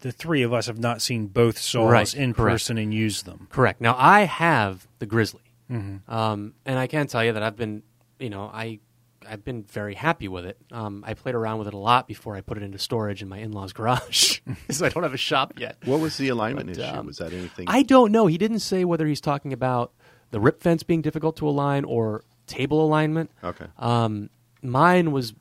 the 0.00 0.12
three 0.12 0.42
of 0.42 0.52
us 0.52 0.66
have 0.66 0.78
not 0.78 1.00
seen 1.00 1.26
both 1.28 1.58
saws 1.58 1.90
Right, 1.90 2.14
in 2.14 2.34
correct. 2.34 2.52
person 2.54 2.76
and 2.78 2.92
used 2.92 3.24
them. 3.24 3.46
Correct. 3.50 3.80
Now 3.80 3.96
I 3.98 4.22
have 4.22 4.86
the 4.98 5.06
Grizzly, 5.06 5.42
Mm-hmm. 5.70 6.12
um, 6.12 6.54
and 6.66 6.78
I 6.78 6.86
can 6.88 7.06
tell 7.06 7.24
you 7.24 7.32
that 7.32 7.42
I've 7.42 7.56
been, 7.56 7.82
you 8.18 8.28
know, 8.28 8.50
I, 8.52 8.80
I've 9.26 9.44
been 9.44 9.62
very 9.62 9.94
happy 9.94 10.26
with 10.28 10.44
it. 10.44 10.58
Um, 10.72 11.04
I 11.06 11.14
played 11.14 11.34
around 11.36 11.58
with 11.58 11.68
it 11.68 11.74
a 11.74 11.78
lot 11.78 12.08
before 12.08 12.34
I 12.36 12.40
put 12.40 12.56
it 12.58 12.62
into 12.64 12.78
storage 12.78 13.22
in 13.22 13.28
my 13.28 13.38
in-laws' 13.38 13.72
garage, 13.72 14.40
so 14.70 14.84
I 14.84 14.88
don't 14.88 15.02
have 15.04 15.14
a 15.14 15.18
shop 15.18 15.54
yet. 15.58 15.76
What 15.84 16.00
was 16.00 16.16
the 16.18 16.28
alignment 16.28 16.66
But, 16.66 16.78
issue? 16.78 16.98
um, 16.98 17.06
was 17.06 17.18
that 17.18 17.32
anything? 17.32 17.66
I 17.68 17.82
don't 17.84 18.10
know. 18.12 18.26
He 18.26 18.36
didn't 18.36 18.60
say 18.60 18.84
whether 18.84 19.06
he's 19.06 19.20
talking 19.20 19.52
about 19.52 19.92
the 20.32 20.40
rip 20.40 20.60
fence 20.62 20.82
being 20.82 21.02
difficult 21.02 21.36
to 21.36 21.48
align 21.48 21.84
or 21.84 22.24
table 22.46 22.84
alignment. 22.84 23.30
okay. 23.44 23.66
Um, 23.78 24.28
mine 24.62 25.12
was 25.12 25.34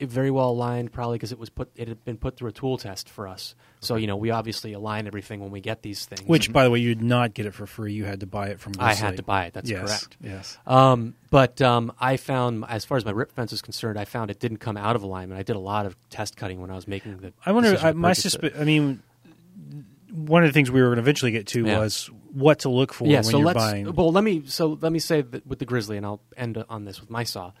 very 0.00 0.30
well 0.30 0.50
aligned, 0.50 0.92
probably 0.92 1.16
because 1.16 1.32
it 1.32 1.38
was 1.38 1.50
put. 1.50 1.70
It 1.76 1.88
had 1.88 2.04
been 2.04 2.16
put 2.16 2.36
through 2.36 2.48
a 2.50 2.52
tool 2.52 2.76
test 2.78 3.08
for 3.08 3.26
us. 3.26 3.54
So 3.80 3.96
you 3.96 4.06
know, 4.06 4.16
we 4.16 4.30
obviously 4.30 4.72
align 4.72 5.06
everything 5.06 5.40
when 5.40 5.50
we 5.50 5.60
get 5.60 5.82
these 5.82 6.04
things. 6.04 6.28
Which, 6.28 6.52
by 6.52 6.64
the 6.64 6.70
way, 6.70 6.80
you 6.80 6.94
did 6.94 7.04
not 7.04 7.34
get 7.34 7.46
it 7.46 7.54
for 7.54 7.66
free. 7.66 7.92
You 7.92 8.04
had 8.04 8.20
to 8.20 8.26
buy 8.26 8.48
it 8.48 8.60
from. 8.60 8.74
I 8.78 8.94
had 8.94 9.16
to 9.16 9.22
buy 9.22 9.46
it. 9.46 9.54
That's 9.54 9.70
yes. 9.70 9.86
correct. 9.86 10.16
Yes. 10.20 10.58
Um, 10.66 11.14
but 11.30 11.60
um, 11.62 11.92
I 12.00 12.16
found, 12.16 12.64
as 12.68 12.84
far 12.84 12.96
as 12.96 13.04
my 13.04 13.10
rip 13.10 13.32
fence 13.32 13.52
is 13.52 13.62
concerned, 13.62 13.98
I 13.98 14.04
found 14.04 14.30
it 14.30 14.38
didn't 14.38 14.58
come 14.58 14.76
out 14.76 14.96
of 14.96 15.02
alignment. 15.02 15.38
I 15.38 15.42
did 15.42 15.56
a 15.56 15.60
lot 15.60 15.86
of 15.86 15.96
test 16.10 16.36
cutting 16.36 16.60
when 16.60 16.70
I 16.70 16.74
was 16.74 16.86
making 16.86 17.16
the. 17.18 17.32
I 17.44 17.52
wonder. 17.52 17.76
I, 17.80 17.92
my 17.92 18.12
it. 18.12 18.52
I 18.58 18.64
mean, 18.64 19.02
one 20.12 20.42
of 20.42 20.48
the 20.48 20.52
things 20.52 20.70
we 20.70 20.80
were 20.80 20.88
going 20.88 20.96
to 20.96 21.02
eventually 21.02 21.32
get 21.32 21.46
to 21.48 21.64
Yeah. 21.64 21.78
was 21.78 22.10
what 22.32 22.60
to 22.60 22.68
look 22.68 22.92
for 22.92 23.06
yeah, 23.06 23.16
when 23.16 23.24
so 23.24 23.38
you're 23.38 23.46
let's. 23.46 23.56
buying. 23.56 23.94
Well, 23.94 24.12
let 24.12 24.24
me. 24.24 24.44
So 24.46 24.78
let 24.80 24.92
me 24.92 24.98
say 24.98 25.22
that 25.22 25.46
with 25.46 25.58
the 25.58 25.64
grizzly, 25.64 25.96
and 25.96 26.04
I'll 26.04 26.20
end 26.36 26.62
on 26.68 26.84
this 26.84 27.00
with 27.00 27.10
my 27.10 27.24
saw. 27.24 27.52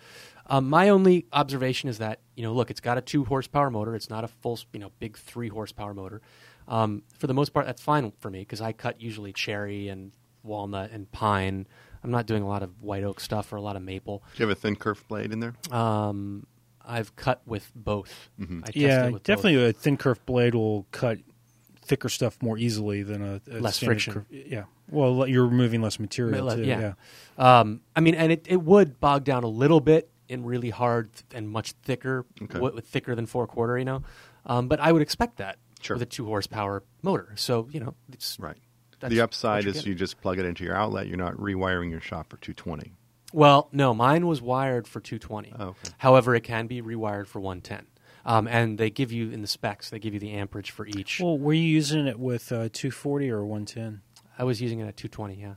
Um, 0.48 0.68
my 0.68 0.88
only 0.90 1.26
observation 1.32 1.88
is 1.88 1.98
that 1.98 2.20
you 2.36 2.42
know, 2.42 2.52
look, 2.52 2.70
it's 2.70 2.80
got 2.80 2.98
a 2.98 3.00
two 3.00 3.24
horsepower 3.24 3.70
motor. 3.70 3.94
It's 3.96 4.10
not 4.10 4.22
a 4.24 4.28
full, 4.28 4.58
you 4.72 4.78
know, 4.80 4.92
big 4.98 5.16
three 5.16 5.48
horsepower 5.48 5.94
motor. 5.94 6.20
Um, 6.68 7.02
for 7.18 7.26
the 7.26 7.34
most 7.34 7.52
part, 7.52 7.66
that's 7.66 7.82
fine 7.82 8.12
for 8.18 8.30
me 8.30 8.40
because 8.40 8.60
I 8.60 8.72
cut 8.72 9.00
usually 9.00 9.32
cherry 9.32 9.88
and 9.88 10.12
walnut 10.42 10.90
and 10.90 11.10
pine. 11.12 11.66
I'm 12.04 12.10
not 12.10 12.26
doing 12.26 12.42
a 12.42 12.48
lot 12.48 12.62
of 12.62 12.82
white 12.82 13.02
oak 13.04 13.20
stuff 13.20 13.52
or 13.52 13.56
a 13.56 13.60
lot 13.60 13.74
of 13.76 13.82
maple. 13.82 14.22
Do 14.36 14.42
you 14.42 14.48
have 14.48 14.56
a 14.56 14.60
thin 14.60 14.76
kerf 14.76 15.06
blade 15.08 15.32
in 15.32 15.40
there? 15.40 15.54
Um, 15.72 16.46
I've 16.84 17.16
cut 17.16 17.40
with 17.46 17.72
both. 17.74 18.28
Mm-hmm. 18.40 18.60
I 18.64 18.68
yeah, 18.74 19.08
with 19.08 19.22
definitely 19.24 19.56
both. 19.56 19.76
a 19.76 19.78
thin 19.80 19.96
kerf 19.96 20.24
blade 20.26 20.54
will 20.54 20.86
cut 20.92 21.18
thicker 21.82 22.08
stuff 22.08 22.36
more 22.42 22.58
easily 22.58 23.02
than 23.02 23.22
a, 23.22 23.40
a 23.50 23.60
Less 23.60 23.78
friction. 23.78 24.12
curve- 24.14 24.26
yeah. 24.30 24.64
Well, 24.90 25.26
you're 25.26 25.46
removing 25.46 25.82
less 25.82 25.98
material 25.98 26.44
Le- 26.46 26.56
too. 26.56 26.64
yeah. 26.64 26.92
Yeah. 27.38 27.58
Um, 27.60 27.80
I 27.96 28.00
mean, 28.00 28.14
and 28.14 28.30
it, 28.30 28.46
it 28.48 28.62
would 28.62 29.00
bog 29.00 29.24
down 29.24 29.42
a 29.44 29.48
little 29.48 29.80
bit 29.80 30.08
in 30.28 30.44
really 30.44 30.70
hard 30.70 31.10
and 31.32 31.48
much 31.48 31.72
thicker, 31.72 32.24
Okay. 32.42 32.54
w- 32.54 32.80
thicker 32.80 33.14
than 33.14 33.26
four 33.26 33.46
quarter, 33.46 33.78
you 33.78 33.84
know. 33.84 34.02
Um, 34.44 34.68
but 34.68 34.80
I 34.80 34.92
would 34.92 35.02
expect 35.02 35.36
that 35.38 35.58
Sure. 35.80 35.96
with 35.96 36.02
a 36.02 36.06
two 36.06 36.26
horsepower 36.26 36.82
motor. 37.02 37.32
So 37.36 37.68
you 37.70 37.80
know, 37.80 37.94
it's 38.12 38.38
Right. 38.40 38.56
That's 39.00 39.12
the 39.12 39.20
upside 39.20 39.66
is 39.66 39.74
getting. 39.74 39.88
you 39.90 39.94
just 39.94 40.20
plug 40.22 40.38
it 40.38 40.46
into 40.46 40.64
your 40.64 40.74
outlet. 40.74 41.06
You're 41.06 41.18
not 41.18 41.34
rewiring 41.34 41.90
your 41.90 42.00
shop 42.00 42.30
for 42.30 42.38
220. 42.38 42.92
Well, 43.32 43.68
no, 43.72 43.92
mine 43.92 44.26
was 44.26 44.40
wired 44.40 44.88
for 44.88 45.00
220. 45.00 45.52
Oh, 45.58 45.64
okay. 45.68 45.90
However, 45.98 46.34
it 46.34 46.42
can 46.44 46.66
be 46.66 46.80
rewired 46.80 47.26
for 47.26 47.40
110. 47.40 47.86
Um, 48.24 48.48
and 48.48 48.78
they 48.78 48.88
give 48.90 49.12
you 49.12 49.30
in 49.30 49.42
the 49.42 49.46
specs, 49.46 49.90
they 49.90 49.98
give 49.98 50.14
you 50.14 50.18
the 50.20 50.32
amperage 50.32 50.70
for 50.70 50.86
each. 50.86 51.20
Well, 51.20 51.38
were 51.38 51.52
you 51.52 51.62
using 51.62 52.06
it 52.06 52.18
with 52.18 52.50
uh, 52.50 52.68
240 52.72 53.30
or 53.30 53.44
110? 53.44 54.00
I 54.38 54.44
was 54.44 54.60
using 54.62 54.80
it 54.80 54.86
at 54.86 54.96
220. 54.96 55.34
Yeah. 55.40 55.54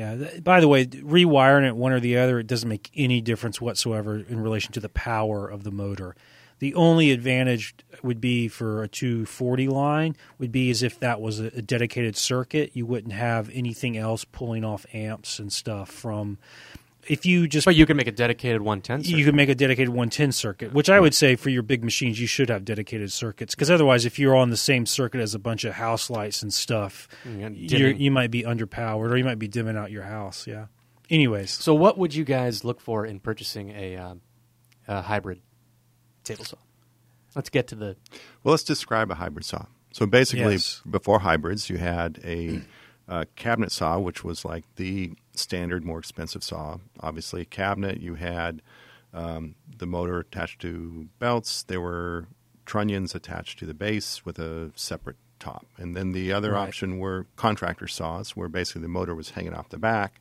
Yeah. 0.00 0.40
By 0.42 0.60
the 0.60 0.68
way, 0.68 0.86
rewiring 0.86 1.68
it 1.68 1.76
one 1.76 1.92
or 1.92 2.00
the 2.00 2.16
other, 2.16 2.38
it 2.38 2.46
doesn't 2.46 2.70
make 2.70 2.90
any 2.96 3.20
difference 3.20 3.60
whatsoever 3.60 4.16
in 4.16 4.40
relation 4.40 4.72
to 4.72 4.80
the 4.80 4.88
power 4.88 5.46
of 5.46 5.62
the 5.62 5.70
motor. 5.70 6.16
The 6.58 6.74
only 6.74 7.10
advantage 7.10 7.74
would 8.02 8.18
be 8.18 8.48
for 8.48 8.82
a 8.82 8.88
240 8.88 9.68
line 9.68 10.16
would 10.38 10.52
be 10.52 10.70
as 10.70 10.82
if 10.82 10.98
that 11.00 11.20
was 11.20 11.38
a 11.38 11.60
dedicated 11.60 12.16
circuit. 12.16 12.70
You 12.72 12.86
wouldn't 12.86 13.12
have 13.12 13.50
anything 13.52 13.98
else 13.98 14.24
pulling 14.24 14.64
off 14.64 14.86
amps 14.94 15.38
and 15.38 15.52
stuff 15.52 15.90
from. 15.90 16.38
If 17.10 17.26
you 17.26 17.48
just 17.48 17.64
But 17.64 17.74
you 17.76 17.86
can 17.86 17.96
make 17.96 18.06
a 18.06 18.12
dedicated 18.12 18.62
110. 18.62 19.00
you 19.00 19.04
circuit. 19.04 19.24
could 19.24 19.34
make 19.34 19.48
a 19.48 19.54
dedicated 19.54 19.88
110 19.88 20.32
circuit, 20.32 20.72
which 20.72 20.88
I 20.88 21.00
would 21.00 21.14
say 21.14 21.34
for 21.36 21.50
your 21.50 21.62
big 21.62 21.82
machines, 21.82 22.20
you 22.20 22.26
should 22.26 22.48
have 22.48 22.64
dedicated 22.64 23.10
circuits. 23.12 23.54
Because 23.54 23.70
otherwise, 23.70 24.04
if 24.06 24.18
you're 24.18 24.36
on 24.36 24.50
the 24.50 24.56
same 24.56 24.86
circuit 24.86 25.20
as 25.20 25.34
a 25.34 25.38
bunch 25.38 25.64
of 25.64 25.74
house 25.74 26.08
lights 26.08 26.42
and 26.42 26.52
stuff, 26.54 27.08
Yeah, 27.24 27.48
you're, 27.52 27.90
you 27.90 28.10
might 28.10 28.30
be 28.30 28.44
underpowered 28.44 29.10
or 29.10 29.16
you 29.16 29.24
might 29.24 29.38
be 29.40 29.48
dimming 29.48 29.76
out 29.76 29.90
your 29.90 30.04
house. 30.04 30.46
Yeah. 30.46 30.66
Anyways, 31.10 31.50
So, 31.50 31.74
what 31.74 31.98
would 31.98 32.14
you 32.14 32.24
guys 32.24 32.64
look 32.64 32.80
for 32.80 33.04
in 33.04 33.18
purchasing 33.18 33.70
a, 33.70 33.96
uh, 33.96 34.14
a 34.86 35.02
hybrid 35.02 35.40
table 36.22 36.44
saw? 36.44 36.56
Let's 37.34 37.50
get 37.50 37.66
to 37.68 37.74
the. 37.74 37.96
Well, 38.44 38.52
let's 38.52 38.62
describe 38.64 39.10
a 39.10 39.16
hybrid 39.16 39.44
saw. 39.44 39.66
So 39.92 40.06
basically, 40.06 40.52
Yes. 40.54 40.82
before 40.88 41.18
hybrids, 41.20 41.68
you 41.68 41.78
had 41.78 42.20
a 42.24 42.60
uh, 43.08 43.24
cabinet 43.34 43.72
saw, 43.72 43.98
which 43.98 44.22
was 44.22 44.44
like 44.44 44.64
the 44.76 45.12
standard, 45.40 45.84
more 45.84 45.98
expensive 45.98 46.42
saw. 46.44 46.78
Obviously, 47.00 47.42
a 47.42 47.44
cabinet. 47.44 48.00
You 48.00 48.14
had 48.14 48.62
um, 49.12 49.54
the 49.78 49.86
motor 49.86 50.20
attached 50.20 50.60
to 50.62 51.08
belts. 51.18 51.62
There 51.64 51.80
were 51.80 52.26
trunnions 52.66 53.14
attached 53.14 53.58
to 53.58 53.66
the 53.66 53.74
base 53.74 54.24
with 54.24 54.38
a 54.38 54.70
separate 54.76 55.16
top. 55.40 55.66
And 55.78 55.96
then 55.96 56.12
the 56.12 56.32
other 56.32 56.52
Right. 56.52 56.68
option 56.68 56.98
were 56.98 57.26
contractor 57.36 57.88
saws, 57.88 58.36
where 58.36 58.48
basically 58.48 58.82
the 58.82 58.88
motor 58.88 59.14
was 59.14 59.30
hanging 59.30 59.54
off 59.54 59.70
the 59.70 59.78
back. 59.78 60.20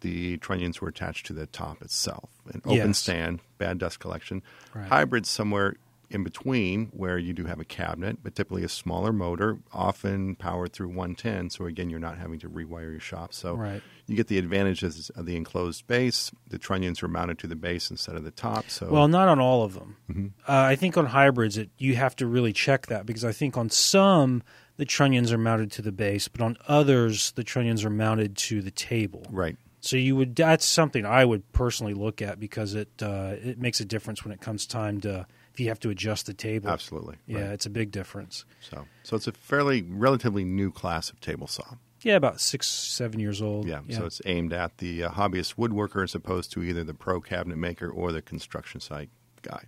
The 0.00 0.36
trunnions 0.38 0.80
were 0.80 0.88
attached 0.88 1.26
to 1.26 1.32
the 1.32 1.46
top 1.46 1.82
itself. 1.82 2.30
An 2.52 2.60
open 2.64 2.76
Yes. 2.88 2.98
stand, 2.98 3.40
bad 3.58 3.78
dust 3.78 4.00
collection. 4.00 4.42
Right. 4.74 4.88
Hybrids 4.88 5.28
somewhere 5.28 5.76
in 6.14 6.22
between 6.22 6.86
where 6.92 7.18
you 7.18 7.32
do 7.32 7.44
have 7.44 7.58
a 7.60 7.64
cabinet, 7.64 8.18
but 8.22 8.34
typically 8.34 8.62
a 8.64 8.68
smaller 8.68 9.12
motor, 9.12 9.58
often 9.72 10.36
powered 10.36 10.72
through 10.72 10.88
110. 10.88 11.50
So 11.50 11.66
again, 11.66 11.90
you're 11.90 11.98
not 11.98 12.16
having 12.18 12.38
to 12.38 12.48
rewire 12.48 12.92
your 12.92 13.00
shop. 13.00 13.34
So 13.34 13.54
Right. 13.56 13.82
you 14.06 14.16
get 14.16 14.28
the 14.28 14.38
advantages 14.38 15.10
of 15.10 15.26
the 15.26 15.36
enclosed 15.36 15.86
base. 15.86 16.30
The 16.48 16.58
trunnions 16.58 17.02
are 17.02 17.08
mounted 17.08 17.38
to 17.40 17.46
the 17.46 17.56
base 17.56 17.90
instead 17.90 18.14
of 18.14 18.24
the 18.24 18.30
top. 18.30 18.70
So 18.70 18.88
well, 18.90 19.08
not 19.08 19.28
on 19.28 19.40
all 19.40 19.64
of 19.64 19.74
them. 19.74 19.96
Mm-hmm. 20.10 20.26
Uh, 20.48 20.52
I 20.52 20.76
think 20.76 20.96
on 20.96 21.06
hybrids, 21.06 21.58
it, 21.58 21.70
you 21.78 21.96
have 21.96 22.14
to 22.16 22.26
really 22.26 22.52
check 22.52 22.86
that 22.86 23.04
because 23.04 23.24
I 23.24 23.32
think 23.32 23.56
on 23.56 23.68
some 23.68 24.42
the 24.76 24.84
trunnions 24.84 25.32
are 25.32 25.38
mounted 25.38 25.70
to 25.72 25.82
the 25.82 25.92
base, 25.92 26.28
but 26.28 26.40
on 26.40 26.56
others 26.68 27.32
the 27.32 27.44
trunnions 27.44 27.84
are 27.84 27.90
mounted 27.90 28.36
to 28.36 28.62
the 28.62 28.70
table. 28.70 29.26
right. 29.30 29.56
So 29.80 29.96
you 29.98 30.16
would 30.16 30.34
that's 30.34 30.64
something 30.64 31.04
I 31.04 31.26
would 31.26 31.52
personally 31.52 31.92
look 31.92 32.22
at 32.22 32.40
because 32.40 32.74
it 32.74 32.88
uh, 33.02 33.34
it 33.42 33.58
makes 33.58 33.80
a 33.80 33.84
difference 33.84 34.24
when 34.24 34.32
it 34.32 34.40
comes 34.40 34.64
time 34.64 34.98
to 35.02 35.26
if 35.54 35.60
you 35.60 35.68
have 35.68 35.80
to 35.80 35.88
adjust 35.90 36.26
the 36.26 36.34
table. 36.34 36.68
Absolutely. 36.68 37.16
Yeah, 37.26 37.38
right. 37.42 37.50
it's 37.52 37.64
a 37.64 37.70
big 37.70 37.90
difference. 37.92 38.44
So, 38.60 38.86
so 39.04 39.16
it's 39.16 39.26
a 39.26 39.32
fairly 39.32 39.82
relatively 39.82 40.44
new 40.44 40.70
class 40.70 41.10
of 41.10 41.20
table 41.20 41.46
saw. 41.46 41.76
Yeah, 42.02 42.16
about 42.16 42.40
six, 42.40 42.66
seven 42.66 43.18
years 43.18 43.40
old. 43.40 43.66
Yeah. 43.66 43.80
So 43.88 44.04
it's 44.04 44.20
aimed 44.26 44.52
at 44.52 44.76
the 44.78 45.04
uh, 45.04 45.10
hobbyist 45.10 45.54
woodworker 45.54 46.02
as 46.04 46.14
opposed 46.14 46.52
to 46.52 46.62
either 46.62 46.84
the 46.84 46.92
pro 46.92 47.20
cabinet 47.20 47.56
maker 47.56 47.88
or 47.88 48.12
the 48.12 48.20
construction 48.20 48.80
site 48.80 49.08
guy. 49.40 49.64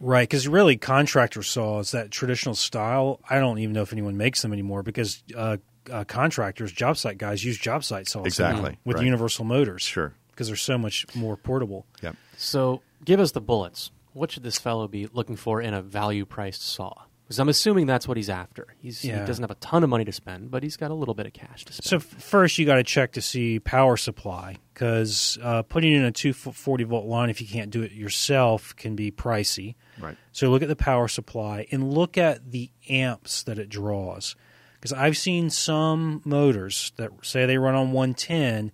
right. 0.00 0.22
Because 0.22 0.48
really, 0.48 0.76
contractor 0.78 1.42
saws 1.42 1.90
that 1.90 2.10
traditional 2.10 2.54
style. 2.54 3.20
I 3.28 3.38
don't 3.38 3.58
even 3.58 3.74
know 3.74 3.82
if 3.82 3.92
anyone 3.92 4.16
makes 4.16 4.40
them 4.40 4.52
anymore 4.54 4.82
because 4.82 5.22
uh, 5.36 5.58
uh, 5.92 6.04
contractors, 6.04 6.72
job 6.72 6.96
site 6.96 7.18
guys, 7.18 7.44
use 7.44 7.58
job 7.58 7.84
site 7.84 8.08
saws 8.08 8.24
Exactly, 8.24 8.70
now 8.70 8.76
with 8.86 8.96
right. 8.96 9.04
universal 9.04 9.44
motors. 9.44 9.82
Sure. 9.82 10.14
because 10.30 10.46
they're 10.46 10.56
so 10.56 10.78
much 10.78 11.04
more 11.14 11.36
portable. 11.36 11.84
Yep. 12.02 12.16
So, 12.38 12.80
give 13.04 13.20
us 13.20 13.32
the 13.32 13.42
bullets. 13.42 13.90
What 14.14 14.32
should 14.32 14.42
this 14.42 14.58
fellow 14.58 14.88
be 14.88 15.06
looking 15.12 15.36
for 15.36 15.60
in 15.60 15.74
a 15.74 15.82
value 15.82 16.24
priced 16.24 16.62
saw? 16.62 16.92
Because 17.24 17.38
I'm 17.38 17.48
assuming 17.48 17.86
that's 17.86 18.06
what 18.06 18.16
he's 18.18 18.28
after. 18.28 18.74
He's, 18.80 19.02
Yeah. 19.04 19.20
He 19.20 19.26
doesn't 19.26 19.42
have 19.42 19.50
a 19.50 19.54
ton 19.56 19.82
of 19.82 19.88
money 19.88 20.04
to 20.04 20.12
spend, 20.12 20.50
but 20.50 20.62
he's 20.62 20.76
got 20.76 20.90
a 20.90 20.94
little 20.94 21.14
bit 21.14 21.26
of 21.26 21.32
cash 21.32 21.64
to 21.64 21.72
spend. 21.72 21.84
So 21.86 21.96
f- 21.96 22.22
first, 22.22 22.58
you 22.58 22.66
got 22.66 22.74
to 22.76 22.84
check 22.84 23.12
to 23.12 23.22
see 23.22 23.58
power 23.60 23.96
supply 23.96 24.58
because 24.74 25.38
uh, 25.42 25.62
putting 25.62 25.92
in 25.94 26.04
a 26.04 26.12
240 26.12 26.84
volt 26.84 27.06
line, 27.06 27.30
if 27.30 27.40
you 27.40 27.46
can't 27.46 27.70
do 27.70 27.82
it 27.82 27.92
yourself, 27.92 28.76
can 28.76 28.94
be 28.94 29.10
pricey. 29.10 29.74
Right. 29.98 30.16
So 30.32 30.50
look 30.50 30.62
at 30.62 30.68
the 30.68 30.76
power 30.76 31.08
supply 31.08 31.66
and 31.70 31.92
look 31.92 32.18
at 32.18 32.50
the 32.52 32.70
amps 32.90 33.42
that 33.44 33.58
it 33.58 33.68
draws. 33.70 34.36
Because 34.74 34.92
I've 34.92 35.16
seen 35.16 35.48
some 35.48 36.20
motors 36.26 36.92
that 36.96 37.10
say 37.22 37.46
they 37.46 37.56
run 37.56 37.74
on 37.74 37.92
110, 37.92 38.70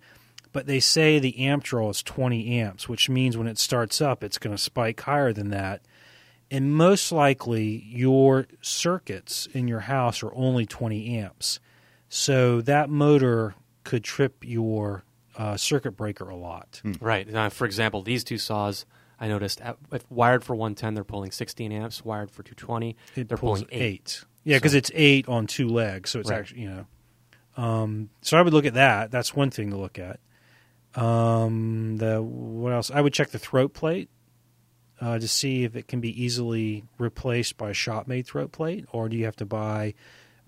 but 0.53 0.65
they 0.65 0.79
say 0.79 1.17
the 1.19 1.37
amp 1.39 1.63
draw 1.63 1.89
is 1.89 2.03
20 2.03 2.59
amps, 2.59 2.89
which 2.89 3.09
means 3.09 3.37
when 3.37 3.47
it 3.47 3.57
starts 3.57 4.01
up, 4.01 4.23
it's 4.23 4.37
going 4.37 4.55
to 4.55 4.61
spike 4.61 4.99
higher 5.01 5.31
than 5.33 5.49
that. 5.49 5.81
And 6.49 6.75
most 6.75 7.11
likely, 7.13 7.83
your 7.87 8.47
circuits 8.61 9.47
in 9.53 9.67
your 9.69 9.81
house 9.81 10.21
are 10.21 10.33
only 10.35 10.65
20 10.65 11.17
amps. 11.17 11.59
So 12.09 12.59
that 12.61 12.89
motor 12.89 13.55
could 13.85 14.03
trip 14.03 14.37
your 14.41 15.03
uh, 15.37 15.55
circuit 15.55 15.91
breaker 15.91 16.27
a 16.29 16.35
lot. 16.35 16.81
right. 16.99 17.25
Now, 17.27 17.47
for 17.49 17.65
example, 17.65 18.01
these 18.01 18.25
two 18.25 18.37
saws, 18.37 18.85
I 19.17 19.29
noticed, 19.29 19.61
at, 19.61 19.77
if 19.93 20.03
wired 20.11 20.43
for 20.43 20.53
110, 20.55 20.93
they're 20.93 21.05
pulling 21.05 21.31
16 21.31 21.71
amps. 21.71 22.03
Wired 22.03 22.29
for 22.29 22.43
220, 22.43 22.97
It 23.15 23.29
they're 23.29 23.37
pulls 23.37 23.63
pulling 23.63 23.81
8. 23.81 24.25
Yeah, 24.43 24.57
because 24.57 24.73
So- 24.73 24.79
it's 24.79 24.91
eight 24.93 25.29
on 25.29 25.47
two 25.47 25.69
legs, 25.69 26.09
so 26.09 26.19
it's 26.19 26.29
Right. 26.29 26.39
actually 26.39 26.61
you 26.63 26.69
know. 26.69 26.85
Um, 27.55 28.09
so 28.21 28.37
I 28.37 28.41
would 28.41 28.53
look 28.53 28.65
at 28.65 28.73
that. 28.73 29.09
That's 29.11 29.33
one 29.35 29.51
thing 29.51 29.69
to 29.69 29.77
look 29.77 29.97
at. 29.99 30.19
Um, 30.95 31.97
the 31.97 32.21
what 32.21 32.73
else? 32.73 32.91
I 32.91 33.01
would 33.01 33.13
check 33.13 33.29
the 33.29 33.39
throat 33.39 33.73
plate 33.73 34.09
uh, 34.99 35.19
to 35.19 35.27
see 35.27 35.63
if 35.63 35.75
it 35.75 35.87
can 35.87 36.01
be 36.01 36.23
easily 36.23 36.83
replaced 36.97 37.57
by 37.57 37.69
a 37.69 37.73
shop 37.73 38.07
made 38.07 38.27
throat 38.27 38.51
plate, 38.51 38.85
or 38.91 39.07
do 39.09 39.15
you 39.15 39.25
have 39.25 39.35
to 39.37 39.45
buy? 39.45 39.93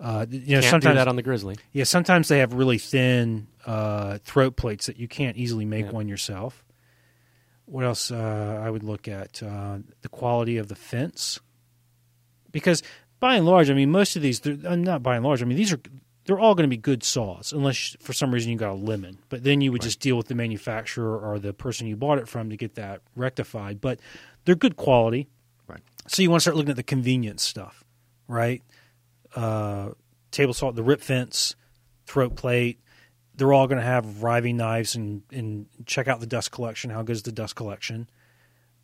Uh, 0.00 0.26
you 0.28 0.56
know, 0.56 0.60
Can't 0.60 0.70
sometimes 0.70 0.96
that 0.96 1.08
on 1.08 1.16
the 1.16 1.22
Grizzly. 1.22 1.56
yeah, 1.72 1.84
sometimes 1.84 2.28
they 2.28 2.40
have 2.40 2.52
really 2.52 2.78
thin 2.78 3.46
uh, 3.64 4.18
throat 4.24 4.56
plates 4.56 4.86
that 4.86 4.98
you 4.98 5.08
can't 5.08 5.36
easily 5.36 5.64
make 5.64 5.86
Yeah. 5.86 5.92
one 5.92 6.08
yourself. 6.08 6.64
What 7.66 7.84
else 7.84 8.10
uh, 8.10 8.60
I 8.62 8.68
would 8.68 8.82
look 8.82 9.08
at? 9.08 9.42
Uh, 9.42 9.78
the 10.02 10.08
quality 10.10 10.58
of 10.58 10.68
the 10.68 10.74
fence. 10.74 11.40
Because 12.52 12.82
by 13.20 13.36
and 13.36 13.46
large, 13.46 13.70
I 13.70 13.74
mean, 13.74 13.90
most 13.90 14.16
of 14.16 14.22
these, 14.22 14.44
uh, 14.46 14.76
not 14.76 15.02
by 15.02 15.16
and 15.16 15.24
large, 15.24 15.40
I 15.42 15.46
mean, 15.46 15.56
these 15.56 15.72
are, 15.72 15.80
they're 16.24 16.38
all 16.38 16.54
going 16.54 16.68
to 16.68 16.74
be 16.74 16.80
good 16.80 17.02
saws, 17.02 17.52
unless 17.52 17.96
for 18.00 18.12
some 18.12 18.32
reason 18.32 18.50
you 18.50 18.56
got 18.56 18.70
a 18.70 18.74
lemon. 18.74 19.18
But 19.28 19.44
then 19.44 19.60
you 19.60 19.72
would 19.72 19.82
just 19.82 20.00
deal 20.00 20.16
with 20.16 20.28
the 20.28 20.34
manufacturer 20.34 21.18
or 21.18 21.38
the 21.38 21.52
person 21.52 21.86
you 21.86 21.96
bought 21.96 22.18
it 22.18 22.28
from 22.28 22.50
to 22.50 22.56
get 22.56 22.76
that 22.76 23.02
rectified. 23.14 23.80
But 23.80 24.00
they're 24.44 24.54
good 24.54 24.76
quality. 24.76 25.28
Right. 25.68 25.80
So 26.08 26.22
you 26.22 26.30
want 26.30 26.40
to 26.40 26.44
start 26.44 26.56
looking 26.56 26.70
at 26.70 26.76
the 26.76 26.82
convenience 26.82 27.42
stuff, 27.42 27.84
right? 28.26 28.62
Uh, 29.34 29.90
table 30.30 30.54
saw, 30.54 30.72
the 30.72 30.82
rip 30.82 31.02
fence, 31.02 31.56
throat 32.06 32.36
plate. 32.36 32.80
They're 33.36 33.52
all 33.52 33.66
going 33.66 33.80
to 33.80 33.86
have 33.86 34.22
riving 34.22 34.56
knives 34.56 34.94
and, 34.94 35.22
and 35.32 35.66
check 35.86 36.08
out 36.08 36.20
the 36.20 36.26
dust 36.26 36.52
collection. 36.52 36.90
How 36.90 37.02
good 37.02 37.16
is 37.16 37.22
the 37.22 37.32
dust 37.32 37.56
collection? 37.56 38.08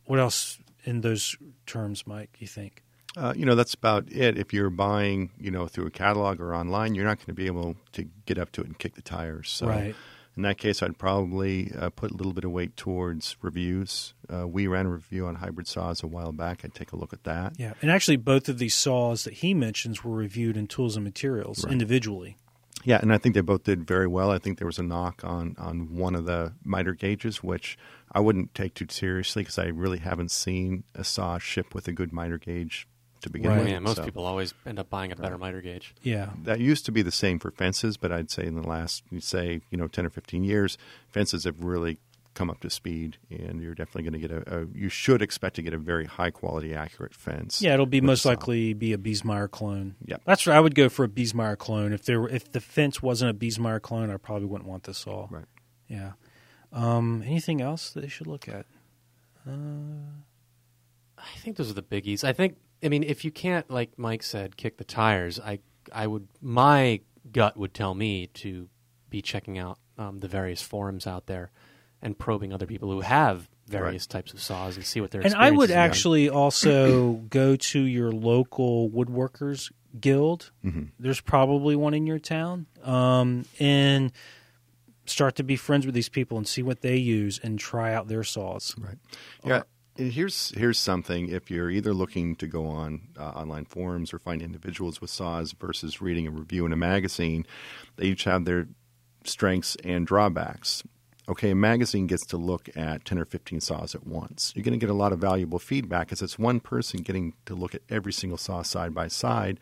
What 0.05 0.19
else 0.19 0.59
in 0.83 1.01
those 1.01 1.37
terms, 1.65 2.05
Mike? 2.05 2.35
You 2.39 2.47
think? 2.47 2.83
Uh, 3.17 3.33
you 3.35 3.45
know, 3.45 3.55
that's 3.55 3.73
about 3.73 4.09
it. 4.11 4.37
If 4.37 4.53
you're 4.53 4.69
buying, 4.69 5.31
you 5.39 5.51
know, 5.51 5.67
through 5.67 5.85
a 5.87 5.91
catalog 5.91 6.39
or 6.39 6.55
online, 6.55 6.95
you're 6.95 7.05
not 7.05 7.17
going 7.17 7.27
to 7.27 7.33
be 7.33 7.45
able 7.47 7.75
to 7.93 8.05
get 8.25 8.37
up 8.37 8.51
to 8.53 8.61
it 8.61 8.67
and 8.67 8.77
kick 8.79 8.95
the 8.95 9.01
tires. 9.01 9.49
So 9.49 9.67
Right. 9.67 9.95
in 10.37 10.43
that 10.43 10.57
case, 10.57 10.81
I'd 10.81 10.97
probably 10.97 11.73
uh, 11.77 11.89
put 11.89 12.11
a 12.11 12.13
little 12.15 12.31
bit 12.31 12.45
of 12.45 12.51
weight 12.51 12.77
towards 12.77 13.35
reviews. 13.41 14.13
Uh, 14.33 14.47
we 14.47 14.65
ran 14.65 14.85
a 14.85 14.89
review 14.89 15.25
on 15.27 15.35
hybrid 15.35 15.67
saws 15.67 16.01
a 16.03 16.07
while 16.07 16.31
back. 16.31 16.61
I'd 16.63 16.73
take 16.73 16.93
a 16.93 16.95
look 16.95 17.11
at 17.11 17.25
that. 17.25 17.53
Yeah, 17.59 17.73
and 17.81 17.91
actually, 17.91 18.15
both 18.15 18.47
of 18.47 18.59
these 18.59 18.75
saws 18.75 19.25
that 19.25 19.33
he 19.35 19.53
mentions 19.53 20.05
were 20.05 20.15
reviewed 20.15 20.55
in 20.55 20.67
Tools 20.67 20.95
and 20.95 21.03
Materials 21.03 21.65
Right. 21.65 21.73
individually. 21.73 22.37
Yeah, 22.83 22.97
and 23.01 23.13
I 23.13 23.17
think 23.19 23.35
they 23.35 23.41
both 23.41 23.65
did 23.65 23.85
very 23.85 24.07
well. 24.07 24.31
I 24.31 24.39
think 24.39 24.57
there 24.57 24.65
was 24.65 24.79
a 24.79 24.83
knock 24.83 25.21
on 25.23 25.55
on 25.59 25.93
one 25.95 26.15
of 26.15 26.25
the 26.25 26.53
miter 26.63 26.93
gauges, 26.95 27.43
which 27.43 27.77
I 28.11 28.21
wouldn't 28.21 28.55
take 28.55 28.73
too 28.73 28.87
seriously 28.89 29.43
because 29.43 29.59
I 29.59 29.65
really 29.67 29.99
haven't 29.99 30.31
seen 30.31 30.83
a 30.95 31.03
saw 31.03 31.37
ship 31.37 31.75
with 31.75 31.87
a 31.87 31.91
good 31.91 32.11
miter 32.11 32.39
gauge 32.39 32.87
to 33.21 33.29
begin 33.29 33.49
Right. 33.51 33.59
with. 33.59 33.69
Yeah, 33.69 33.79
most 33.79 33.97
So 33.97 34.03
people 34.05 34.25
always 34.25 34.53
end 34.65 34.79
up 34.79 34.89
buying 34.89 35.11
a 35.11 35.15
better 35.15 35.37
miter 35.37 35.61
gauge. 35.61 35.93
Yeah, 36.03 36.31
that 36.43 36.59
used 36.59 36.85
to 36.85 36.91
be 36.91 37.01
the 37.01 37.11
same 37.11 37.39
for 37.39 37.51
fences, 37.51 37.97
but 37.97 38.11
I'd 38.11 38.29
say 38.31 38.45
in 38.45 38.55
the 38.55 38.67
last, 38.67 39.03
you 39.11 39.19
say, 39.19 39.61
you 39.69 39.77
know, 39.77 39.87
ten 39.87 40.05
or 40.05 40.09
fifteen 40.09 40.43
years, 40.43 40.77
fences 41.09 41.43
have 41.45 41.63
really 41.63 41.97
come 42.33 42.49
up 42.49 42.61
to 42.61 42.69
speed, 42.69 43.17
and 43.29 43.61
you're 43.61 43.75
definitely 43.75 44.03
going 44.09 44.21
to 44.21 44.27
get 44.27 44.31
a, 44.31 44.59
a. 44.61 44.65
You 44.73 44.87
should 44.87 45.21
expect 45.21 45.57
to 45.57 45.61
get 45.61 45.73
a 45.73 45.77
very 45.77 46.05
high 46.05 46.31
quality, 46.31 46.73
accurate 46.73 47.13
fence. 47.13 47.61
yeah, 47.61 47.73
it'll 47.73 47.85
be 47.85 47.99
most 47.99 48.21
saw. 48.21 48.29
likely 48.29 48.73
be 48.73 48.93
a 48.93 48.97
Biesemeyer 48.97 49.51
clone. 49.51 49.95
Yeah, 50.05 50.15
that's 50.25 50.47
right. 50.47 50.55
I 50.55 50.59
would 50.61 50.73
go 50.73 50.87
for 50.87 51.03
a 51.03 51.09
Biesemeyer 51.09 51.57
clone. 51.57 51.91
If 51.91 52.05
there, 52.05 52.21
were, 52.21 52.29
if 52.29 52.49
the 52.51 52.61
fence 52.61 53.01
wasn't 53.03 53.31
a 53.31 53.33
Biesemeyer 53.33 53.81
clone, 53.81 54.09
I 54.09 54.15
probably 54.15 54.47
wouldn't 54.47 54.69
want 54.69 54.83
this 54.83 54.99
saw. 54.99 55.27
Right. 55.29 55.43
Yeah. 55.89 56.13
Um, 56.71 57.21
anything 57.25 57.59
else 57.59 57.89
that 57.91 57.99
they 57.99 58.07
should 58.07 58.27
look 58.27 58.47
at? 58.47 58.65
I 59.45 61.37
think 61.39 61.57
those 61.57 61.69
are 61.69 61.73
the 61.73 61.83
biggies. 61.83 62.23
I 62.23 62.33
think 62.33 62.55
I 62.83 62.89
mean 62.89 63.03
if 63.03 63.23
you 63.25 63.31
can't 63.31 63.69
like 63.69 63.97
Mike 63.97 64.23
said 64.23 64.57
kick 64.57 64.77
the 64.77 64.83
tires, 64.83 65.39
I 65.39 65.59
I 65.91 66.07
would 66.07 66.27
my 66.41 67.01
gut 67.31 67.57
would 67.57 67.73
tell 67.73 67.93
me 67.93 68.27
to 68.27 68.67
be 69.09 69.21
checking 69.21 69.57
out 69.57 69.77
um, 69.97 70.19
the 70.19 70.27
various 70.27 70.61
forums 70.61 71.05
out 71.05 71.27
there 71.27 71.51
and 72.01 72.17
probing 72.17 72.53
other 72.53 72.65
people 72.65 72.89
who 72.91 73.01
have 73.01 73.47
various 73.67 74.07
types 74.07 74.33
of 74.33 74.41
saws 74.41 74.75
and 74.75 74.85
see 74.85 74.99
what 74.99 75.11
their 75.11 75.21
And 75.21 75.33
I 75.33 75.51
would 75.51 75.69
experiences 75.69 75.75
are. 75.75 75.79
actually 75.79 76.29
also 76.29 77.13
go 77.29 77.55
to 77.55 77.79
your 77.79 78.11
local 78.11 78.89
woodworkers 78.89 79.71
guild. 79.99 80.51
Mm-hmm. 80.65 80.85
There's 80.99 81.21
probably 81.21 81.75
one 81.75 81.93
in 81.93 82.07
your 82.07 82.19
town, 82.19 82.65
um, 82.83 83.45
and 83.59 84.11
start 85.05 85.35
to 85.35 85.43
be 85.43 85.55
friends 85.55 85.85
with 85.85 85.95
these 85.95 86.09
people 86.09 86.37
and 86.37 86.47
see 86.47 86.63
what 86.63 86.81
they 86.81 86.97
use 86.97 87.39
and 87.43 87.59
try 87.59 87.93
out 87.93 88.07
their 88.07 88.23
saws. 88.23 88.75
Right. 88.77 88.97
Yeah. 89.45 89.63
And 90.01 90.11
here's 90.11 90.51
here's 90.57 90.79
something. 90.79 91.29
If 91.29 91.51
you're 91.51 91.69
either 91.69 91.93
looking 91.93 92.35
to 92.37 92.47
go 92.47 92.65
on 92.65 93.09
uh, 93.17 93.29
online 93.29 93.65
forums 93.65 94.13
or 94.13 94.19
find 94.19 94.41
individuals 94.41 94.99
with 94.99 95.11
saws 95.11 95.51
versus 95.53 96.01
reading 96.01 96.27
a 96.27 96.31
review 96.31 96.65
in 96.65 96.73
a 96.73 96.77
magazine, 96.77 97.45
they 97.97 98.05
each 98.05 98.23
have 98.23 98.45
their 98.45 98.67
strengths 99.23 99.77
and 99.83 100.07
drawbacks. 100.07 100.83
Okay, 101.29 101.51
a 101.51 101.55
magazine 101.55 102.07
gets 102.07 102.25
to 102.25 102.37
look 102.37 102.67
at 102.75 103.05
10 103.05 103.19
or 103.19 103.25
15 103.25 103.61
saws 103.61 103.93
at 103.93 104.05
once. 104.05 104.51
You're 104.55 104.63
going 104.63 104.77
to 104.77 104.83
get 104.83 104.89
a 104.89 104.95
lot 104.95 105.13
of 105.13 105.19
valuable 105.19 105.59
feedback 105.59 106.11
as 106.11 106.21
it's 106.21 106.37
one 106.39 106.59
person 106.59 107.03
getting 107.03 107.33
to 107.45 107.53
look 107.53 107.75
at 107.75 107.83
every 107.89 108.11
single 108.11 108.39
saw 108.39 108.63
side 108.63 108.93
by 108.93 109.07
side. 109.07 109.59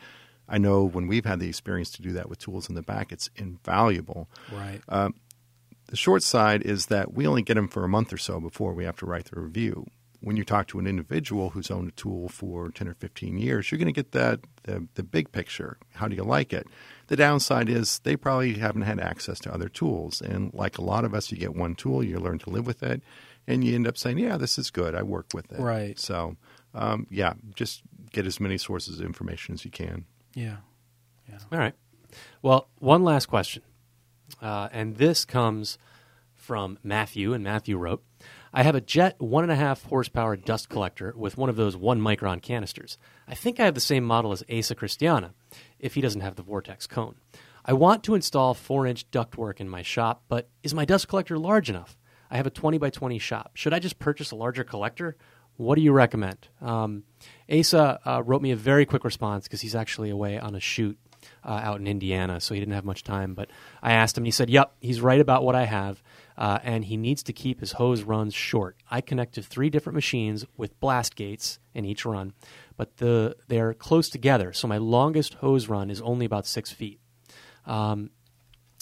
I 0.47 0.57
know 0.57 0.85
when 0.85 1.05
we've 1.05 1.25
had 1.25 1.41
the 1.41 1.49
experience 1.49 1.91
to 1.91 2.01
do 2.01 2.13
that 2.13 2.29
with 2.29 2.39
tools 2.39 2.69
in 2.69 2.75
the 2.75 2.81
back, 2.81 3.11
it's 3.11 3.29
invaluable. 3.35 4.29
Right. 4.51 4.81
The 5.89 5.97
short 5.97 6.23
side 6.23 6.61
is 6.61 6.85
that 6.87 7.13
we 7.13 7.27
only 7.27 7.41
get 7.41 7.55
them 7.55 7.67
for 7.67 7.83
a 7.83 7.89
month 7.89 8.13
or 8.13 8.17
so 8.17 8.39
before 8.39 8.73
we 8.73 8.85
have 8.85 8.97
to 8.97 9.05
write 9.05 9.25
the 9.25 9.39
review. 9.39 9.85
When 10.21 10.35
you 10.35 10.43
talk 10.43 10.67
to 10.67 10.79
an 10.79 10.87
individual 10.87 11.51
who's 11.51 11.71
owned 11.71 11.89
a 11.89 11.91
tool 11.93 12.27
for 12.27 12.71
10 12.71 12.87
or 12.89 12.93
15 12.93 13.37
years, 13.37 13.71
you're 13.71 13.79
going 13.79 13.93
to 13.93 13.93
get 13.93 14.11
that 14.11 14.41
the, 14.63 14.85
the 14.95 15.03
big 15.03 15.31
picture. 15.31 15.77
How 15.93 16.07
do 16.07 16.15
you 16.15 16.23
like 16.23 16.51
it? 16.51 16.67
The 17.07 17.15
downside 17.15 17.69
is 17.69 17.99
they 17.99 18.17
probably 18.17 18.55
haven't 18.55 18.81
had 18.81 18.99
access 18.99 19.39
to 19.41 19.53
other 19.53 19.69
tools. 19.69 20.21
And 20.21 20.53
like 20.53 20.77
a 20.77 20.83
lot 20.83 21.05
of 21.05 21.13
us, 21.13 21.31
you 21.31 21.37
get 21.37 21.55
one 21.55 21.73
tool, 21.73 22.03
you 22.03 22.19
learn 22.19 22.37
to 22.39 22.49
live 22.49 22.67
with 22.67 22.83
it, 22.83 23.01
and 23.47 23.63
you 23.63 23.75
end 23.75 23.87
up 23.87 23.97
saying, 23.97 24.17
yeah, 24.17 24.37
this 24.37 24.57
is 24.57 24.69
good. 24.69 24.93
I 24.93 25.03
work 25.03 25.27
with 25.33 25.51
it. 25.51 25.59
Right. 25.59 25.97
So, 25.97 26.35
um, 26.73 27.07
yeah, 27.09 27.33
just 27.55 27.81
get 28.11 28.27
as 28.27 28.39
many 28.39 28.57
sources 28.57 28.99
of 28.99 29.05
information 29.05 29.53
as 29.53 29.63
you 29.63 29.71
can. 29.71 30.05
yeah. 30.33 30.57
yeah. 31.29 31.39
All 31.51 31.59
right. 31.59 31.73
Well, 32.41 32.69
one 32.79 33.03
last 33.03 33.27
question. 33.27 33.63
Uh, 34.41 34.69
and 34.71 34.97
this 34.97 35.25
comes 35.25 35.77
from 36.35 36.79
Matthew, 36.83 37.33
and 37.33 37.43
Matthew 37.43 37.77
wrote 37.77 38.03
I 38.53 38.63
have 38.63 38.75
a 38.75 38.81
Jet 38.81 39.19
1.5 39.19 39.85
horsepower 39.85 40.35
dust 40.35 40.69
collector 40.69 41.13
with 41.15 41.37
one 41.37 41.49
of 41.49 41.55
those 41.55 41.77
1 41.77 42.01
micron 42.01 42.41
canisters. 42.41 42.97
I 43.27 43.35
think 43.35 43.59
I 43.59 43.65
have 43.65 43.75
the 43.75 43.79
same 43.79 44.03
model 44.03 44.31
as 44.31 44.43
Asa 44.51 44.75
Christiana, 44.75 45.33
if 45.79 45.95
he 45.95 46.01
doesn't 46.01 46.21
have 46.21 46.35
the 46.35 46.43
Vortex 46.43 46.87
cone. 46.87 47.15
I 47.63 47.73
want 47.73 48.03
to 48.05 48.15
install 48.15 48.53
4 48.53 48.87
inch 48.87 49.09
ductwork 49.11 49.59
in 49.59 49.69
my 49.69 49.83
shop, 49.83 50.23
but 50.27 50.49
is 50.63 50.73
my 50.73 50.85
dust 50.85 51.07
collector 51.07 51.37
large 51.37 51.69
enough? 51.69 51.97
I 52.31 52.37
have 52.37 52.47
a 52.47 52.51
20 52.51 52.77
by 52.77 52.89
20 52.89 53.19
shop. 53.19 53.51
Should 53.53 53.73
I 53.73 53.79
just 53.79 53.99
purchase 53.99 54.31
a 54.31 54.35
larger 54.35 54.63
collector? 54.63 55.15
What 55.57 55.75
do 55.75 55.81
you 55.81 55.91
recommend? 55.91 56.47
Um, 56.61 57.03
Asa 57.51 57.99
uh, 58.05 58.23
wrote 58.23 58.41
me 58.41 58.51
a 58.51 58.55
very 58.55 58.85
quick 58.85 59.03
response 59.03 59.45
because 59.45 59.61
he's 59.61 59.75
actually 59.75 60.09
away 60.09 60.39
on 60.39 60.55
a 60.55 60.59
shoot 60.59 60.97
uh, 61.43 61.59
out 61.63 61.79
in 61.79 61.87
Indiana, 61.87 62.39
so 62.39 62.53
he 62.53 62.59
didn't 62.59 62.75
have 62.75 62.85
much 62.85 63.03
time. 63.03 63.33
But 63.33 63.49
I 63.81 63.93
asked 63.93 64.17
him, 64.17 64.21
and 64.21 64.27
he 64.27 64.31
said, 64.31 64.49
"Yep, 64.49 64.73
he's 64.79 65.01
right 65.01 65.19
about 65.19 65.43
what 65.43 65.55
I 65.55 65.65
have, 65.65 66.01
uh, 66.39 66.57
and 66.63 66.85
he 66.85 66.97
needs 66.97 67.21
to 67.23 67.33
keep 67.33 67.59
his 67.59 67.73
hose 67.73 68.01
runs 68.03 68.33
short. 68.33 68.77
I 68.89 69.01
connect 69.01 69.35
to 69.35 69.43
three 69.43 69.69
different 69.69 69.93
machines 69.93 70.45
with 70.57 70.79
blast 70.79 71.15
gates 71.15 71.59
in 71.75 71.85
each 71.85 72.03
run, 72.05 72.33
but 72.77 72.97
the 72.97 73.35
they're 73.47 73.73
close 73.75 74.09
together, 74.09 74.53
so 74.53 74.67
my 74.67 74.77
longest 74.77 75.35
hose 75.35 75.67
run 75.67 75.91
is 75.91 76.01
only 76.01 76.25
about 76.25 76.47
six 76.47 76.71
feet. 76.71 76.99
Um, 77.67 78.09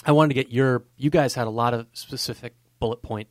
I 0.05 0.11
wanted 0.13 0.29
to 0.29 0.35
get 0.35 0.51
your. 0.53 0.83
You 0.95 1.09
guys 1.09 1.33
had 1.33 1.47
a 1.47 1.49
lot 1.49 1.73
of 1.73 1.87
specific 1.93 2.53
bullet 2.79 3.01
point 3.01 3.27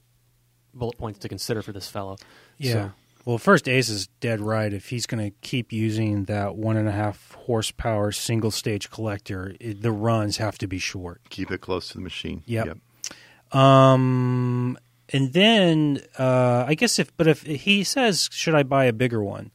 bullet 0.75 0.99
points 0.99 1.21
to 1.21 1.29
consider 1.29 1.63
for 1.63 1.73
this 1.73 1.89
fellow. 1.89 2.17
Yeah. 2.59 2.73
So- 2.73 2.93
Well, 3.25 3.39
first, 3.39 3.67
Ace 3.69 3.89
is 3.89 4.09
dead 4.21 4.41
right. 4.41 4.73
If 4.73 4.89
he's 4.91 5.07
going 5.07 5.25
to 5.31 5.35
keep 5.41 5.73
using 5.73 6.25
that 6.27 6.55
one 6.57 6.77
and 6.77 6.87
a 6.89 6.93
half 6.93 7.33
horsepower 7.47 8.13
single 8.13 8.51
stage 8.51 8.91
collector, 8.91 9.55
it, 9.59 9.81
the 9.83 9.91
runs 9.91 10.37
have 10.37 10.59
to 10.59 10.67
be 10.67 10.79
short. 10.79 11.23
Keep 11.31 11.51
it 11.51 11.61
close 11.61 11.89
to 11.89 11.95
the 11.95 12.03
machine. 12.03 12.43
Yep. 12.47 12.79
Um, 13.57 14.79
and 15.11 15.33
then 15.33 16.03
uh, 16.19 16.65
I 16.67 16.75
guess 16.75 16.99
if, 16.99 17.17
but 17.17 17.27
if 17.27 17.43
he 17.43 17.85
says, 17.85 18.29
should 18.33 18.55
I 18.55 18.63
buy 18.63 18.85
a 18.85 18.93
bigger 18.93 19.23
one? 19.23 19.51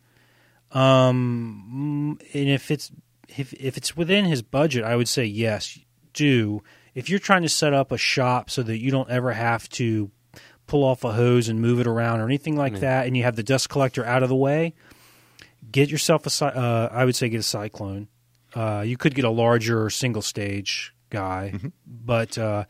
Um, 0.72 2.18
and 2.34 2.49
if 2.49 2.72
it's 2.72 2.91
if 3.28 3.54
if 3.54 3.78
it's 3.78 3.95
within 3.95 4.26
his 4.26 4.41
budget, 4.41 4.84
I 4.84 4.95
would 4.95 5.10
say 5.10 5.26
yes, 5.26 5.78
do. 6.14 6.64
If 6.95 7.10
you're 7.10 7.20
trying 7.20 7.43
to 7.43 7.49
set 7.49 7.74
up 7.74 7.91
a 7.91 7.97
shop 7.97 8.49
so 8.49 8.64
that 8.64 8.80
you 8.80 8.91
don't 8.91 9.10
ever 9.10 9.34
have 9.34 9.70
to 9.70 10.12
pull 10.68 10.84
off 10.84 11.04
a 11.04 11.14
hose 11.14 11.49
and 11.49 11.62
move 11.62 11.80
it 11.80 11.88
around 11.88 12.22
or 12.22 12.26
anything 12.26 12.56
like 12.56 12.80
that, 12.80 13.08
and 13.08 13.16
you 13.16 13.24
have 13.24 13.36
the 13.36 13.43
dust 13.43 13.70
collector 13.70 14.06
out 14.06 14.24
of 14.24 14.30
the 14.30 14.36
way, 14.36 14.74
get 15.72 15.89
yourself 15.89 16.26
a. 16.41 16.45
Uh, 16.45 16.89
I 16.91 17.06
would 17.06 17.16
say 17.16 17.30
get 17.30 17.39
a 17.39 17.43
cyclone. 17.43 18.08
Uh, 18.54 18.84
you 18.86 18.97
could 18.97 19.16
get 19.16 19.26
a 19.26 19.30
larger 19.30 19.89
single 19.89 20.22
stage 20.22 20.93
guy, 21.10 21.54
but 21.86 22.38
uh, 22.38 22.66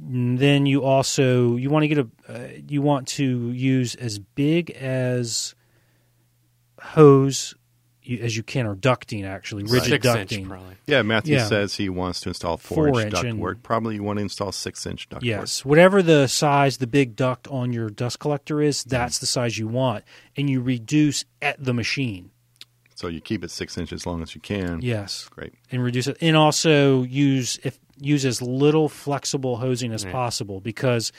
then 0.00 0.64
you 0.66 0.84
also 0.84 1.56
you 1.56 1.70
want 1.70 1.82
to 1.82 1.88
get 1.88 1.98
a 1.98 2.08
uh, 2.28 2.48
you 2.68 2.80
want 2.82 3.08
to 3.08 3.50
use 3.50 3.94
as 3.96 4.18
big 4.18 4.70
as 4.70 5.54
hose 6.80 7.54
as 8.22 8.34
you 8.36 8.42
can 8.42 8.64
or 8.66 8.74
ducting 8.74 9.26
actually 9.26 9.64
rigid 9.64 10.02
Six 10.02 10.06
inch, 10.06 10.30
ducting. 10.30 10.48
probably. 10.48 10.76
Yeah, 10.86 11.02
Matthew 11.02 11.34
Yeah. 11.36 11.46
says 11.46 11.74
he 11.74 11.90
wants 11.90 12.20
to 12.20 12.30
install 12.30 12.56
Four 12.56 12.88
four, 12.88 13.00
inch 13.02 13.12
inch 13.14 13.24
and- 13.24 13.38
ductwork. 13.38 13.62
Probably 13.62 13.96
you 13.96 14.02
want 14.02 14.16
to 14.18 14.22
install 14.22 14.50
six 14.52 14.86
inch 14.86 15.08
ductwork. 15.10 15.24
Yes, 15.24 15.62
whatever 15.64 16.02
the 16.02 16.26
size 16.26 16.78
the 16.78 16.86
big 16.86 17.16
duct 17.16 17.46
on 17.48 17.72
your 17.74 17.90
dust 17.90 18.18
collector 18.18 18.62
is, 18.62 18.82
that's 18.84 19.18
the 19.18 19.26
size 19.26 19.58
you 19.58 19.68
want, 19.68 20.04
and 20.36 20.48
you 20.48 20.62
reduce 20.62 21.26
at 21.42 21.62
the 21.62 21.74
machine. 21.74 22.30
So 22.94 23.08
you 23.08 23.20
keep 23.20 23.44
it 23.44 23.50
six 23.50 23.76
inches 23.76 24.00
as 24.02 24.06
long 24.06 24.22
as 24.22 24.34
you 24.34 24.40
can. 24.40 24.80
Yes, 24.80 25.28
Great. 25.30 25.52
and 25.70 25.82
reduce 25.84 26.06
it, 26.06 26.16
and 26.22 26.34
also 26.36 27.02
use 27.02 27.58
if 27.62 27.78
use 28.00 28.24
as 28.24 28.40
little 28.42 28.88
flexible 28.88 29.56
hosing 29.56 29.92
as 29.92 30.04
Right. 30.04 30.12
possible 30.12 30.60
because 30.60 31.12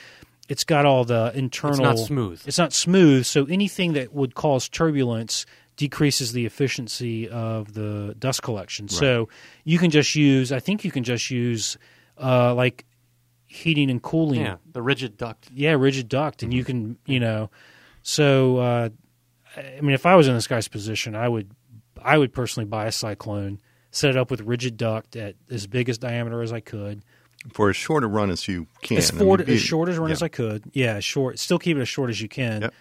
it's 0.47 0.63
got 0.63 0.86
all 0.86 1.03
the 1.05 1.32
internal. 1.36 1.75
It's 1.75 1.99
not 1.99 1.99
smooth. 1.99 2.41
It's 2.45 2.57
not 2.57 2.73
smooth, 2.73 3.25
so 3.25 3.45
anything 3.45 3.93
that 3.93 4.13
would 4.13 4.34
cause 4.36 4.67
turbulence 4.69 5.45
decreases 5.75 6.34
the 6.34 6.45
efficiency 6.45 7.30
of 7.30 7.73
the 7.73 8.15
dust 8.19 8.41
collection. 8.43 8.88
So 8.89 9.30
you 9.63 9.77
can 9.77 9.91
just 9.91 10.15
use. 10.15 10.51
I 10.51 10.59
think 10.59 10.84
you 10.84 10.91
can 10.91 11.03
just 11.03 11.30
use 11.32 11.77
uh, 12.21 12.53
like 12.55 12.86
heating 13.45 13.89
and 13.89 14.01
cooling. 14.01 14.41
Yeah, 14.41 14.57
the 14.71 14.82
rigid 14.82 15.17
duct. 15.17 15.49
yeah, 15.53 15.71
rigid 15.71 16.09
duct, 16.09 16.43
and 16.43 16.53
you 16.53 16.63
can, 16.63 16.97
you 17.05 17.19
know, 17.19 17.49
so 18.01 18.57
uh, 18.57 18.89
I 19.55 19.82
mean, 19.82 19.93
if 19.93 20.05
I 20.05 20.15
was 20.15 20.27
in 20.27 20.34
this 20.36 20.47
guy's 20.47 20.67
position, 20.67 21.15
I 21.15 21.27
would, 21.30 21.51
I 22.01 22.17
would 22.17 22.34
personally 22.34 22.65
buy 22.67 22.86
a 22.88 22.91
cyclone, 22.91 23.59
set 23.92 24.10
it 24.12 24.18
up 24.18 24.30
with 24.32 24.42
rigid 24.42 24.78
duct 24.78 25.16
at 25.16 25.36
as 25.50 25.68
big 25.68 25.90
as 25.90 25.98
diameter 25.98 26.42
as 26.42 26.52
I 26.54 26.60
could, 26.60 27.04
For 27.54 27.70
as 27.70 27.76
short 27.76 28.04
a 28.04 28.08
run 28.08 28.30
as 28.30 28.48
you 28.48 28.68
can. 28.82 28.98
as, 28.98 29.12
I 29.12 29.16
mean, 29.16 29.42
as 29.42 29.62
short 29.62 29.90
as 29.90 29.98
run 29.98 30.10
yeah. 30.10 30.14
as 30.14 30.22
I 30.24 30.28
could. 30.28 30.64
Yeah, 30.74 31.00
short. 31.00 31.40
Still 31.40 31.60
keep 31.60 31.78
it 31.78 31.82
as 31.82 31.90
short 31.90 32.10
as 32.10 32.22
you 32.22 32.28
can, 32.30 32.62
Yep. 32.64 32.74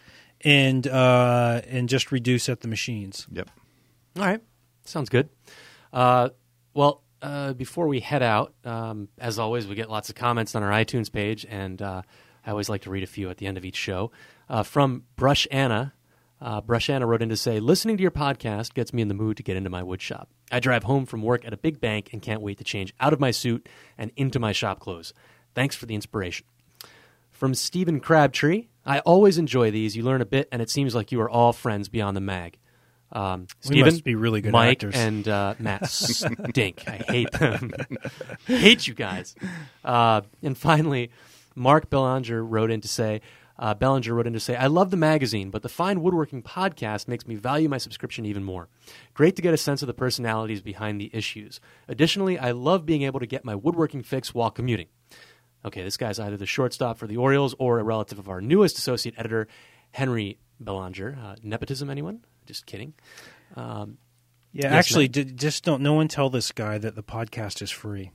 and 0.43 0.87
uh, 0.87 1.63
and 1.69 1.89
just 1.89 2.11
reduce 2.13 2.49
at 2.49 2.61
the 2.61 2.69
machines. 2.69 3.27
Yep. 3.33 3.49
All 4.19 4.25
right, 4.25 4.41
sounds 4.85 5.09
good. 5.09 5.29
Uh, 5.93 6.31
well, 6.75 7.03
uh, 7.23 7.53
before 7.55 7.89
we 7.89 8.01
head 8.01 8.23
out, 8.23 8.53
um, 8.65 9.09
as 9.19 9.39
always, 9.39 9.67
we 9.67 9.75
get 9.75 9.89
lots 9.91 10.09
of 10.09 10.15
comments 10.15 10.55
on 10.55 10.63
our 10.63 10.71
iTunes 10.71 11.11
page, 11.11 11.47
and 11.49 11.81
uh, 11.81 12.03
I 12.47 12.51
always 12.51 12.69
like 12.69 12.83
to 12.83 12.91
read 12.91 13.03
a 13.03 13.07
few 13.07 13.31
at 13.31 13.39
the 13.39 13.47
end 13.47 13.57
of 13.57 13.65
each 13.65 13.77
show. 13.77 14.11
Uh, 14.49 14.63
from 14.63 15.05
Brush 15.17 15.47
Anna, 15.51 15.93
uh, 16.41 16.61
Brush 16.61 16.89
wrote 16.89 17.23
in 17.23 17.29
to 17.31 17.37
say, 17.37 17.61
"Listening 17.61 17.97
to 17.97 18.03
your 18.03 18.11
podcast 18.11 18.75
gets 18.75 18.93
me 18.93 19.03
in 19.03 19.09
the 19.09 19.15
mood 19.15 19.37
to 19.39 19.43
get 19.43 19.57
into 19.57 19.71
my 19.71 19.83
wood 19.83 20.01
shop. 20.01 20.29
I 20.53 20.61
drive 20.61 20.85
home 20.85 21.05
from 21.07 21.23
work 21.23 21.45
at 21.45 21.53
a 21.53 21.57
big 21.57 21.81
bank 21.81 22.11
and 22.13 22.23
can't 22.23 22.41
wait 22.41 22.59
to 22.59 22.65
change 22.65 22.95
out 23.01 23.13
of 23.13 23.21
my 23.21 23.31
suit 23.31 23.69
and 23.97 24.13
into 24.17 24.39
my 24.39 24.53
shop 24.53 24.81
clothes. 24.81 25.13
Thanks 25.55 25.75
for 25.77 25.87
the 25.87 25.95
inspiration." 25.95 26.47
From 27.31 27.55
Stephen 27.55 28.01
Crabtree, 28.01 28.67
I 28.85 28.99
always 29.01 29.39
enjoy 29.39 29.71
these. 29.71 29.97
You 29.97 30.03
learn 30.03 30.21
a 30.21 30.27
bit, 30.27 30.49
and 30.51 30.61
it 30.61 30.71
seems 30.71 30.93
like 30.95 31.13
you 31.13 31.21
are 31.21 31.31
all 31.31 31.53
friends 31.53 31.89
beyond 31.89 32.17
the 32.17 32.21
mag. 32.21 32.59
Um, 33.13 33.43
We 33.65 33.67
Stephen, 33.77 33.85
must 33.93 34.05
be 34.05 34.17
really 34.17 34.41
good 34.41 34.53
Mike 34.53 34.79
actors. 34.79 34.95
and 34.97 35.27
uh, 35.29 35.55
Matt 35.59 35.87
stink. 35.89 36.83
I 36.87 36.97
hate 36.97 37.31
them. 37.33 37.71
hate 38.47 38.87
you 38.89 38.95
guys. 38.95 39.35
Uh, 39.85 40.23
and 40.43 40.59
finally, 40.59 41.11
Mark 41.55 41.89
Bellinger 41.91 42.45
wrote 42.45 42.71
in 42.71 42.81
to 42.81 42.89
say, 42.89 43.21
uh, 43.59 43.75
Bellinger 43.75 44.15
wrote 44.15 44.27
in 44.27 44.33
to 44.35 44.41
say, 44.41 44.55
I 44.57 44.67
love 44.69 44.91
the 44.91 44.97
magazine, 44.97 45.51
but 45.51 45.63
the 45.63 45.69
Fine 45.69 46.01
Woodworking 46.01 46.43
podcast 46.43 47.09
makes 47.09 47.27
me 47.27 47.35
value 47.35 47.69
my 47.69 47.79
subscription 47.79 48.25
even 48.25 48.45
more. 48.45 48.69
Great 49.15 49.35
to 49.37 49.43
get 49.43 49.53
a 49.55 49.57
sense 49.57 49.83
of 49.83 49.87
the 49.89 49.95
personalities 49.95 50.61
behind 50.63 51.01
the 51.01 51.11
issues. 51.13 51.61
Additionally, 51.89 52.39
I 52.39 52.53
love 52.53 52.87
being 52.87 53.03
able 53.03 53.21
to 53.21 53.27
get 53.27 53.45
my 53.45 53.55
woodworking 53.55 54.03
fix 54.03 54.33
while 54.35 54.51
commuting. 54.51 54.87
Okay, 55.65 55.83
this 55.83 55.97
guy's 55.97 56.21
either 56.21 56.37
the 56.37 56.47
shortstop 56.47 56.99
for 56.99 57.09
the 57.09 57.17
Orioles 57.17 57.55
or 57.59 57.81
a 57.81 57.85
relative 57.85 58.19
of 58.21 58.29
our 58.29 58.41
newest 58.41 58.79
associate 58.79 59.17
editor, 59.19 59.49
Henry 59.91 60.39
Bellinger. 60.61 61.19
Uh, 61.21 61.35
nepotism, 61.43 61.91
anyone? 61.91 62.21
Just 62.47 62.65
kidding. 62.67 62.95
Um, 63.57 63.99
Yeah, 64.53 64.67
Yes, 64.67 64.73
actually, 64.73 65.05
Matt? 65.07 65.13
d- 65.13 65.25
just 65.33 65.65
don't. 65.65 65.83
No 65.83 65.95
one 65.95 66.07
tell 66.09 66.31
this 66.31 66.53
guy 66.53 66.79
that 66.79 66.95
the 66.95 67.03
podcast 67.03 67.61
is 67.61 67.71
free. 67.71 68.13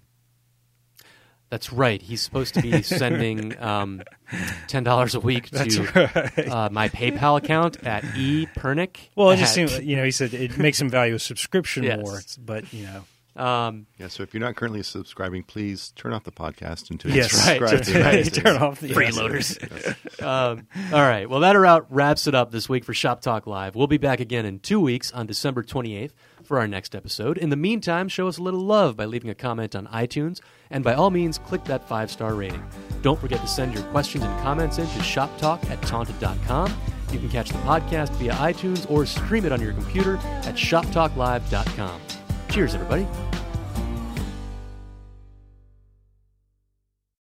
That's 1.54 1.72
right. 1.72 2.01
He's 2.01 2.20
supposed 2.20 2.56
to 2.56 2.64
be 2.64 2.82
sending 2.82 3.62
um, 3.62 4.01
ten 4.68 4.84
dollars 4.84 5.14
a 5.14 5.20
week 5.20 5.51
to 5.51 5.84
right. 5.93 6.47
uh, 6.49 6.70
my 6.72 6.89
PayPal 6.89 7.38
account 7.38 7.84
at 7.84 8.04
e 8.18 8.47
Pirnik. 8.58 8.97
Well, 9.16 9.30
it 9.30 9.38
just 9.38 9.54
seems 9.54 9.80
you 9.80 9.95
know 9.95 10.04
he 10.04 10.10
said 10.10 10.34
it 10.34 10.58
makes 10.58 10.82
him 10.82 10.89
value 10.89 11.14
a 11.14 11.20
subscription 11.20 11.84
Yes. 11.84 11.99
more, 12.04 12.22
but 12.43 12.74
you 12.74 12.86
know. 12.86 13.04
Um, 13.36 13.88
Yeah, 13.97 14.09
so 14.09 14.21
if 14.21 14.34
you're 14.34 14.41
not 14.41 14.55
currently 14.55 14.84
subscribing, 14.84 15.43
please 15.43 15.91
turn 15.95 16.13
off 16.13 16.23
the 16.23 16.31
podcast 16.31 16.91
until 16.91 17.11
Yes, 17.11 17.31
you 17.34 17.39
right. 17.39 17.69
subscribe 17.69 17.84
to 17.86 17.91
the 17.93 17.99
Right. 17.99 18.34
Turn 18.34 18.57
off 18.57 18.79
the 18.79 18.89
freeloaders. 18.89 20.21
um, 20.23 20.67
all 20.93 21.01
right. 21.01 21.27
Well, 21.29 21.39
that 21.39 21.55
about 21.55 21.88
wraps 21.91 22.27
it 22.27 22.36
up 22.36 22.51
this 22.51 22.69
week 22.69 22.84
for 22.84 22.93
Shop 22.93 23.21
Talk 23.21 23.47
Live. 23.47 23.75
We'll 23.75 23.88
be 23.88 23.97
back 23.97 24.19
again 24.19 24.45
in 24.45 24.59
two 24.59 24.79
weeks 24.79 25.11
on 25.11 25.25
December 25.25 25.63
28th 25.63 26.11
for 26.43 26.59
our 26.59 26.67
next 26.67 26.93
episode. 26.93 27.38
In 27.38 27.49
the 27.49 27.55
meantime, 27.55 28.07
show 28.07 28.27
us 28.27 28.38
a 28.38 28.43
little 28.43 28.59
love 28.59 28.95
by 28.97 29.05
leaving 29.05 29.29
a 29.31 29.36
comment 29.36 29.75
on 29.75 29.88
iTunes, 29.88 30.39
and 30.69 30.84
by 30.84 30.93
all 30.93 31.09
means, 31.09 31.38
click 31.39 31.63
that 31.65 31.88
five 31.88 32.11
star 32.11 32.36
rating. 32.36 32.63
Don't 33.01 33.19
forget 33.19 33.41
to 33.41 33.47
send 33.47 33.73
your 33.73 33.84
questions 33.86 34.23
and 34.23 34.41
comments 34.43 34.77
in 34.77 34.86
to 34.86 34.99
shoptalk 34.99 35.67
at 35.71 35.81
taunton.com. 35.84 36.73
You 37.11 37.19
can 37.19 37.29
catch 37.29 37.49
the 37.49 37.57
podcast 37.59 38.09
via 38.15 38.34
iTunes 38.34 38.89
or 38.91 39.05
stream 39.05 39.45
it 39.45 39.51
on 39.51 39.61
your 39.61 39.73
computer 39.73 40.17
at 40.17 40.55
shoptalklive.com. 40.55 42.01
Cheers, 42.54 42.76
everybody. 42.76 43.08